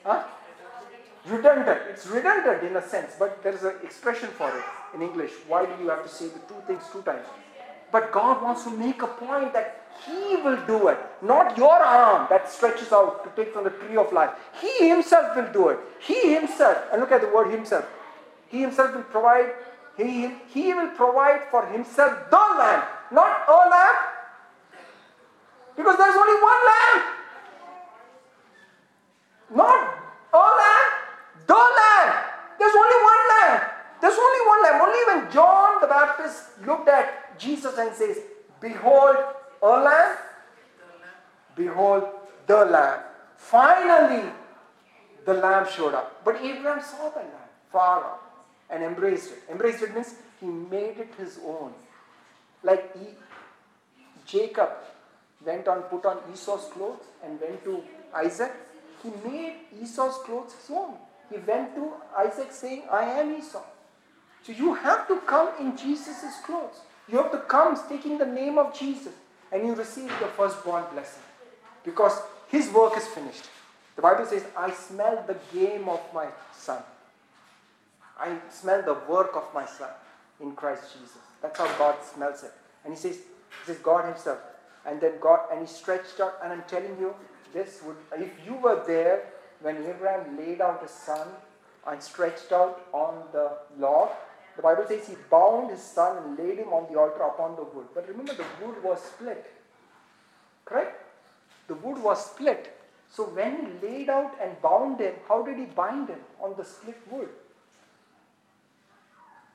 [0.05, 0.24] Huh?
[1.26, 1.80] Redundant.
[1.90, 4.64] It's redundant in a sense, but there is an expression for it
[4.94, 5.32] in English.
[5.47, 7.26] Why do you have to say the two things two times?
[7.90, 12.27] But God wants to make a point that He will do it, not your arm
[12.31, 14.31] that stretches out to take from the tree of life.
[14.60, 15.78] He Himself will do it.
[16.01, 17.86] He Himself, and look at the word Himself.
[18.48, 19.51] He Himself will provide
[19.98, 23.97] he, he will provide for himself the lamb, not a lamb.
[25.77, 27.02] Because there's only one lamb.
[29.56, 29.98] Not
[30.32, 30.89] a lamb,
[31.48, 32.15] the lamb.
[32.60, 33.60] There's only one lamb.
[34.00, 34.80] There's only one lamb.
[34.82, 38.18] Only when John the Baptist looked at Jesus and says,
[38.60, 39.16] Behold
[39.62, 40.16] a lamb,
[41.56, 42.04] behold
[42.46, 43.00] the lamb.
[43.36, 44.30] Finally,
[45.24, 46.24] the lamb showed up.
[46.24, 48.20] But Abraham saw the lamb far off
[48.70, 49.42] and embraced it.
[49.50, 51.72] Embraced it means he made it his own.
[52.62, 53.06] Like he,
[54.26, 54.70] Jacob
[55.44, 57.82] went on, put on Esau's clothes and went to
[58.14, 58.52] Isaac.
[59.02, 60.94] He made Esau's clothes his own.
[61.30, 63.62] He went to Isaac saying, I am Esau.
[64.43, 66.81] So you have to come in Jesus' clothes.
[67.10, 69.12] You have to come taking the name of Jesus
[69.52, 71.23] and you receive the firstborn blessing.
[71.85, 73.44] Because his work is finished.
[73.97, 76.82] The Bible says, I smell the game of my son.
[78.19, 79.90] I smell the work of my son
[80.40, 81.19] in Christ Jesus.
[81.43, 82.52] That's how God smells it.
[82.85, 84.39] And he says, he says God himself.
[84.86, 87.15] And then God, and he stretched out, and I'm telling you,
[87.52, 89.24] this would, if you were there
[89.60, 91.27] when Abraham laid out his son
[91.86, 94.10] and stretched out on the log,
[94.59, 97.62] the Bible says he bound his son and laid him on the altar upon the
[97.62, 97.86] wood.
[97.94, 99.47] But remember, the wood was split.
[100.64, 101.01] Correct?
[101.68, 102.76] The wood was split.
[103.09, 106.18] So when he laid out and bound him, how did he bind him?
[106.40, 107.28] On the split wood.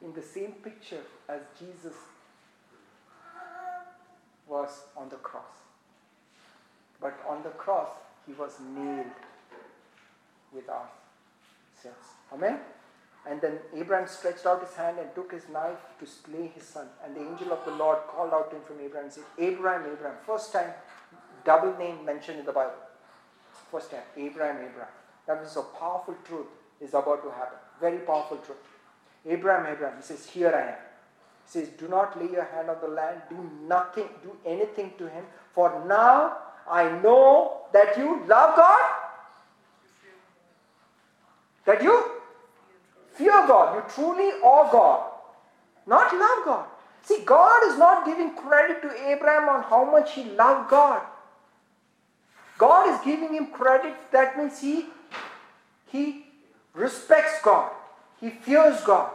[0.02, 1.98] In the same picture as Jesus
[4.48, 5.54] was on the cross.
[7.02, 7.90] But on the cross,
[8.26, 9.08] he was nailed
[10.54, 10.88] with our
[11.82, 11.94] sins.
[12.32, 12.58] Amen?
[13.30, 16.88] And then Abraham stretched out his hand and took his knife to slay his son.
[17.06, 19.90] And the angel of the Lord called out to him from Abraham and said, Abraham,
[19.90, 20.18] Abraham.
[20.26, 20.72] First time,
[21.46, 22.76] double name mentioned in the Bible.
[23.72, 24.92] First time, Abraham, Abraham.
[25.26, 26.48] That means a powerful truth
[26.82, 27.58] is about to happen.
[27.80, 28.58] Very powerful truth.
[29.26, 29.98] Abraham, Abraham.
[29.98, 30.78] He says, Here I am.
[31.46, 33.22] He says, Do not lay your hand on the land.
[33.30, 35.24] Do nothing, do anything to him.
[35.54, 36.38] For now
[36.70, 38.92] I know that you love God.
[41.66, 42.13] That you
[43.14, 43.76] fear God.
[43.76, 45.12] You truly awe God.
[45.86, 46.66] Not love God.
[47.04, 51.02] See, God is not giving credit to Abraham on how much he loved God.
[52.58, 53.94] God is giving him credit.
[54.12, 54.86] That means he,
[55.92, 56.26] he
[56.74, 57.72] respects God.
[58.22, 59.12] He fears God.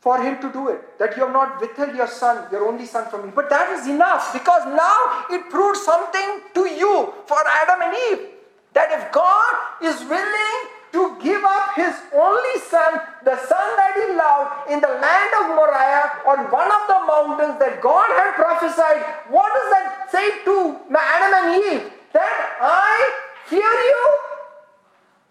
[0.00, 0.98] For him to do it.
[0.98, 3.32] That you have not withheld your son, your only son from me.
[3.34, 8.28] But that is enough because now it proved something to you for Adam and Eve.
[8.74, 14.14] That if God is willing to give up his only son, the son that he
[14.14, 19.02] loved, in the land of Moriah on one of the mountains that God had prophesied,
[19.28, 21.92] what does that say to Adam and Eve?
[22.12, 23.12] That I
[23.46, 24.18] fear you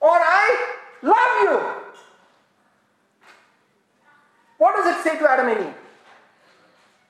[0.01, 1.81] or I love you.
[4.57, 5.75] What does it say to Adam and Eve?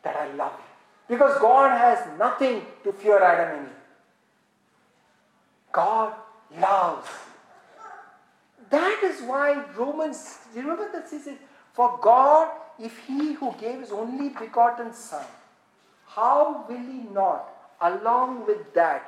[0.04, 1.16] That I love you.
[1.16, 3.76] Because God has nothing to fear Adam and Eve.
[5.72, 6.14] God
[6.60, 7.08] loves.
[8.72, 11.38] That is why Romans, you remember that says it,
[11.74, 12.50] for God,
[12.80, 15.26] if he who gave his only begotten Son,
[16.08, 17.48] how will he not,
[17.82, 19.04] along with that,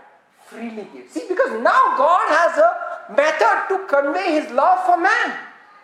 [0.45, 1.09] freely give?
[1.09, 5.33] See, because now God has a method to convey his love for man.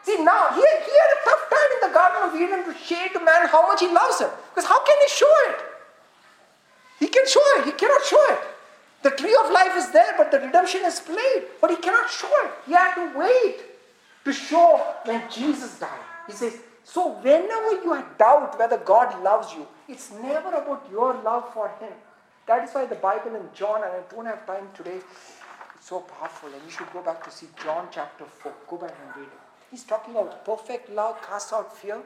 [0.04, 3.08] See, now he, he had a tough time in the Garden of Eden to show
[3.14, 4.30] to man how much he loves him.
[4.54, 5.56] Because how can he show it?
[7.00, 8.40] He can show it, he cannot show it.
[9.04, 11.44] The tree of life is there, but the redemption is played.
[11.62, 12.52] But he cannot show it.
[12.66, 13.69] He had to wait
[14.26, 16.00] to show when Jesus died.
[16.28, 21.14] He says, so whenever you have doubt whether God loves you, it's never about your
[21.24, 21.94] love for him.
[22.48, 25.00] That is why the Bible in John, and I don't have time today,
[25.76, 28.54] it's so powerful, and you should go back to see John chapter 4.
[28.68, 29.40] Go back and read it.
[29.70, 32.02] He's talking about perfect love casts out fear.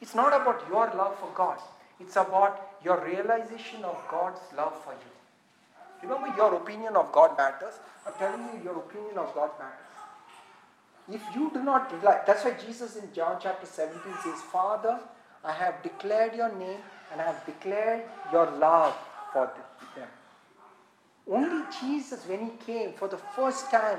[0.00, 1.58] It's not about your love for God.
[2.00, 6.08] It's about your realization of God's love for you.
[6.08, 7.74] Remember, your opinion of God matters.
[8.04, 9.83] I'm telling you, your opinion of God matters.
[11.12, 14.98] If you do not realize, that's why Jesus in John chapter 17 says, Father,
[15.44, 16.80] I have declared your name
[17.12, 18.96] and I have declared your love
[19.32, 19.52] for
[19.96, 20.08] them.
[21.30, 23.98] Only Jesus, when he came for the first time,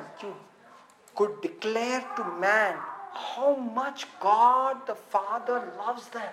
[1.15, 2.75] could declare to man
[3.13, 6.29] how much God the Father loves them.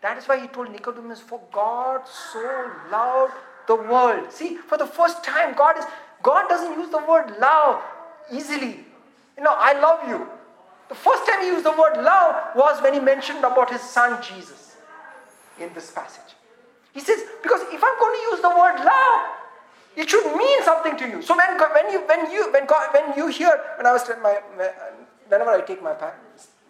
[0.00, 2.02] That is why he told Nicodemus, For God
[2.32, 3.34] so loved
[3.68, 4.32] the world.
[4.32, 5.84] See, for the first time, God is
[6.22, 7.82] God doesn't use the word love
[8.32, 8.84] easily.
[9.36, 10.28] You know, I love you.
[10.88, 14.22] The first time he used the word love was when he mentioned about his son
[14.22, 14.76] Jesus
[15.58, 16.34] in this passage.
[16.92, 19.20] He says, because if I'm going to use the word love,
[19.96, 21.22] it should mean something to you.
[21.22, 24.38] So when, when you when you when God, when you hear when I was my,
[25.28, 25.94] whenever I take my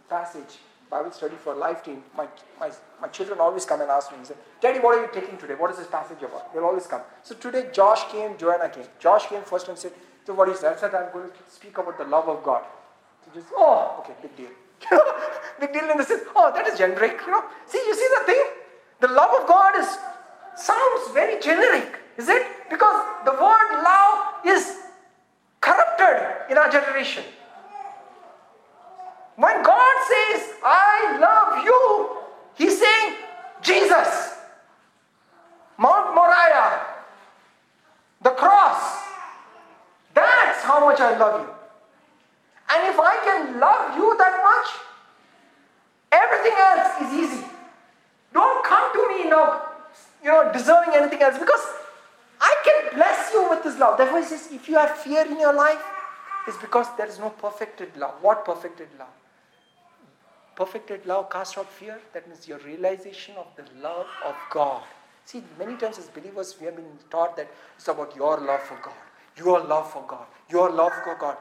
[0.09, 0.59] passage
[0.93, 2.27] Bible study for life team, my,
[2.61, 2.71] my,
[3.01, 5.55] my children always come and ask me, say, Daddy, what are you taking today?
[5.55, 6.53] What is this passage about?
[6.53, 7.01] They'll always come.
[7.23, 8.85] So today Josh came, Joanna came.
[9.01, 9.93] Josh came first and said,
[10.25, 10.77] So what that?
[10.77, 12.63] I said, I'm going to speak about the love of God.
[13.25, 14.51] So just, oh, okay, big deal.
[15.61, 17.45] big deal in the sense, oh, that is generic, you know.
[17.67, 18.45] See, you see the thing?
[19.01, 19.99] The love of God is
[20.55, 22.47] sounds very generic, is it?
[22.71, 24.79] Because the word love is
[25.61, 27.25] corrupted in our generation.
[29.37, 32.19] When God says, I love you,
[32.55, 33.17] He's saying,
[33.63, 34.35] Jesus,
[35.79, 36.87] Mount Moriah,
[38.23, 39.02] the cross.
[40.63, 41.55] How much I love you.
[42.71, 44.69] And if I can love you that much,
[46.11, 47.47] everything else is easy.
[48.33, 49.63] Don't come to me now,
[50.23, 51.61] you know, deserving anything else because
[52.41, 53.99] I can bless you with this love.
[53.99, 55.83] Therefore, he says, if you have fear in your life,
[56.49, 58.15] it's because there is no perfected love.
[58.23, 59.15] What perfected love?
[60.57, 62.01] Perfected love casts out fear.
[62.13, 64.83] That means your realization of the love of God.
[65.25, 68.79] See, many times as believers, we have been taught that it's about your love for
[68.83, 68.95] God,
[69.37, 71.37] your love for God, your love for God.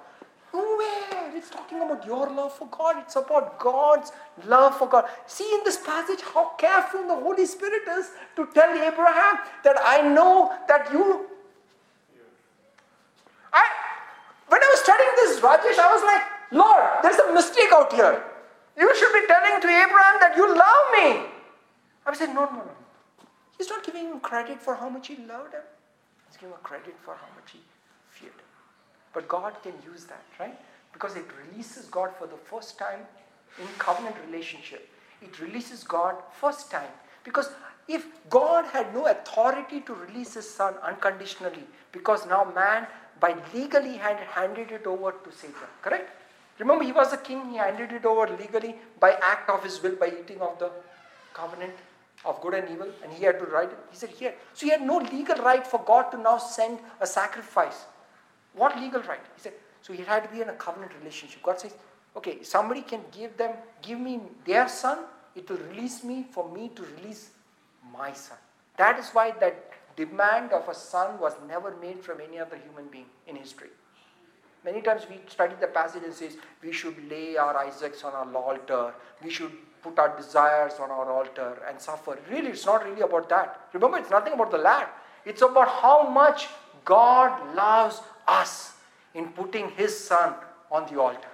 [0.54, 1.32] Nowhere.
[1.34, 2.98] It's talking about your love for God.
[3.00, 4.12] It's about God's
[4.46, 5.06] love for God.
[5.26, 10.02] See in this passage how careful the Holy Spirit is to tell Abraham that I
[10.02, 11.28] know that you
[13.54, 13.66] I,
[14.48, 18.24] when I was studying this, Rajesh, I was like, Lord, there's a mistake out here.
[18.78, 21.28] You should be telling to Abraham that you love me.
[22.06, 22.72] I said, no, no, no.
[23.58, 25.62] He's not giving him credit for how much he loved him.
[26.28, 27.60] He's giving him credit for how much he.
[29.14, 30.58] But God can use that, right?
[30.94, 33.00] Because it releases God for the first time
[33.60, 34.90] in covenant relationship.
[35.22, 36.90] It releases God first time.
[37.24, 37.50] Because
[37.88, 42.88] if God had no authority to release his son unconditionally, because now man
[43.20, 46.10] by legally had handed it over to Satan, correct?
[46.58, 49.96] Remember, he was a king, he handed it over legally by act of his will
[49.96, 50.70] by eating of the
[51.34, 51.74] covenant
[52.24, 53.78] of good and evil, and he had to write it.
[53.90, 54.34] He said, Here.
[54.54, 57.86] So he had no legal right for God to now send a sacrifice.
[58.54, 59.20] What legal right?
[59.36, 61.42] He said, So he had to be in a covenant relationship.
[61.44, 61.74] God says,
[62.16, 63.52] Okay, somebody can give them,
[63.82, 65.00] give me their son,
[65.36, 67.30] it will release me for me to release
[67.94, 68.38] my son.
[68.78, 72.88] That is why that demand of a son was never made from any other human
[72.88, 73.70] being in history.
[74.64, 78.36] Many times we study the passage and says we should lay our Isaacs on our
[78.36, 79.52] altar, we should
[79.82, 82.18] put our desires on our altar and suffer.
[82.30, 83.70] Really, it's not really about that.
[83.74, 84.88] Remember, it's nothing about the lad.
[85.26, 86.48] It's about how much
[86.86, 88.02] God loves
[88.32, 88.74] us
[89.14, 90.34] in putting His Son
[90.72, 91.28] on the altar.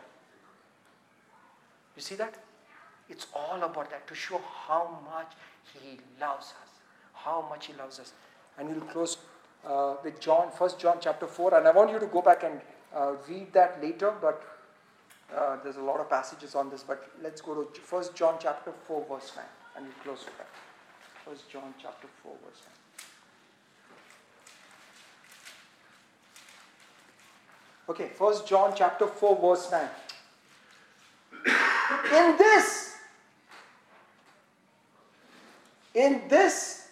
[1.96, 2.36] You see that?
[3.10, 5.32] It's all about that to show how much
[5.74, 6.70] He loves us.
[7.14, 8.14] How much He loves us.
[8.58, 9.18] And we'll close
[9.66, 11.58] uh, with John, First John chapter 4.
[11.58, 12.62] And I want you to go back and
[12.96, 14.44] uh, read that later, but
[15.36, 16.84] uh, there's a lot of passages on this.
[16.84, 19.46] But let's go to First John chapter 4, verse 9.
[19.76, 20.50] And we'll close with that.
[21.26, 22.77] First John chapter 4, verse 9.
[27.90, 29.88] Okay, First John chapter 4, verse 9.
[32.14, 32.96] In this,
[35.94, 36.90] in this,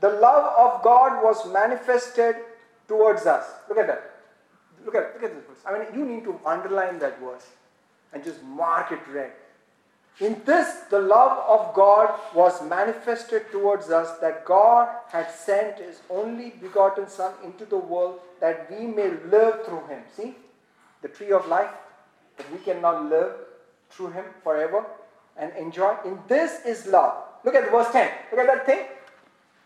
[0.00, 2.36] the love of God was manifested
[2.88, 3.44] towards us.
[3.68, 4.10] Look at that.
[4.84, 5.58] Look at, look at this verse.
[5.64, 7.46] I mean, you need to underline that verse
[8.12, 9.32] and just mark it red.
[10.20, 16.02] In this, the love of God was manifested towards us that God had sent His
[16.08, 20.02] only begotten Son into the world that we may live through Him.
[20.16, 20.36] See?
[21.02, 21.70] The tree of life,
[22.36, 23.32] that we can now live
[23.90, 24.84] through Him forever
[25.36, 25.96] and enjoy.
[26.04, 27.24] In this is love.
[27.44, 28.08] Look at verse 10.
[28.30, 28.86] Look at that thing.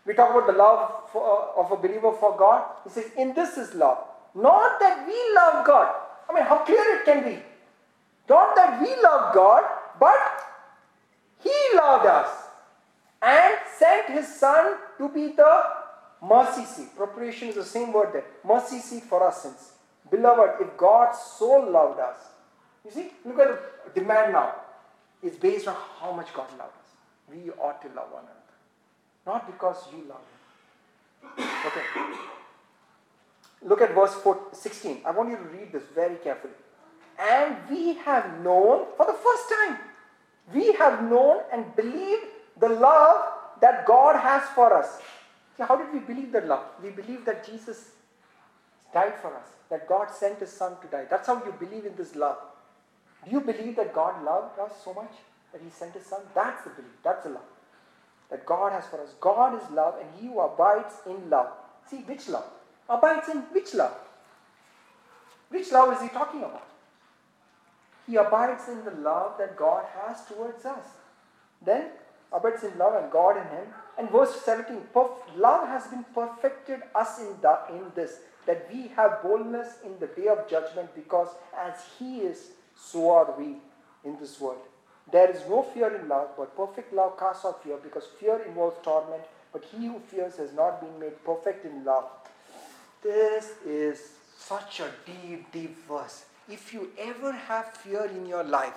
[0.05, 2.63] We talk about the love for, uh, of a believer for God.
[2.83, 3.99] He says, In this is love.
[4.33, 5.93] Not that we love God.
[6.27, 7.39] I mean, how clear it can be.
[8.27, 9.63] Not that we love God,
[9.99, 10.41] but
[11.41, 12.29] He loved us
[13.21, 15.63] and sent His Son to be the
[16.21, 16.95] mercy seat.
[16.95, 18.25] Propitiation is the same word there.
[18.45, 19.73] Mercy seat for our sins.
[20.09, 22.17] Beloved, if God so loved us,
[22.85, 24.55] you see, look at the demand now.
[25.21, 26.89] It's based on how much God loved us.
[27.29, 28.39] We ought to love one another.
[29.25, 30.21] Not because you love
[31.37, 31.45] Him.
[31.67, 31.83] Okay.
[33.61, 35.01] Look at verse 4, 16.
[35.05, 36.53] I want you to read this very carefully.
[37.19, 39.77] And we have known for the first time
[40.53, 42.25] we have known and believed
[42.59, 44.99] the love that God has for us.
[45.57, 46.63] So how did we believe that love?
[46.81, 47.91] We believe that Jesus
[48.93, 51.05] died for us, that God sent His Son to die.
[51.09, 52.37] That's how you believe in this love.
[53.25, 55.11] Do you believe that God loved us so much
[55.51, 56.21] that He sent His Son?
[56.33, 56.91] That's the belief.
[57.03, 57.43] That's the love
[58.29, 59.13] that God has for us.
[59.19, 61.47] God is love, and He who abides in love.
[61.89, 62.45] See, which love?
[62.87, 63.93] Abides in which love?
[65.49, 66.68] Which love is He talking about?
[68.09, 70.83] He abides in the love that God has towards us.
[71.63, 71.89] Then
[72.33, 73.67] abides in love and God in him.
[73.99, 74.81] And verse 17,
[75.37, 80.07] love has been perfected us in, the, in this, that we have boldness in the
[80.07, 83.57] day of judgment, because as he is, so are we
[84.03, 84.61] in this world.
[85.11, 88.77] There is no fear in love, but perfect love casts out fear, because fear involves
[88.81, 89.23] torment,
[89.53, 92.05] but he who fears has not been made perfect in love.
[93.03, 94.01] This is
[94.35, 98.73] such a deep, deep verse if you ever have fear in your life,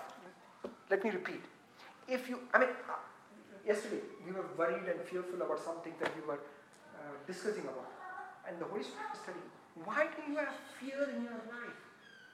[0.91, 1.43] let me repeat.
[2.09, 2.95] If you, I mean, uh,
[3.67, 7.91] yesterday we were worried and fearful about something that we were uh, discussing about.
[8.49, 9.41] And the Holy Spirit was telling
[9.85, 11.81] why do you have fear in your life?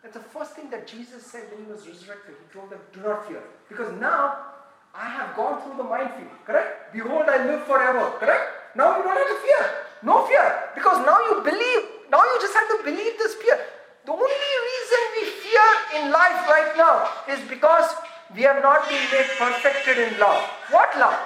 [0.03, 2.35] That's the first thing that Jesus said when he was resurrected.
[2.35, 3.43] He told them, do not fear.
[3.69, 4.59] Because now
[4.95, 6.93] I have gone through the minefield, correct?
[6.93, 8.75] Behold, I live forever, correct?
[8.75, 9.63] Now you don't have to fear.
[10.03, 10.71] No fear.
[10.75, 12.11] Because now you believe.
[12.11, 13.59] Now you just have to believe this fear.
[14.07, 15.67] The only reason we fear
[15.99, 17.95] in life right now is because
[18.35, 20.43] we have not been made perfected in love.
[20.71, 21.19] What love?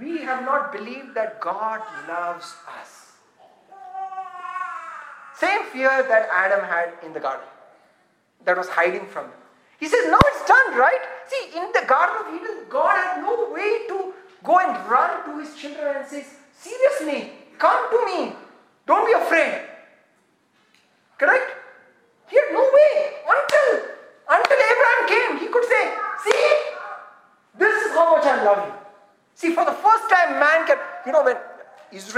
[0.00, 3.12] We have not believed that God loves us.
[5.36, 7.46] Same fear that Adam had in the garden,
[8.44, 9.40] that was hiding from him.
[9.78, 11.00] He says, Now it's done, right?
[11.28, 14.12] See, in the Garden of Eden, God had no way to
[14.44, 18.34] go and run to his children and say, Seriously, come to me.
[18.86, 19.62] Don't be afraid.
[21.16, 21.50] Correct?
[22.30, 22.92] He had no way
[23.26, 23.90] until
[24.30, 25.38] until Abraham came.
[25.38, 25.82] He could say,
[26.24, 26.42] "See,
[27.58, 28.74] this is how much I love you."
[29.34, 30.78] See, for the first time, man can.
[31.06, 31.36] You know when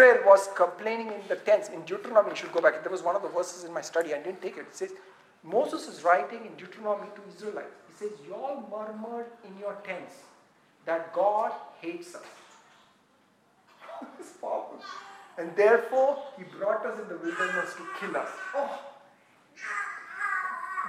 [0.03, 2.31] Israel was complaining in the tents in Deuteronomy.
[2.31, 2.83] You should go back.
[2.83, 4.15] There was one of the verses in my study.
[4.15, 4.67] I didn't take it.
[4.71, 4.93] It says
[5.45, 7.75] Moses is writing in Deuteronomy to Israelites.
[7.89, 10.15] He says, "Y'all murmured in your tents
[10.87, 12.31] that God hates us."
[14.19, 14.81] it's powerful.
[15.39, 18.29] And therefore, He brought us in the wilderness to kill us.
[18.57, 18.81] Oh.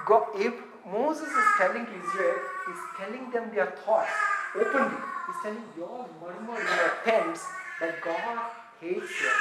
[0.06, 4.10] God, Ab- Moses is telling Israel, he's telling them their thoughts
[4.54, 4.98] openly.
[5.26, 7.42] He's telling you all murmur in your tents
[7.80, 8.38] that God
[8.80, 9.40] hates us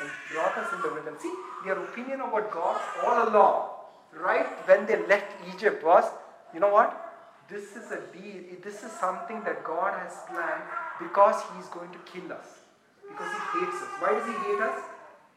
[0.00, 1.22] and brought us in the wilderness.
[1.22, 1.34] See,
[1.64, 3.70] their opinion about God all along,
[4.12, 6.04] right when they left Egypt was,
[6.52, 7.00] you know what?
[7.48, 8.42] This is a deal.
[8.62, 10.62] This is something that God has planned
[10.98, 12.60] because He's going to kill us.
[13.08, 13.88] Because He hates us.
[14.00, 14.80] Why does He hate us?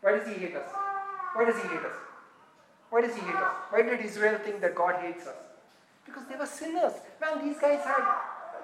[0.01, 0.69] Why does He hate us?
[1.35, 2.07] Why does He hate us?
[2.89, 3.53] Why does he hate us?
[3.69, 5.35] Why did Israel think that God hates us?
[6.05, 6.93] Because they were sinners.
[7.19, 8.03] Man, these guys had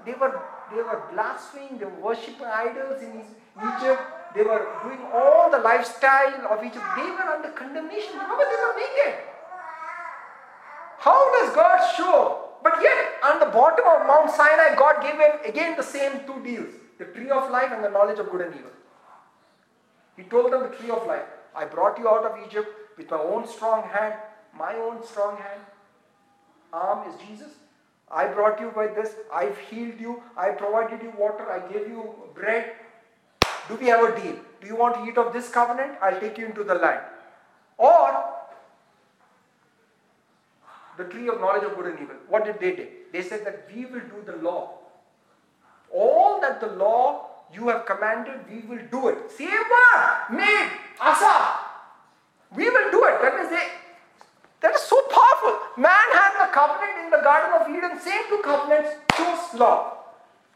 [0.06, 0.42] they were
[0.72, 4.02] they were blaspheming, they were worshipping idols in Egypt,
[4.36, 6.84] they were doing all the lifestyle of Egypt.
[6.98, 8.14] They were under condemnation.
[8.14, 9.20] Remember, they were naked.
[11.00, 12.50] How does God show?
[12.64, 16.42] But yet, on the bottom of Mount Sinai, God gave him again the same two
[16.44, 18.72] deals the tree of life and the knowledge of good and evil.
[20.16, 21.26] He told them the tree of life.
[21.56, 24.14] I brought you out of Egypt with my own strong hand,
[24.58, 25.62] my own strong hand.
[26.72, 27.52] Arm is Jesus.
[28.10, 29.16] I brought you by this.
[29.34, 30.22] I've healed you.
[30.38, 31.52] I provided you water.
[31.52, 32.74] I gave you bread.
[33.68, 34.36] Do we have a deal?
[34.62, 35.94] Do you want to eat of this covenant?
[36.02, 37.02] I'll take you into the land.
[37.78, 38.34] Or
[40.98, 42.16] the tree of knowledge of good and evil.
[42.28, 42.88] What did they do?
[43.12, 44.72] They said that we will do the law.
[45.92, 49.18] All that the law you have commanded, we will do it.
[49.40, 50.70] Word, made,
[51.00, 51.60] asa.
[52.56, 53.22] We will do it.
[53.22, 53.68] That means they,
[54.62, 55.60] that is so powerful.
[55.78, 59.93] Man had the covenant in the Garden of Eden, same two covenants, chose law.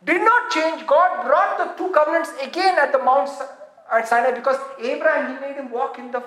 [0.06, 0.86] Did not change.
[0.86, 3.30] God brought the two covenants again at the Mount
[4.06, 6.24] Sinai because Abraham, he made him walk in the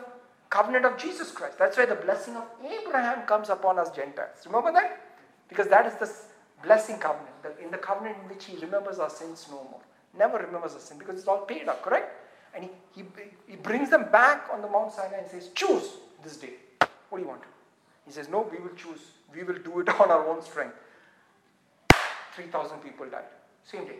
[0.49, 1.59] covenant of Jesus Christ.
[1.59, 4.45] That's why the blessing of Abraham comes upon us Gentiles.
[4.45, 5.01] Remember that?
[5.49, 6.13] Because that is the
[6.65, 7.29] blessing covenant.
[7.63, 9.81] In the covenant in which he remembers our sins no more.
[10.19, 12.13] Never remembers our sin because it's all paid up, correct?
[12.55, 13.05] And he, he,
[13.47, 15.89] he brings them back on the Mount Sinai and says, Choose
[16.25, 16.55] this day.
[17.09, 17.43] What do you want?
[18.05, 19.01] He says, No, we will choose.
[19.33, 20.75] We will do it on our own strength.
[22.35, 23.25] 3,000 people died.
[23.65, 23.99] Same day.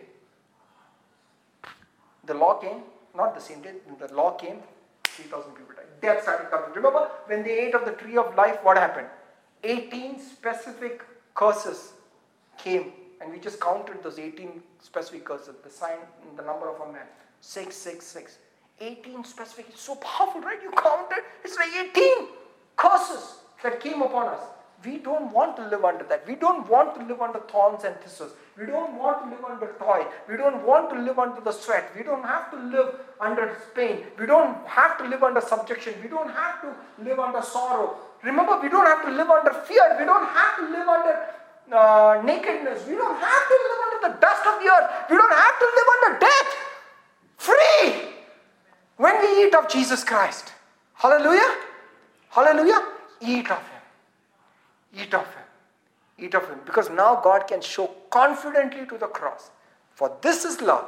[2.25, 2.83] The law came,
[3.15, 4.59] not the same day, the law came,
[5.03, 5.85] 3,000 people died.
[6.01, 6.71] Death started coming.
[6.75, 9.07] Remember, when they ate of the tree of life, what happened?
[9.63, 11.93] 18 specific curses
[12.57, 15.97] came, and we just counted those 18 specific curses, the sign,
[16.35, 17.05] the number of a man.
[17.41, 18.37] 666.
[18.79, 19.65] 18 specific.
[19.69, 20.61] It's so powerful, right?
[20.61, 22.27] You counted, it's like 18
[22.77, 24.41] curses that came upon us.
[24.83, 26.27] We don't want to live under that.
[26.27, 28.33] We don't want to live under thorns and thistles.
[28.57, 30.07] We don't want to live under toil.
[30.27, 31.91] We don't want to live under the sweat.
[31.95, 34.03] We don't have to live under pain.
[34.19, 35.93] We don't have to live under subjection.
[36.01, 37.95] We don't have to live under sorrow.
[38.23, 39.97] Remember, we don't have to live under fear.
[39.99, 41.15] We don't have to live under
[41.71, 42.87] uh, nakedness.
[42.87, 44.89] We don't have to live under the dust of the earth.
[45.09, 46.55] We don't have to live under death.
[47.37, 48.11] Free
[48.97, 50.53] when we eat of Jesus Christ.
[50.93, 51.55] Hallelujah.
[52.29, 52.81] Hallelujah.
[53.21, 53.70] Eat of.
[54.93, 55.45] Eat of Him.
[56.17, 56.59] Eat of Him.
[56.65, 59.51] Because now God can show confidently to the cross.
[59.93, 60.85] For this is love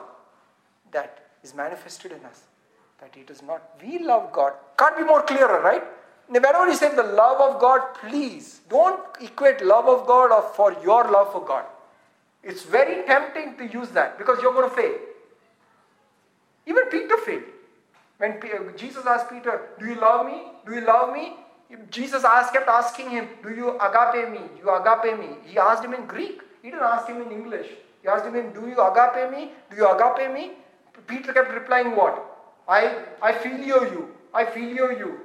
[0.92, 2.44] that is manifested in us.
[3.00, 4.54] That it is not, we love God.
[4.78, 5.84] Can't be more clearer, right?
[6.28, 10.76] Whenever you say the love of God, please don't equate love of God or for
[10.82, 11.66] your love for God.
[12.44, 14.96] It's very tempting to use that because you're going to fail.
[16.66, 17.44] Even Peter failed.
[18.18, 20.44] When uh, Jesus asked Peter, Do you love me?
[20.66, 21.34] Do you love me?
[21.90, 24.40] Jesus asked, kept asking him, Do you agape me?
[24.56, 25.38] Do you agape me?
[25.46, 26.42] He asked him in Greek.
[26.62, 27.68] He didn't ask him in English.
[28.02, 29.52] He asked him, Do you agape me?
[29.70, 30.52] Do you agape me?
[31.08, 32.30] Peter kept replying, What?
[32.68, 34.10] I, I phileo you.
[34.34, 35.20] I phileo you.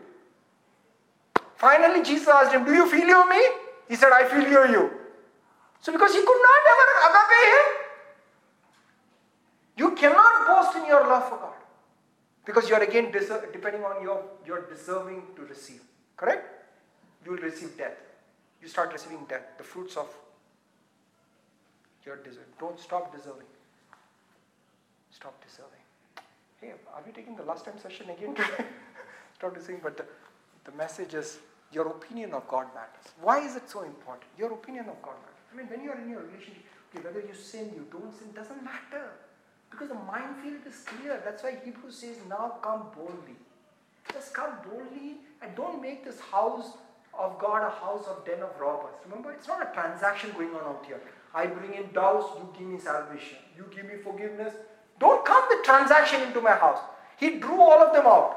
[1.56, 3.42] Finally, Jesus asked him, Do you phileo me?
[3.88, 4.90] He said, I phileo you.
[5.80, 7.66] So, because he could not ever agape him,
[9.76, 11.54] you cannot boast in your love for God.
[12.44, 15.82] Because you are again depending on your, you're deserving to receive.
[16.18, 16.44] Correct?
[17.24, 17.96] You will receive death.
[18.60, 20.08] You start receiving death, the fruits of
[22.04, 22.50] your deserve.
[22.58, 23.46] Don't stop deserving.
[25.10, 25.84] Stop deserving.
[26.60, 28.36] Hey, are we taking the last time session again?
[29.38, 30.04] stop deserving, but the,
[30.64, 31.38] the message is
[31.72, 33.12] your opinion of God matters.
[33.20, 34.26] Why is it so important?
[34.36, 35.44] Your opinion of God matters.
[35.52, 38.32] I mean, when you are in your relationship, okay, whether you sin, you don't sin,
[38.34, 39.12] doesn't matter.
[39.70, 41.22] Because the minefield is clear.
[41.24, 43.36] That's why Hebrews says, now come boldly.
[44.12, 45.18] Just come boldly
[45.88, 46.76] make this house
[47.18, 48.94] of God a house of den of robbers.
[49.04, 51.00] Remember, it's not a transaction going on out here.
[51.34, 53.38] I bring in doves, you give me salvation.
[53.56, 54.54] You give me forgiveness.
[55.00, 56.78] Don't come with transaction into my house.
[57.16, 58.30] He drew all of them out.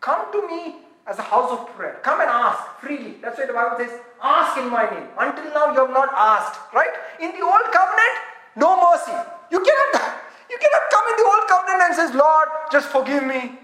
[0.00, 2.00] Come to me as a house of prayer.
[2.02, 3.16] Come and ask freely.
[3.22, 5.08] That's why the Bible says, ask in my name.
[5.18, 6.94] Until now you have not asked, right?
[7.20, 8.14] In the old covenant,
[8.56, 9.16] no mercy.
[9.50, 13.58] You cannot, you cannot come in the old covenant and says, Lord, just forgive me.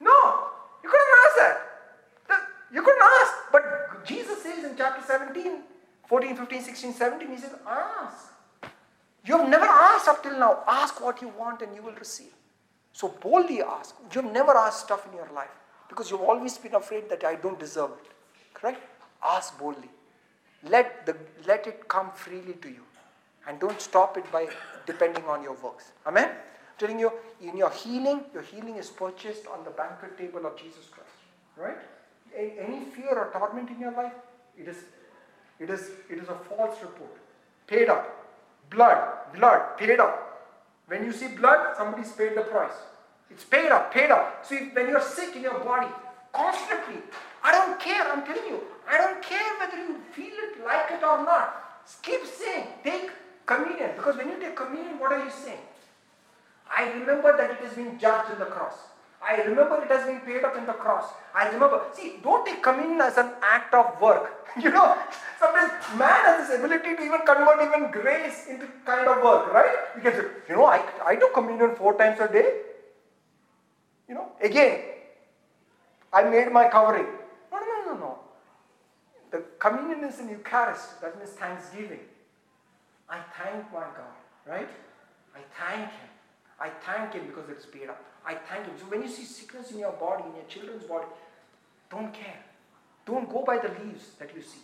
[0.00, 0.18] No,
[0.82, 1.71] you couldn't ask that.
[2.72, 3.32] You couldn't ask.
[3.52, 5.62] But Jesus says in chapter 17,
[6.06, 8.32] 14, 15, 16, 17, he says, ask.
[9.24, 10.64] You have never asked up till now.
[10.66, 12.32] Ask what you want and you will receive.
[12.92, 13.94] So boldly ask.
[14.14, 15.50] You have never asked stuff in your life
[15.88, 18.10] because you've always been afraid that I don't deserve it.
[18.54, 18.80] Correct?
[19.24, 19.90] Ask boldly.
[20.64, 21.16] Let, the,
[21.46, 22.82] let it come freely to you.
[23.46, 24.48] And don't stop it by
[24.86, 25.92] depending on your works.
[26.06, 26.28] Amen?
[26.28, 30.56] I'm telling you, in your healing, your healing is purchased on the banquet table of
[30.56, 31.10] Jesus Christ.
[31.56, 31.78] Right?
[32.36, 34.12] Any fear or torment in your life,
[34.58, 34.76] it is,
[35.58, 37.16] it is, it is a false report.
[37.66, 38.08] Paid up.
[38.70, 38.98] Blood,
[39.34, 40.32] blood, paid up.
[40.86, 42.72] When you see blood, somebody's paid the price.
[43.30, 44.44] It's paid up, paid up.
[44.44, 45.88] So when you're sick in your body,
[46.32, 47.02] constantly,
[47.42, 51.02] I don't care, I'm telling you, I don't care whether you feel it, like it
[51.02, 51.82] or not.
[52.02, 53.10] Keep saying, take
[53.46, 53.90] communion.
[53.96, 55.64] Because when you take communion, what are you saying?
[56.74, 58.74] I remember that it has been judged in the cross.
[59.24, 61.12] I remember it has been paid up in the cross.
[61.34, 61.80] I remember.
[61.94, 64.38] See, don't take communion as an act of work.
[64.60, 64.98] You know,
[65.40, 69.72] sometimes man has this ability to even convert even grace into kind of work, right?
[69.96, 72.60] You can say, you know, I, I do communion four times a day.
[74.06, 74.82] You know, again,
[76.12, 77.06] I made my covering.
[77.50, 78.18] No, no, no, no.
[79.30, 81.00] The communion is in Eucharist.
[81.00, 82.04] That means thanksgiving.
[83.08, 84.16] I thank my God,
[84.46, 84.68] right?
[85.34, 86.11] I thank Him.
[86.60, 88.02] I thank Him because it's paid up.
[88.24, 88.74] I thank Him.
[88.78, 91.06] So when you see sickness in your body, in your children's body,
[91.90, 92.42] don't care.
[93.04, 94.60] Don't go by the leaves that you see.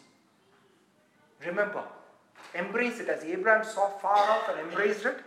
[1.44, 1.82] Remember,
[2.54, 5.18] embrace it as Abraham saw far off and embraced it,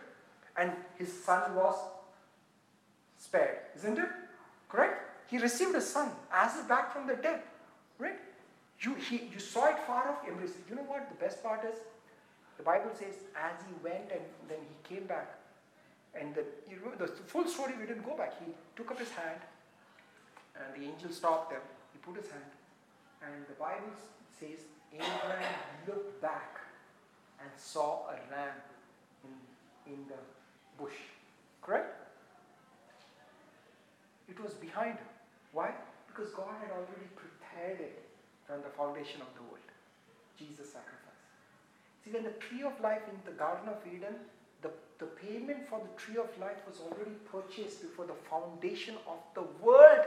[0.57, 1.75] and his son was
[3.17, 4.09] spared, isn't it?
[4.69, 5.01] Correct?
[5.29, 7.41] He received a son as is back from the dead.
[7.99, 8.19] Right?
[8.79, 10.63] You, he, you saw it far off, embraced it.
[10.69, 11.79] You know what the best part is?
[12.57, 15.37] The Bible says, as he went and then he came back,
[16.19, 18.33] and the, you remember the full story, we didn't go back.
[18.43, 19.39] He took up his hand,
[20.55, 21.61] and the angel stopped them.
[21.93, 22.51] He put his hand,
[23.21, 23.93] and the Bible
[24.39, 24.59] says
[24.93, 25.55] Abraham
[25.87, 26.59] looked back
[27.39, 28.55] and saw a ram
[29.23, 30.19] in, in the
[30.81, 30.97] bush.
[31.61, 31.95] Correct?
[34.27, 35.11] It was behind him.
[35.53, 35.71] Why?
[36.07, 38.03] Because God had already prepared it
[38.45, 39.71] from the foundation of the world.
[40.37, 41.21] Jesus sacrifice.
[42.03, 44.15] See, when the tree of life in the Garden of Eden,
[45.01, 49.41] the, payment for the tree of life was already purchased before the foundation of the
[49.63, 50.05] world.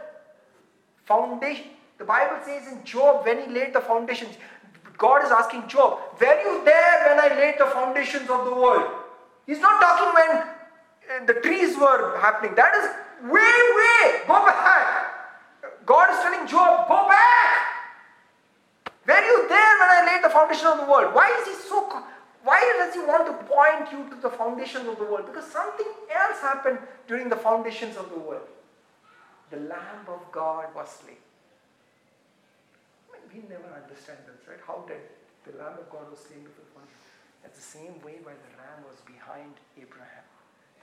[1.04, 1.66] Foundation.
[1.98, 4.36] The Bible says in Job, when he laid the foundations,
[4.96, 8.88] God is asking Job, were you there when I laid the foundations of the world?
[9.46, 12.54] He's not talking when uh, the trees were happening.
[12.54, 14.22] That is way, way.
[14.26, 15.10] Go back.
[15.84, 17.74] God is telling Job, go back.
[19.06, 21.14] Were you there when I laid the foundation of the world?
[21.14, 22.04] Why is he so
[22.44, 25.24] why does he want to point you to the foundations of the world?
[25.26, 28.46] Because something else happened during the foundations of the world.
[29.50, 31.16] The Lamb of God was slain
[33.08, 34.60] I mean, we never understand this, right?
[34.60, 35.00] How did
[35.48, 37.00] the Lamb of God was slain before the foundation?
[37.42, 40.24] That's the same way why the ram was behind Abraham.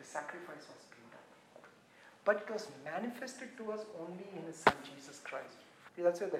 [0.01, 1.25] The sacrifice was paid up.
[2.25, 5.61] But it was manifested to us only in his son Jesus Christ.
[5.97, 6.39] That's why the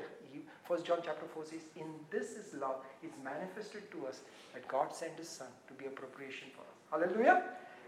[0.67, 2.77] First John chapter 4 says, In this is love.
[3.03, 4.21] It's manifested to us
[4.53, 7.03] that God sent his son to be a propitiation for us.
[7.09, 7.43] Hallelujah.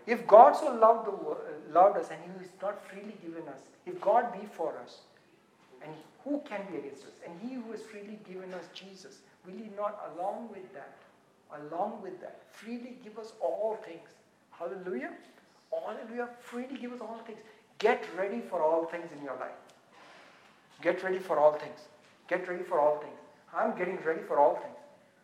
[0.06, 4.00] If God so loved, the, loved us and he is not freely given us, if
[4.02, 5.00] God be for us,
[5.82, 7.12] and who can be against us?
[7.26, 10.94] And he who has freely given us Jesus, will he not, along with that,
[11.52, 14.10] along with that, freely give us all things?
[14.52, 15.12] Hallelujah.
[15.72, 16.30] Hallelujah.
[16.40, 17.40] Freely give us all things.
[17.80, 19.52] Get ready for all things in your life.
[20.82, 21.80] Get ready for all things.
[22.28, 23.18] Get ready for all things.
[23.56, 24.76] I'm getting ready for all things.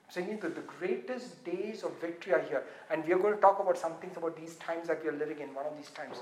[0.05, 2.63] I'm saying that the greatest days of victory are here.
[2.89, 5.13] And we are going to talk about some things about these times that we are
[5.13, 6.17] living in, one of these times.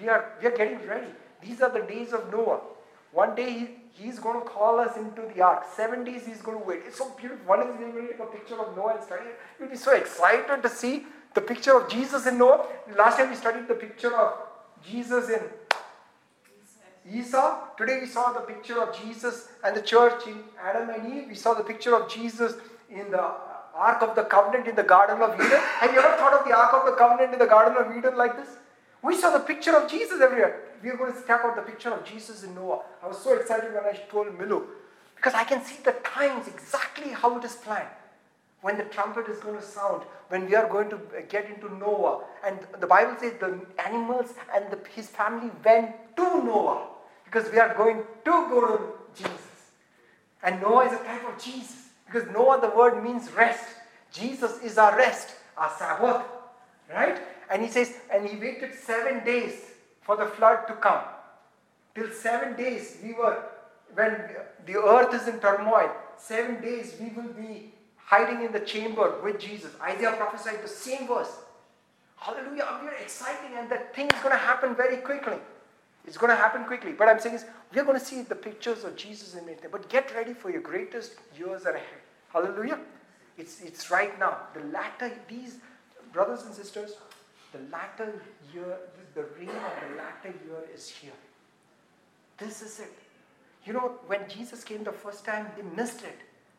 [0.00, 1.08] We are, we are getting ready.
[1.42, 2.60] These are the days of Noah.
[3.12, 5.64] One day he, he's going to call us into the ark.
[5.74, 6.80] Seven days he's going to wait.
[6.86, 7.46] It's so beautiful.
[7.46, 9.38] One is going to take a picture of Noah and study it.
[9.58, 12.66] You'll be so excited to see the picture of Jesus in Noah.
[12.96, 14.34] Last time we studied the picture of
[14.84, 15.40] Jesus in
[17.12, 17.74] Esau.
[17.76, 21.28] Today we saw the picture of Jesus and the church in Adam and Eve.
[21.28, 22.54] We saw the picture of Jesus
[22.90, 23.22] in the
[23.74, 25.60] Ark of the Covenant in the Garden of Eden.
[25.80, 28.16] Have you ever thought of the Ark of the Covenant in the Garden of Eden
[28.16, 28.48] like this?
[29.02, 30.60] We saw the picture of Jesus everywhere.
[30.82, 32.82] We are going to talk about the picture of Jesus in Noah.
[33.02, 34.64] I was so excited when I told Milu
[35.16, 37.88] Because I can see the times exactly how it is planned.
[38.60, 42.24] When the trumpet is going to sound, when we are going to get into Noah.
[42.44, 46.88] And the Bible says the animals and the, his family went to Noah
[47.30, 48.82] because we are going to go to
[49.14, 49.72] Jesus.
[50.42, 53.64] And Noah is a type of Jesus because Noah, the word means rest.
[54.12, 56.24] Jesus is our rest, our Sabbath.
[56.90, 57.18] Right?
[57.50, 59.60] And he says, and he waited seven days
[60.00, 61.02] for the flood to come.
[61.94, 63.42] Till seven days, we were,
[63.94, 64.30] when
[64.64, 69.38] the earth is in turmoil, seven days we will be hiding in the chamber with
[69.38, 69.72] Jesus.
[69.82, 71.36] Isaiah prophesied the same verse.
[72.16, 72.80] Hallelujah.
[72.82, 75.36] We are exciting, and that thing is going to happen very quickly.
[76.06, 76.92] It's going to happen quickly.
[76.92, 77.44] But I'm saying is,
[77.74, 79.64] we're going to see the pictures of Jesus in it.
[79.70, 82.00] But get ready for your greatest years are ahead.
[82.32, 82.78] Hallelujah.
[83.36, 84.38] It's, it's right now.
[84.54, 85.56] The latter, these
[86.12, 86.92] brothers and sisters,
[87.52, 88.22] the latter
[88.54, 88.78] year,
[89.14, 91.12] the reign of the latter year is here.
[92.38, 92.92] This is it.
[93.64, 96.18] You know, when Jesus came the first time, they missed it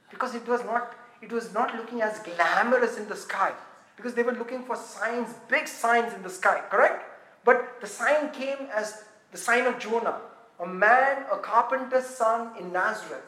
[0.10, 3.52] because it was not it was not looking as glamorous in the sky
[3.98, 7.04] because they were looking for signs, big signs in the sky, correct?
[7.44, 10.20] But the sign came as the sign of Jonah.
[10.60, 13.24] A man, a carpenter's son in Nazareth,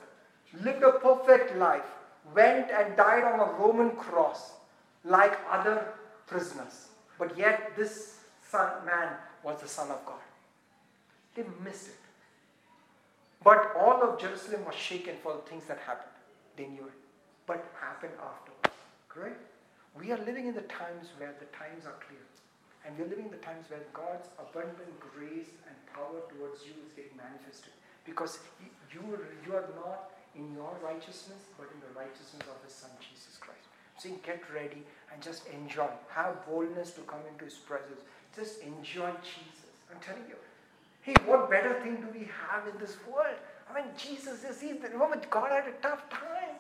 [0.62, 1.86] lived a perfect life,
[2.36, 4.52] went and died on a Roman cross
[5.06, 5.94] like other
[6.28, 6.88] prisoners.
[7.18, 8.20] But yet, this
[8.50, 9.10] son, man
[9.44, 10.20] was the Son of God.
[11.36, 11.96] They missed it.
[13.44, 16.12] But all of Jerusalem was shaken for the things that happened.
[16.58, 17.00] They knew it.
[17.48, 18.78] But happened afterwards.
[19.10, 19.42] Correct?
[19.98, 22.20] We are living in the times where the times are clear.
[22.86, 26.94] And we're living in the times where God's abundant grace and power towards you is
[26.98, 27.74] getting manifested.
[28.06, 28.40] Because
[28.90, 29.02] you,
[29.46, 33.70] you are not in your righteousness, but in the righteousness of His Son, Jesus Christ.
[33.98, 34.82] So get ready
[35.14, 35.90] and just enjoy.
[36.10, 38.02] Have boldness to come into His presence.
[38.36, 39.72] Just enjoy Jesus.
[39.94, 40.36] I'm telling you.
[41.02, 43.38] Hey, what better thing do we have in this world?
[43.70, 46.58] I mean, Jesus is, he's, remember, God had a tough time.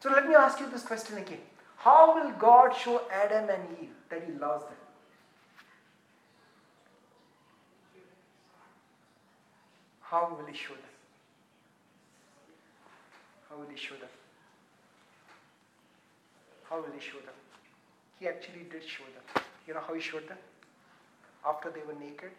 [0.00, 1.40] So let me ask you this question again.
[1.76, 4.74] How will God show Adam and Eve that He loves them?
[10.10, 10.94] How will He show them?
[13.48, 14.12] How will He show them?
[16.68, 17.34] How will He show them?
[18.20, 19.44] He actually did show them.
[19.66, 20.38] You know how He showed them?
[21.46, 22.30] After they were naked,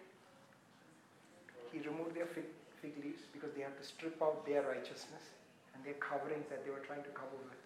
[1.72, 2.46] He removed their fig,
[2.82, 5.24] fig leaves because they had to strip out their righteousness
[5.74, 7.60] and their coverings that they were trying to cover with.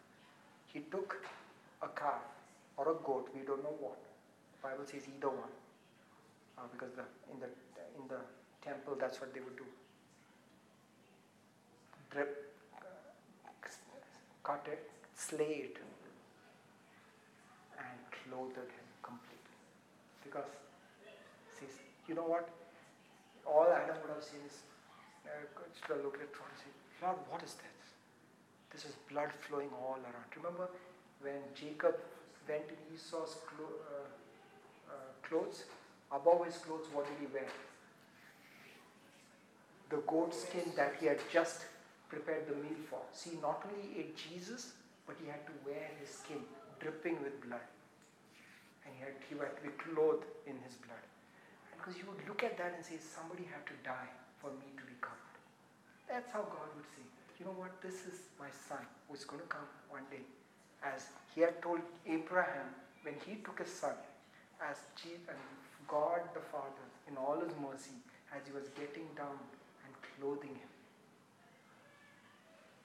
[0.74, 1.18] He took
[1.82, 2.22] a calf
[2.78, 3.98] or a goat, we don't know what.
[4.64, 5.54] Bible says either one.
[6.58, 7.48] Uh, because the, in, the,
[7.96, 8.20] in the
[8.62, 9.64] temple, that's what they would do.
[14.44, 15.78] Cut it, slay it,
[17.78, 19.58] and clothed him completely.
[20.24, 20.50] Because,
[21.60, 21.70] says,
[22.08, 22.50] you know what?
[23.46, 24.64] All Adam would have seen is,
[25.26, 26.72] uh, look at it and say,
[27.04, 27.80] Lord, what is this?
[28.72, 30.30] This is blood flowing all around.
[30.36, 30.68] Remember
[31.22, 31.96] when Jacob
[32.48, 34.10] went in Esau's clo- uh,
[34.90, 35.66] uh, clothes?
[36.12, 37.48] Above his clothes, what did he wear?
[39.92, 41.66] The goat skin that he had just
[42.10, 43.02] prepared the meal for.
[43.14, 44.74] See, not only ate Jesus,
[45.08, 46.42] but he had to wear his skin
[46.82, 47.66] dripping with blood.
[48.86, 51.06] And he had, he had to be clothed in his blood.
[51.72, 54.12] Because you would look at that and say, somebody had to die
[54.42, 55.36] for me to be covered.
[56.10, 57.06] That's how God would say
[57.40, 60.28] you know what, this is my son who's going to come one day.
[60.84, 62.68] As he had told Abraham
[63.04, 63.96] when he took his son,
[64.60, 65.40] as chief and
[65.88, 67.96] God the Father, in all his mercy,
[68.36, 69.40] as he was getting down
[69.88, 70.72] and clothing him.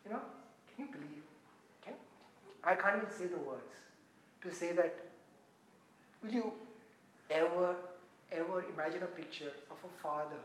[0.05, 0.21] You know,
[0.75, 1.23] can you believe?
[1.85, 1.95] Can,
[2.63, 3.75] I can't even say the words
[4.43, 4.95] to say that.
[6.23, 6.53] Will you
[7.31, 7.77] ever,
[8.33, 10.41] ever imagine a picture of a father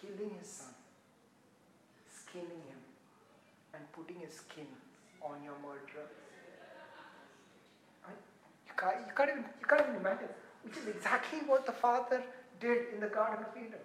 [0.00, 0.74] killing his son?
[2.30, 2.80] skinning him
[3.74, 4.66] and putting his skin
[5.22, 6.06] on your murderer.
[8.66, 10.28] You can't, you, can't even, you can't even imagine,
[10.64, 12.22] which is exactly what the father
[12.60, 13.82] did in the Garden of Eden.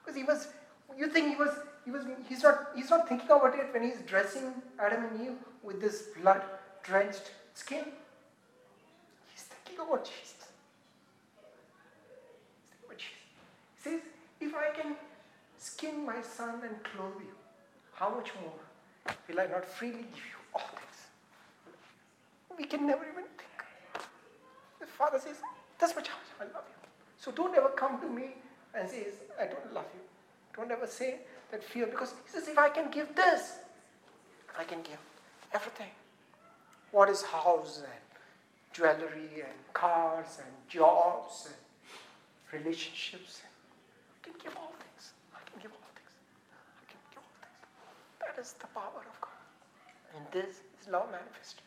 [0.00, 0.48] Because he was,
[0.96, 1.50] you think he was,
[1.84, 5.36] he was, he's not, he's not thinking about it when he's dressing Adam and Eve
[5.62, 7.84] with this blood-drenched skin.
[9.32, 10.46] He's thinking about Jesus.
[12.70, 13.18] Thinking about Jesus.
[13.76, 14.00] He says,
[14.40, 14.96] if I can
[15.58, 17.34] skin my son and clothe you,
[17.94, 20.98] how much more will I not freely give you all things?
[22.58, 24.06] We can never even think.
[24.80, 25.36] The Father says,
[25.78, 26.08] That's much
[26.40, 26.88] I love you.
[27.18, 28.34] So don't ever come to me
[28.74, 29.06] and say,
[29.40, 30.00] I don't love you.
[30.56, 31.20] Don't ever say
[31.52, 33.58] that fear because he says, if I can give this,
[34.58, 34.98] I can give
[35.54, 35.90] everything.
[36.90, 38.02] What is house and
[38.72, 43.42] jewelry and cars and jobs and relationships?
[43.44, 45.12] I can give all things.
[45.34, 46.12] I can give all things.
[46.80, 47.62] I can give all things.
[48.20, 49.44] That is the power of God.
[50.16, 51.60] And this is love manifest.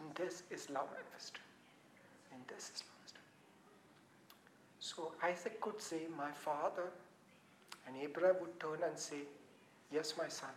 [0.00, 1.38] And this is love manifest.
[2.32, 3.18] And this is love manifest.
[4.80, 6.88] So Isaac could say, My father,
[7.86, 9.22] and Abraham would turn and say,
[9.92, 10.50] Yes, my son.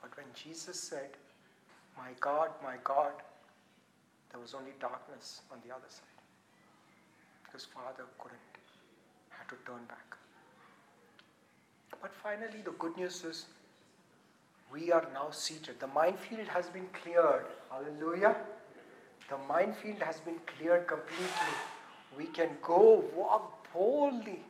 [0.00, 1.10] But when Jesus said,
[1.96, 3.12] My God, my God,
[4.30, 6.08] there was only darkness on the other side.
[7.52, 8.40] His father couldn't,
[9.30, 10.16] had to turn back.
[12.00, 13.46] But finally, the good news is
[14.72, 15.78] we are now seated.
[15.78, 17.44] The minefield has been cleared.
[17.70, 18.36] Hallelujah.
[19.28, 21.54] The minefield has been cleared completely.
[22.16, 24.40] We can go walk boldly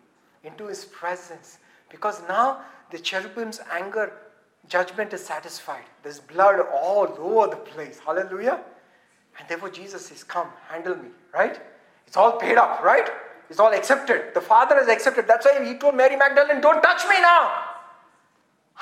[0.44, 1.58] into His presence
[1.90, 2.60] because now
[2.90, 4.12] the cherubim's anger
[4.68, 5.84] judgment is satisfied.
[6.02, 8.00] There's blood all over the place.
[8.04, 8.60] Hallelujah.
[9.38, 11.60] And therefore, Jesus says, Come, handle me, right?
[12.06, 13.08] It's all paid up, right?
[13.48, 14.34] It's all accepted.
[14.34, 15.26] The Father has accepted.
[15.26, 17.52] That's why he told Mary Magdalene, Don't touch me now.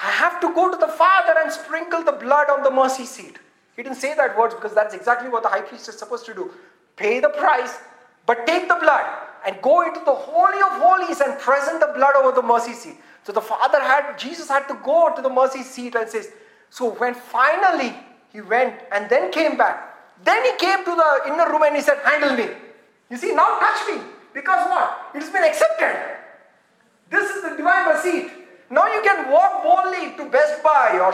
[0.03, 3.39] I have to go to the Father and sprinkle the blood on the mercy seat.
[3.77, 6.35] He didn't say that words because that's exactly what the high priest is supposed to
[6.35, 6.51] do.
[6.97, 7.79] Pay the price,
[8.27, 9.07] but take the blood
[9.47, 12.97] and go into the Holy of Holies and present the blood over the mercy seat.
[13.25, 16.33] So the Father had, Jesus had to go to the mercy seat and says,
[16.71, 17.95] So when finally
[18.33, 21.83] he went and then came back, then he came to the inner room and he
[21.83, 22.53] said, Handle me.
[23.11, 24.03] You see, now touch me.
[24.33, 25.11] Because what?
[25.15, 26.17] It has been accepted.
[27.11, 28.31] This is the divine receipt.
[28.71, 31.13] Now you can walk boldly to Best Buy or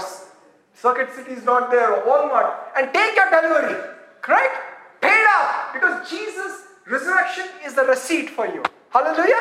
[0.75, 3.83] Circuit City is not there or Walmart and take your delivery.
[4.21, 4.55] Correct?
[5.01, 5.73] Paid up.
[5.73, 8.63] Because Jesus' resurrection is the receipt for you.
[8.91, 9.41] Hallelujah.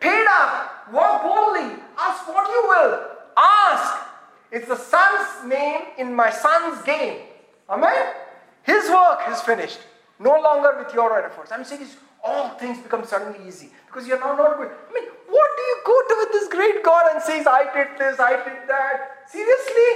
[0.00, 0.92] Paid up.
[0.92, 1.76] Walk boldly.
[1.98, 3.00] Ask what you will.
[3.36, 4.06] Ask.
[4.50, 7.20] It's the son's name in my son's game.
[7.68, 8.14] Amen?
[8.62, 9.78] His work is finished.
[10.18, 11.52] No longer with your efforts.
[11.52, 11.86] I'm saying
[12.24, 14.70] all things become suddenly easy because you're now not going.
[14.70, 17.98] I mean, what do you go to with this great God and says, I did
[17.98, 19.28] this, I did that?
[19.28, 19.92] Seriously?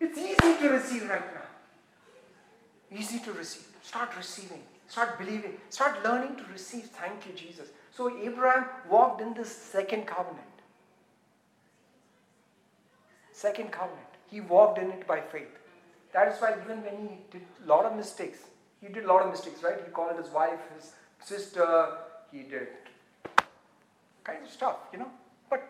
[0.00, 2.96] It's easy to receive right now.
[2.98, 3.66] Easy to receive.
[3.82, 4.62] Start receiving.
[4.90, 5.52] Start believing.
[5.70, 6.86] Start learning to receive.
[6.86, 7.68] Thank you, Jesus.
[7.96, 10.56] So Abraham walked in this second covenant.
[13.32, 14.10] Second covenant.
[14.28, 15.54] He walked in it by faith.
[16.12, 18.40] That is why even when he did a lot of mistakes,
[18.80, 19.78] he did a lot of mistakes, right?
[19.84, 21.98] He called his wife his sister,
[22.32, 22.68] he did
[24.24, 25.10] kind of stuff, you know.
[25.48, 25.62] But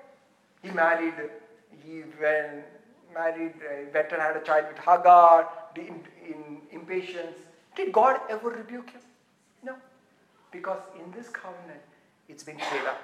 [0.63, 1.15] he married,
[1.85, 2.65] he when
[3.13, 7.37] married, uh, Better had a child with Hagar, in, in impatience.
[7.77, 9.01] Did God ever rebuke him?
[10.53, 11.81] Because in this covenant,
[12.29, 13.03] it's been paid up.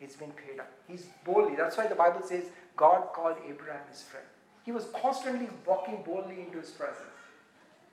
[0.00, 0.70] It's been paid up.
[0.88, 1.56] He's boldly.
[1.56, 2.44] That's why the Bible says
[2.76, 4.26] God called Abraham his friend.
[4.64, 6.98] He was constantly walking boldly into his presence.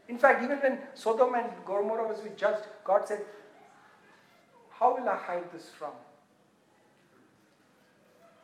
[0.08, 3.22] In fact, even when Sodom and Gomorrah was judged, God said,
[4.72, 5.92] How will I hide this from?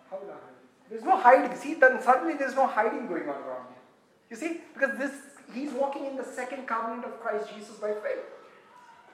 [0.09, 0.57] How will I hide?
[0.89, 1.57] There's no hiding.
[1.57, 3.83] See, then suddenly there's no hiding going on around here.
[4.29, 4.61] You see?
[4.73, 5.11] Because this
[5.53, 8.23] he's walking in the second covenant of Christ Jesus by faith.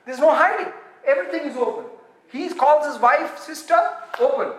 [0.05, 0.71] There's no hiding.
[1.05, 1.85] Everything is open.
[2.31, 3.79] He calls his wife sister,
[4.19, 4.53] open.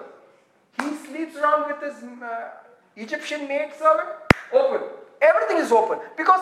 [0.80, 2.50] He sleeps around with his uh,
[2.96, 4.08] Egyptian maid servant,
[4.52, 4.88] open.
[5.20, 5.98] Everything is open.
[6.16, 6.40] Because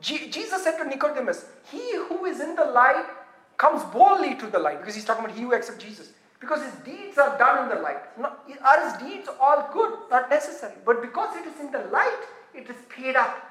[0.00, 3.06] G- Jesus said to Nicodemus, He who is in the light
[3.56, 4.80] comes boldly to the light.
[4.80, 6.10] Because he's talking about he who accepts Jesus.
[6.40, 7.98] Because his deeds are done in the light.
[8.20, 9.92] are his deeds all good?
[10.10, 10.74] Not necessary.
[10.84, 12.20] But because it is in the light,
[12.54, 13.47] it is paid up.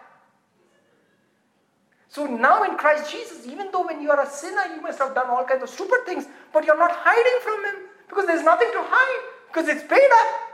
[2.09, 5.13] So now in Christ Jesus, even though when you are a sinner, you must have
[5.13, 8.69] done all kinds of stupid things, but you're not hiding from Him because there's nothing
[8.71, 10.47] to hide because it's paid up.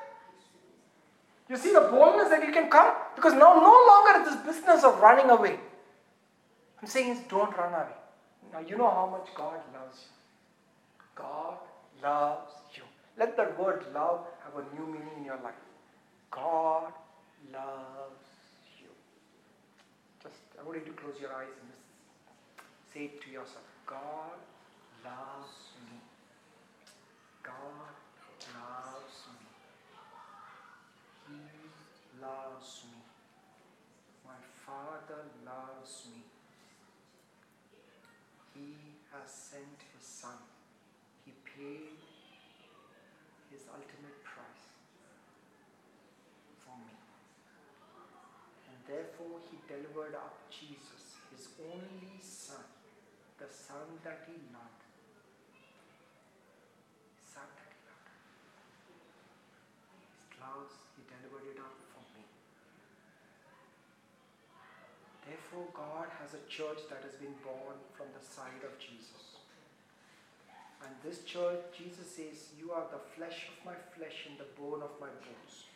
[1.49, 2.95] You see the boldness that you can come?
[3.15, 5.59] Because now no longer is this business of running away.
[6.81, 7.93] I'm saying is don't run away.
[8.51, 11.03] Now you know how much God loves you.
[11.15, 11.57] God
[12.01, 12.83] loves you.
[13.17, 15.53] Let that word love have a new meaning in your life.
[16.31, 16.91] God
[17.53, 18.32] loves
[20.59, 21.81] I want you to close your eyes and just
[22.93, 23.65] say it to yourself.
[23.85, 24.37] God
[25.03, 25.97] loves me.
[27.41, 27.91] God
[28.53, 29.49] loves me.
[31.27, 33.01] He loves me.
[34.25, 36.21] My Father loves me.
[38.53, 38.77] He
[39.11, 40.37] has sent His Son.
[41.25, 41.97] He paid
[43.51, 44.69] His ultimate price
[46.63, 46.95] for me.
[48.69, 50.42] And therefore, He delivered up
[51.59, 52.65] only Son,
[53.37, 54.83] the Son that He loved.
[57.19, 58.09] Son that He loved.
[60.13, 62.25] His loves, He delivered it up for me.
[65.27, 69.33] Therefore, God has a church that has been born from the side of Jesus.
[70.83, 74.83] And this church, Jesus says, You are the flesh of my flesh and the bone
[74.83, 75.71] of my bones.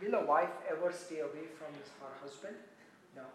[0.00, 2.56] Will a wife ever stay away from her husband?
[3.14, 3.26] No.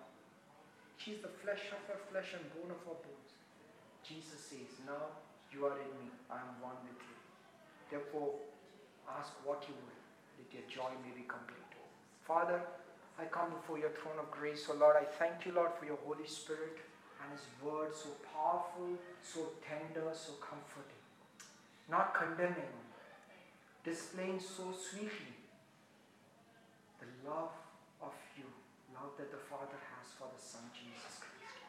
[1.03, 3.31] She's the flesh of her flesh and bone of her bones.
[4.07, 5.19] Jesus says, Now
[5.51, 7.17] you are in me, I am one with you.
[7.91, 8.39] Therefore,
[9.11, 9.99] ask what you will,
[10.39, 11.63] that your joy may be complete.
[12.23, 12.61] Father,
[13.19, 14.65] I come before your throne of grace.
[14.65, 16.79] So, Lord, I thank you, Lord, for your Holy Spirit
[17.21, 21.03] and his word so powerful, so tender, so comforting.
[21.91, 22.73] Not condemning,
[23.83, 25.35] displaying so sweetly
[26.99, 27.51] the love
[28.01, 28.47] of you,
[28.95, 31.59] love that the Father has for the Son, Jesus Christ.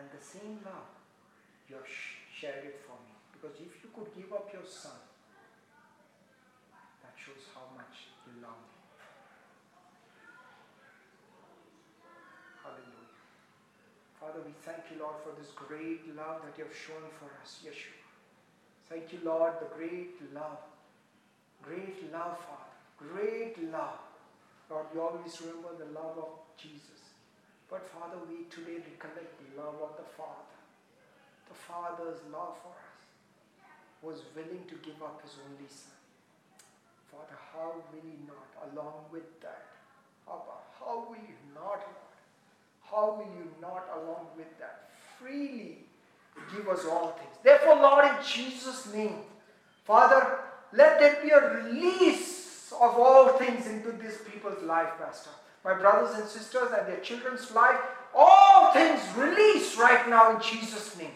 [0.00, 0.88] And the same love,
[1.68, 3.12] you have shared it for me.
[3.36, 4.96] Because if you could give up your Son,
[7.04, 8.80] that shows how much you love me.
[12.64, 13.12] Hallelujah.
[14.16, 17.60] Father, we thank you, Lord, for this great love that you have shown for us,
[17.60, 18.00] Yeshua.
[18.88, 20.64] Thank you, Lord, the great love.
[21.62, 22.72] Great love, Father.
[22.96, 24.00] Great love.
[24.70, 27.09] Lord, we always remember the love of Jesus.
[27.70, 30.58] But Father, we today recollect the love of the Father.
[31.48, 32.98] The Father's love for us
[34.02, 35.94] was willing to give up his only Son.
[37.10, 39.66] Father, how will you not, along with that,
[40.26, 42.14] Abba, how will you not, Lord,
[42.82, 45.78] how will you not, along with that, freely
[46.54, 47.36] give us all things.
[47.42, 49.16] Therefore, Lord, in Jesus' name,
[49.84, 50.40] Father,
[50.72, 55.30] let there be a release of all things into this people's life, Master.
[55.64, 57.78] My brothers and sisters and their children's life,
[58.14, 61.10] all things release right now in Jesus' name.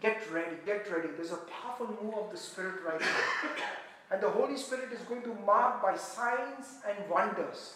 [0.00, 1.08] Get ready, get ready.
[1.16, 3.50] There's a powerful move of the Spirit right now.
[4.10, 7.74] And the Holy Spirit is going to mark by signs and wonders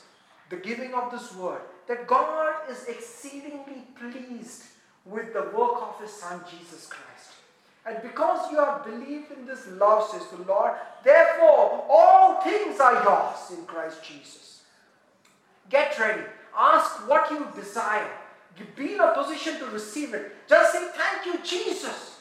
[0.50, 4.64] the giving of this word that God is exceedingly pleased
[5.04, 7.32] with the work of His Son Jesus Christ.
[7.86, 10.72] And because you have believed in this love, says the Lord,
[11.02, 14.57] therefore all things are yours in Christ Jesus.
[15.70, 16.22] Get ready.
[16.56, 18.10] Ask what you desire.
[18.76, 20.32] Be in a position to receive it.
[20.48, 22.20] Just say, Thank you, Jesus.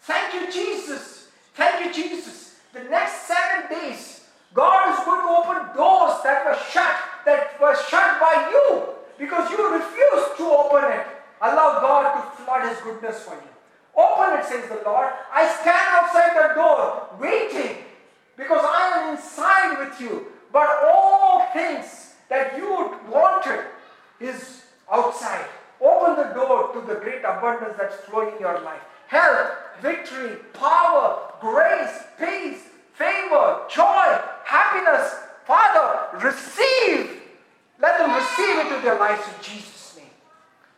[0.00, 1.28] Thank you, Jesus.
[1.54, 2.56] Thank you, Jesus.
[2.72, 4.24] The next seven days,
[4.54, 6.96] God is going to open doors that were shut,
[7.26, 8.88] that were shut by you
[9.18, 11.06] because you refused to open it.
[11.40, 13.50] Allow God to flood His goodness for you.
[13.96, 15.08] Open it, says the Lord.
[15.32, 17.84] I stand outside the door waiting
[18.36, 20.26] because I am inside with you.
[20.52, 23.64] But all things that you wanted
[24.20, 25.46] is outside.
[25.80, 28.80] Open the door to the great abundance that's flowing in your life.
[29.06, 32.62] Health, victory, power, grace, peace,
[32.94, 35.14] favor, joy, happiness.
[35.46, 37.22] Father, receive.
[37.80, 40.10] Let them receive into their lives in Jesus' name.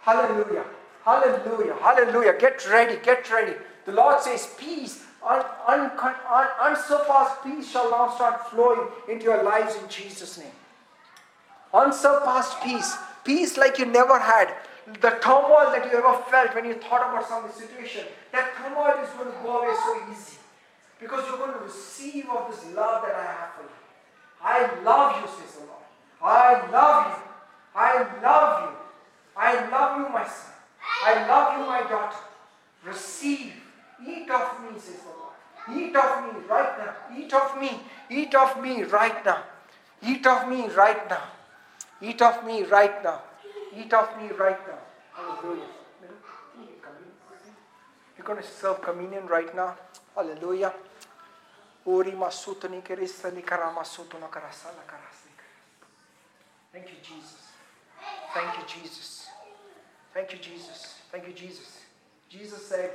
[0.01, 0.65] Hallelujah.
[1.05, 1.75] Hallelujah.
[1.81, 2.39] Hallelujah.
[2.39, 2.99] Get ready.
[3.03, 3.55] Get ready.
[3.87, 9.43] The Lord says, Peace, un, un, un, unsurpassed peace shall now start flowing into your
[9.43, 10.53] lives in Jesus' name.
[11.73, 12.97] Unsurpassed peace.
[13.25, 14.55] Peace like you never had.
[15.01, 19.11] The turmoil that you ever felt when you thought about some situation, that turmoil is
[19.11, 20.39] going to go away so easy.
[21.01, 23.71] Because you're going to receive of this love that I have for you.
[24.43, 25.85] I love you, says the Lord.
[26.23, 27.23] I love you.
[27.75, 28.77] I love you.
[29.37, 30.53] I love you, my son.
[31.05, 32.17] I love you, my daughter.
[32.85, 33.53] Receive.
[34.07, 35.81] Eat of me, says the Lord.
[35.81, 37.17] Eat of me right now.
[37.17, 37.81] Eat of me.
[38.11, 39.45] Eat of me right now.
[40.03, 41.23] Eat of me right now.
[42.03, 43.21] Eat of me right now.
[43.77, 44.79] Eat of me right now.
[45.13, 45.69] Hallelujah.
[48.17, 49.77] You're going to serve communion right now.
[50.15, 50.73] Hallelujah.
[51.87, 55.33] Ori masutani keristani karamasutuna karasala karasni.
[56.73, 57.53] Thank you, Jesus.
[58.35, 59.27] Thank you, Jesus.
[60.15, 60.95] Thank you, Jesus.
[61.11, 61.79] Thank you, Jesus.
[62.29, 62.91] Jesus said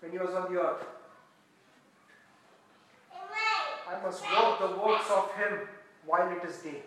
[0.00, 0.84] when he was on the earth,
[3.88, 5.66] I must work the works of him
[6.06, 6.82] while it is day.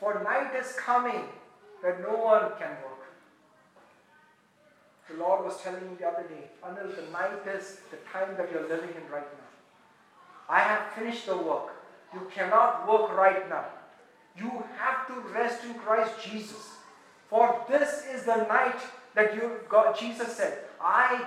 [0.00, 1.28] For night is coming
[1.82, 3.04] when no one can work.
[5.10, 8.50] The Lord was telling me the other day, until the night is the time that
[8.50, 9.50] you're living in right now.
[10.48, 11.74] I have finished the work.
[12.14, 13.66] You cannot work right now.
[14.36, 16.76] You have to rest in Christ Jesus.
[17.28, 18.80] For this is the night
[19.14, 21.24] that you God Jesus said, I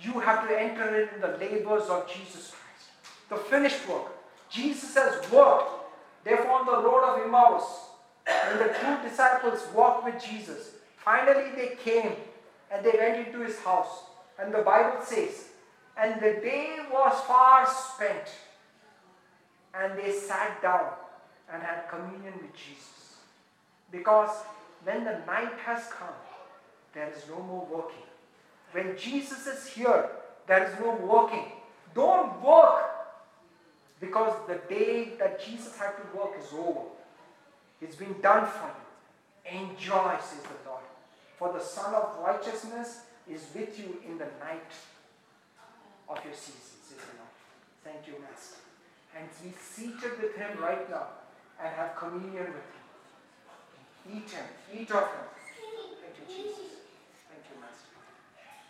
[0.00, 3.28] you have to enter in the labors of Jesus Christ.
[3.28, 4.12] The finished work.
[4.48, 5.79] Jesus has worked.
[6.24, 7.64] Therefore, found the road of Emmaus,
[8.26, 12.12] and the two disciples walked with Jesus, finally they came
[12.70, 14.04] and they went into his house.
[14.38, 15.48] And the Bible says,
[15.96, 18.28] and the day was far spent,
[19.74, 20.90] and they sat down
[21.52, 23.16] and had communion with Jesus.
[23.90, 24.30] Because
[24.84, 26.14] when the night has come,
[26.94, 28.06] there is no more working.
[28.72, 30.10] When Jesus is here,
[30.46, 31.52] there is no working.
[31.94, 32.99] Don't work.
[34.00, 36.80] Because the day that Jesus had to work is over.
[37.82, 39.60] It's been done for you.
[39.60, 40.82] Enjoy, says the Lord.
[41.38, 44.72] For the Son of Righteousness is with you in the night
[46.08, 47.34] of your season, says the Lord.
[47.84, 48.56] Thank you, Master.
[49.16, 51.06] And be seated with him right now
[51.62, 54.16] and have communion with him.
[54.16, 55.26] Eat him, eat of him.
[56.00, 56.80] Thank you, Jesus.
[57.28, 57.92] Thank you, Master.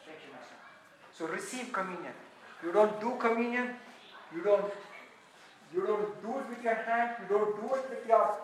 [0.05, 0.59] Thank you, Master.
[1.17, 2.13] So receive communion.
[2.65, 3.75] You don't do communion,
[4.35, 4.73] you don't
[5.73, 8.37] you don't do it with your hand, you don't do it with your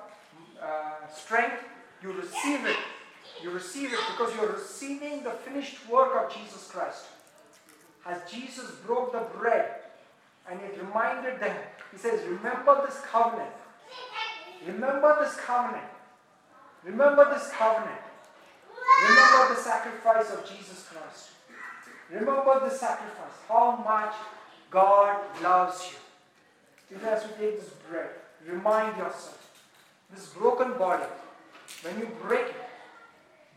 [0.62, 1.62] uh, strength,
[2.03, 2.77] you receive it.
[3.43, 7.05] You receive it because you're receiving the finished work of Jesus Christ.
[8.07, 9.66] As Jesus broke the bread
[10.48, 11.57] and it reminded them,
[11.93, 13.51] He says, Remember this covenant.
[14.66, 15.86] Remember this covenant.
[16.85, 18.01] Remember this covenant.
[19.03, 21.31] Remember the sacrifice of Jesus Christ.
[22.11, 23.35] Remember the sacrifice.
[23.48, 24.15] How much
[24.70, 25.98] God loves you.
[26.90, 28.10] Even as we take this bread,
[28.46, 29.46] remind yourself
[30.14, 31.04] this broken body,
[31.82, 32.56] when you break it,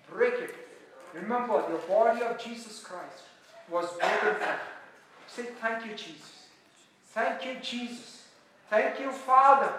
[0.09, 0.55] break it.
[1.13, 3.23] Remember, the body of Jesus Christ
[3.69, 4.59] was broken for you.
[5.27, 6.47] Say, Thank you, Jesus.
[7.07, 8.23] Thank you, Jesus.
[8.69, 9.73] Thank you, Father,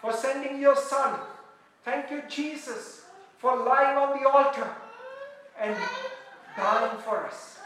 [0.00, 1.18] for sending your Son.
[1.84, 3.04] Thank you, Jesus,
[3.38, 4.68] for lying on the altar
[5.60, 5.76] and
[6.56, 7.58] dying for us,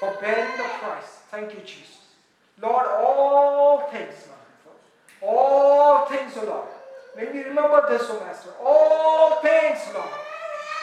[0.00, 1.20] for bearing the price.
[1.30, 1.98] Thank you, Jesus.
[2.60, 4.14] Lord, all things,
[5.22, 6.68] all things, O Lord.
[7.14, 10.10] When you remember this, O Master, all things, Lord,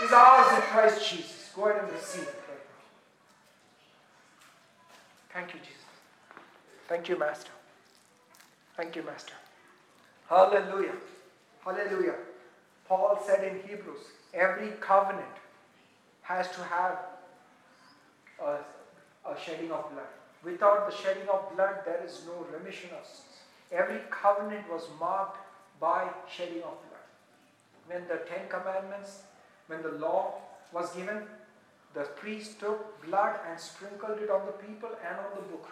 [0.03, 1.51] is ours in Christ Jesus.
[1.55, 2.83] Go ahead and receive it right now.
[5.31, 5.83] Thank you, Jesus.
[6.87, 7.51] Thank you, Master.
[8.75, 9.33] Thank you, Master.
[10.27, 10.95] Hallelujah.
[11.63, 12.15] Hallelujah.
[12.87, 14.01] Paul said in Hebrews,
[14.33, 15.25] every covenant
[16.23, 16.97] has to have
[18.43, 18.57] a,
[19.29, 20.07] a shedding of blood.
[20.43, 23.32] Without the shedding of blood, there is no remission of sins.
[23.73, 25.37] Every covenant was marked
[25.79, 27.07] by shedding of blood.
[27.87, 29.23] When the Ten Commandments,
[29.67, 30.35] when the law
[30.71, 31.23] was given,
[31.93, 35.67] the priest took blood and sprinkled it on the people and on the book.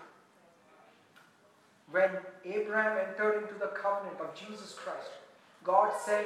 [1.92, 2.10] When
[2.46, 5.10] Abraham entered into the covenant of Jesus Christ,
[5.64, 6.26] God said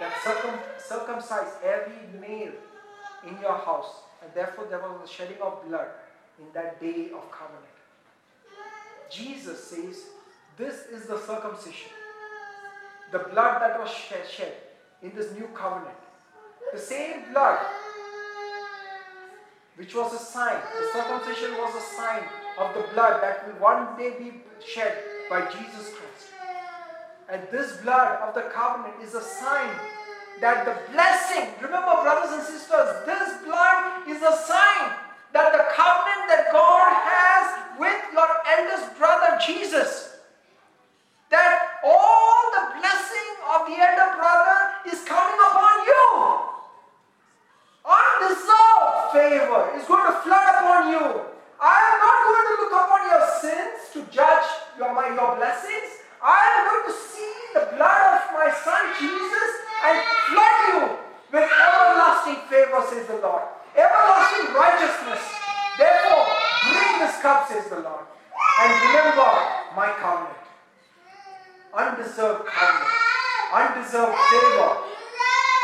[0.00, 2.52] that circum, circumcise every male
[3.26, 5.88] in your house, and therefore there was a shedding of blood
[6.38, 7.66] in that day of covenant.
[9.10, 10.06] Jesus says,
[10.62, 11.90] This is the circumcision,
[13.10, 14.52] the blood that was shed,
[15.02, 15.98] in this new covenant.
[16.72, 17.58] The same blood
[19.74, 22.22] which was a sign, the circumcision was a sign
[22.60, 24.34] of the blood that will one day be
[24.64, 24.98] shed
[25.28, 26.30] by Jesus Christ.
[27.28, 29.74] And this blood of the covenant is a sign
[30.40, 34.94] that the blessing, remember, brothers and sisters, this blood is a sign
[35.32, 40.11] that the covenant that God has with your eldest brother Jesus,
[41.32, 46.04] that all the blessing of the elder brother is coming upon you.
[47.88, 51.24] Undeserved favor is going to flood upon you.
[51.56, 54.44] I am not going to look upon your sins to judge
[54.76, 56.04] your, my, your blessings.
[56.20, 59.50] I am going to see the blood of my son Jesus
[59.88, 59.96] and
[60.28, 60.80] flood you
[61.32, 63.48] with everlasting favor, says the Lord.
[63.72, 65.24] Everlasting righteousness.
[65.80, 66.28] Therefore,
[66.68, 68.04] drink this cup, says the Lord.
[68.60, 69.32] And remember
[69.72, 70.41] my covenant.
[71.74, 72.92] Undeserved covenant.
[73.52, 74.76] Undeserved favor.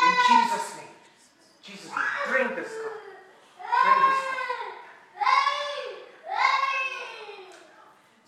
[0.07, 0.95] In Jesus' name.
[1.63, 1.93] Jesus'.
[2.29, 2.97] Drink this cup.
[3.83, 4.39] Drink this cup.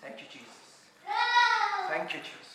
[0.02, 0.61] Thank you, Jesus.
[1.89, 2.51] Thank you, Jesus.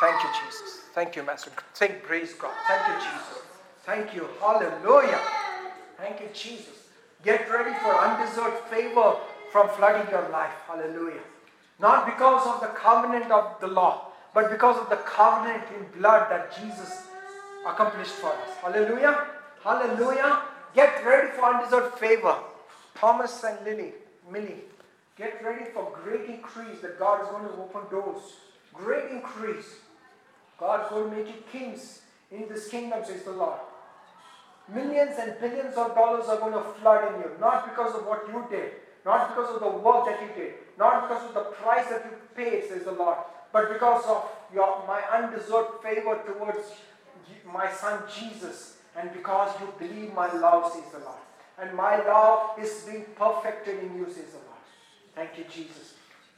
[0.00, 0.80] Thank you, Jesus.
[0.94, 1.50] Thank you, Master.
[1.74, 2.52] Say praise God.
[2.66, 3.42] Thank you, Jesus.
[3.84, 4.28] Thank you.
[4.40, 5.20] Hallelujah.
[5.98, 6.88] Thank you, Jesus.
[7.22, 9.16] Get ready for undeserved favor
[9.52, 10.54] from flooding your life.
[10.66, 11.20] Hallelujah.
[11.78, 14.07] Not because of the covenant of the law,
[14.38, 17.08] but because of the covenant in blood that Jesus
[17.66, 18.50] accomplished for us.
[18.62, 19.26] Hallelujah.
[19.64, 20.42] Hallelujah.
[20.76, 22.36] Get ready for undeserved favor.
[22.94, 23.94] Thomas and Lily,
[24.30, 24.62] Millie,
[25.16, 28.22] get ready for great increase that God is going to open doors.
[28.72, 29.74] Great increase.
[30.56, 33.58] God is going to make you kings in this kingdom, says the Lord.
[34.72, 38.22] Millions and billions of dollars are going to flood in you, not because of what
[38.28, 38.70] you did,
[39.04, 42.16] not because of the work that you did, not because of the price that you
[42.36, 43.18] paid, says the Lord,
[43.52, 46.66] but because of your my undeserved favor towards
[47.52, 51.18] my son Jesus, and because you believe my love, says the Lord.
[51.60, 54.62] And my love is being perfected in you, says the Lord.
[55.14, 55.94] Thank you, Jesus.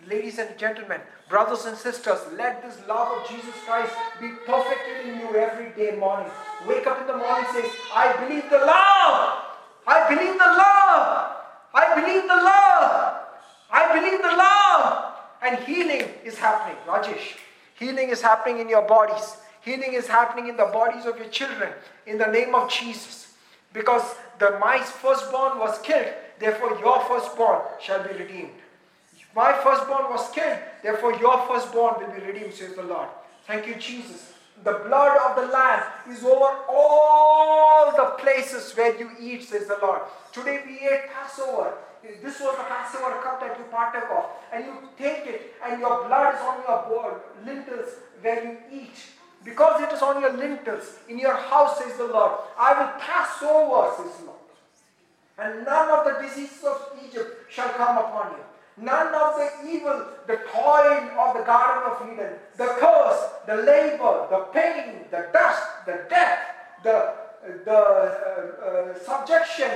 [0.06, 5.20] Ladies and gentlemen, brothers and sisters, let this love of Jesus Christ be perfected in
[5.20, 6.30] you every day morning.
[6.66, 9.44] Wake up in the morning say, I believe the love.
[9.86, 11.36] I believe the love.
[11.74, 13.26] I believe the love.
[13.70, 15.09] I believe the love.
[15.42, 17.36] And healing is happening, Rajesh.
[17.78, 19.36] Healing is happening in your bodies.
[19.62, 21.72] Healing is happening in the bodies of your children
[22.06, 23.34] in the name of Jesus.
[23.72, 24.02] Because
[24.38, 28.50] the my firstborn was killed, therefore your firstborn shall be redeemed.
[29.34, 33.08] My firstborn was killed, therefore your firstborn will be redeemed, says the Lord.
[33.46, 34.32] Thank you, Jesus.
[34.62, 39.78] The blood of the Lamb is over all the places where you eat, says the
[39.80, 40.02] Lord.
[40.32, 41.74] Today we ate Passover.
[42.02, 44.24] This was the Passover cup that you partook of.
[44.52, 47.90] And you take it, and your blood is on your board, lintels
[48.20, 48.96] where you eat.
[49.44, 53.42] Because it is on your lintels, in your house, says the Lord, I will pass
[53.42, 54.38] over, says the Lord.
[55.38, 58.84] And none of the diseases of Egypt shall come upon you.
[58.84, 64.26] None of the evil, the toil of the Garden of Eden, the curse, the labor,
[64.30, 66.38] the pain, the dust, the death,
[66.82, 67.12] the,
[67.64, 69.70] the uh, uh, subjection,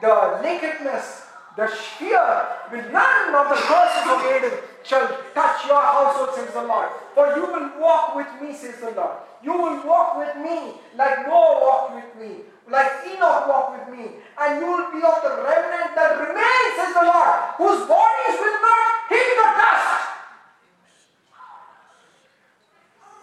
[0.00, 1.26] the nakedness,
[1.60, 2.24] the fear,
[2.72, 6.88] with none of the curses of Eden shall touch your household, says the Lord.
[7.14, 9.18] For you will walk with me, says the Lord.
[9.44, 14.06] You will walk with me like Noah walked with me, like Enoch walked with me,
[14.40, 18.60] and you will be of the remnant that remains, says the Lord, whose bodies will
[18.64, 20.00] not hit the dust.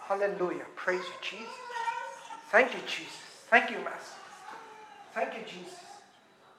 [0.05, 0.65] Hallelujah.
[0.75, 1.53] Praise you, Jesus.
[2.51, 3.17] Thank you, Jesus.
[3.49, 4.21] Thank you, Master.
[5.15, 5.79] Thank you, Jesus.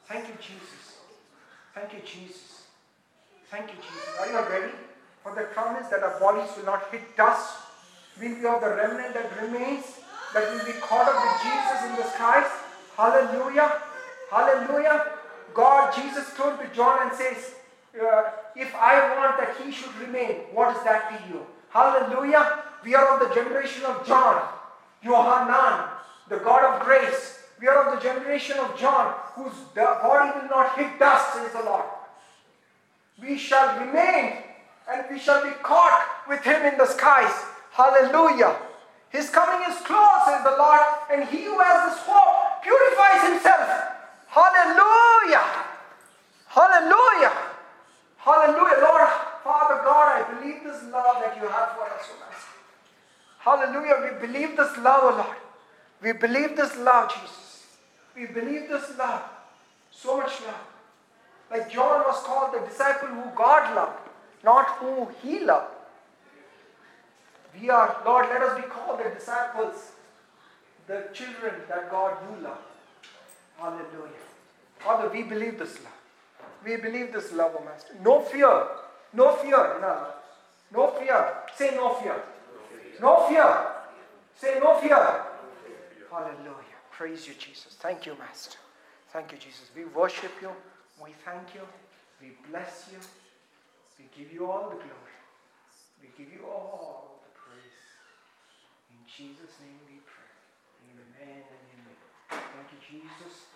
[0.09, 0.88] Thank you, Jesus.
[1.79, 2.63] Thank you, Jesus.
[3.53, 4.09] Thank you, Jesus.
[4.19, 4.73] Are you ready
[5.23, 7.55] for the promise that our bodies will not hit dust?
[8.21, 9.85] We'll be of the remnant that remains,
[10.35, 12.51] that will be caught up with Jesus in the skies.
[12.97, 13.81] Hallelujah.
[14.29, 15.07] Hallelujah.
[15.55, 17.55] God, Jesus told to John and says,
[17.95, 18.23] uh,
[18.57, 21.47] if I want that he should remain, what is that to you?
[21.71, 22.59] Hallelujah.
[22.85, 24.49] We are of the generation of John,
[25.05, 25.91] Yohanan,
[26.29, 27.38] the God of grace.
[27.61, 31.63] We are of the generation of John, whose body will not hit dust, says the
[31.63, 31.85] Lord.
[33.21, 34.39] We shall remain
[34.91, 37.33] and we shall be caught with him in the skies.
[37.73, 38.57] Hallelujah.
[39.11, 40.81] His coming is close, says the Lord,
[41.11, 43.69] and he who has this hope purifies himself.
[44.29, 45.45] Hallelujah.
[46.47, 47.33] Hallelujah.
[48.19, 48.79] Hallelujah.
[48.83, 49.09] Lord,
[49.43, 53.73] Father God, I believe this love that you have for us, O Master.
[53.73, 54.13] Hallelujah.
[54.13, 55.37] We believe this love, O Lord.
[56.03, 57.38] We believe this love, Jesus.
[58.19, 59.23] We believe this love.
[59.91, 60.67] So much love.
[61.51, 64.09] Like John was called the disciple who God loved,
[64.45, 65.75] not who he loved.
[67.59, 69.93] We are, Lord, let us be called the disciples,
[70.87, 72.59] the children that God you love.
[73.59, 74.27] Hallelujah.
[74.79, 75.93] Father, we believe this love.
[76.65, 77.95] We believe this love, O Master.
[78.05, 78.67] No fear.
[79.13, 80.15] No fear in our.
[80.73, 81.35] No fear.
[81.57, 82.23] Say no fear.
[83.01, 83.67] No fear.
[84.37, 85.23] Say no fear.
[86.11, 86.68] Hallelujah.
[86.99, 87.77] Praise you, Jesus.
[87.79, 88.59] Thank you, Master.
[89.13, 89.71] Thank you, Jesus.
[89.77, 90.51] We worship you.
[91.01, 91.61] We thank you.
[92.21, 92.99] We bless you.
[94.01, 95.19] We give you all the glory.
[96.03, 97.87] We give you all the praise.
[98.91, 100.91] In Jesus' name we pray.
[100.91, 102.51] Amen and amen.
[102.57, 103.47] Thank you, Jesus.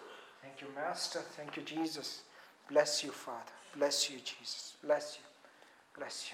[0.41, 1.19] Thank you, Master.
[1.37, 2.23] Thank you, Jesus.
[2.71, 3.51] Bless you, Father.
[3.75, 4.75] Bless you, Jesus.
[4.85, 5.25] Bless you.
[5.99, 6.31] Bless you.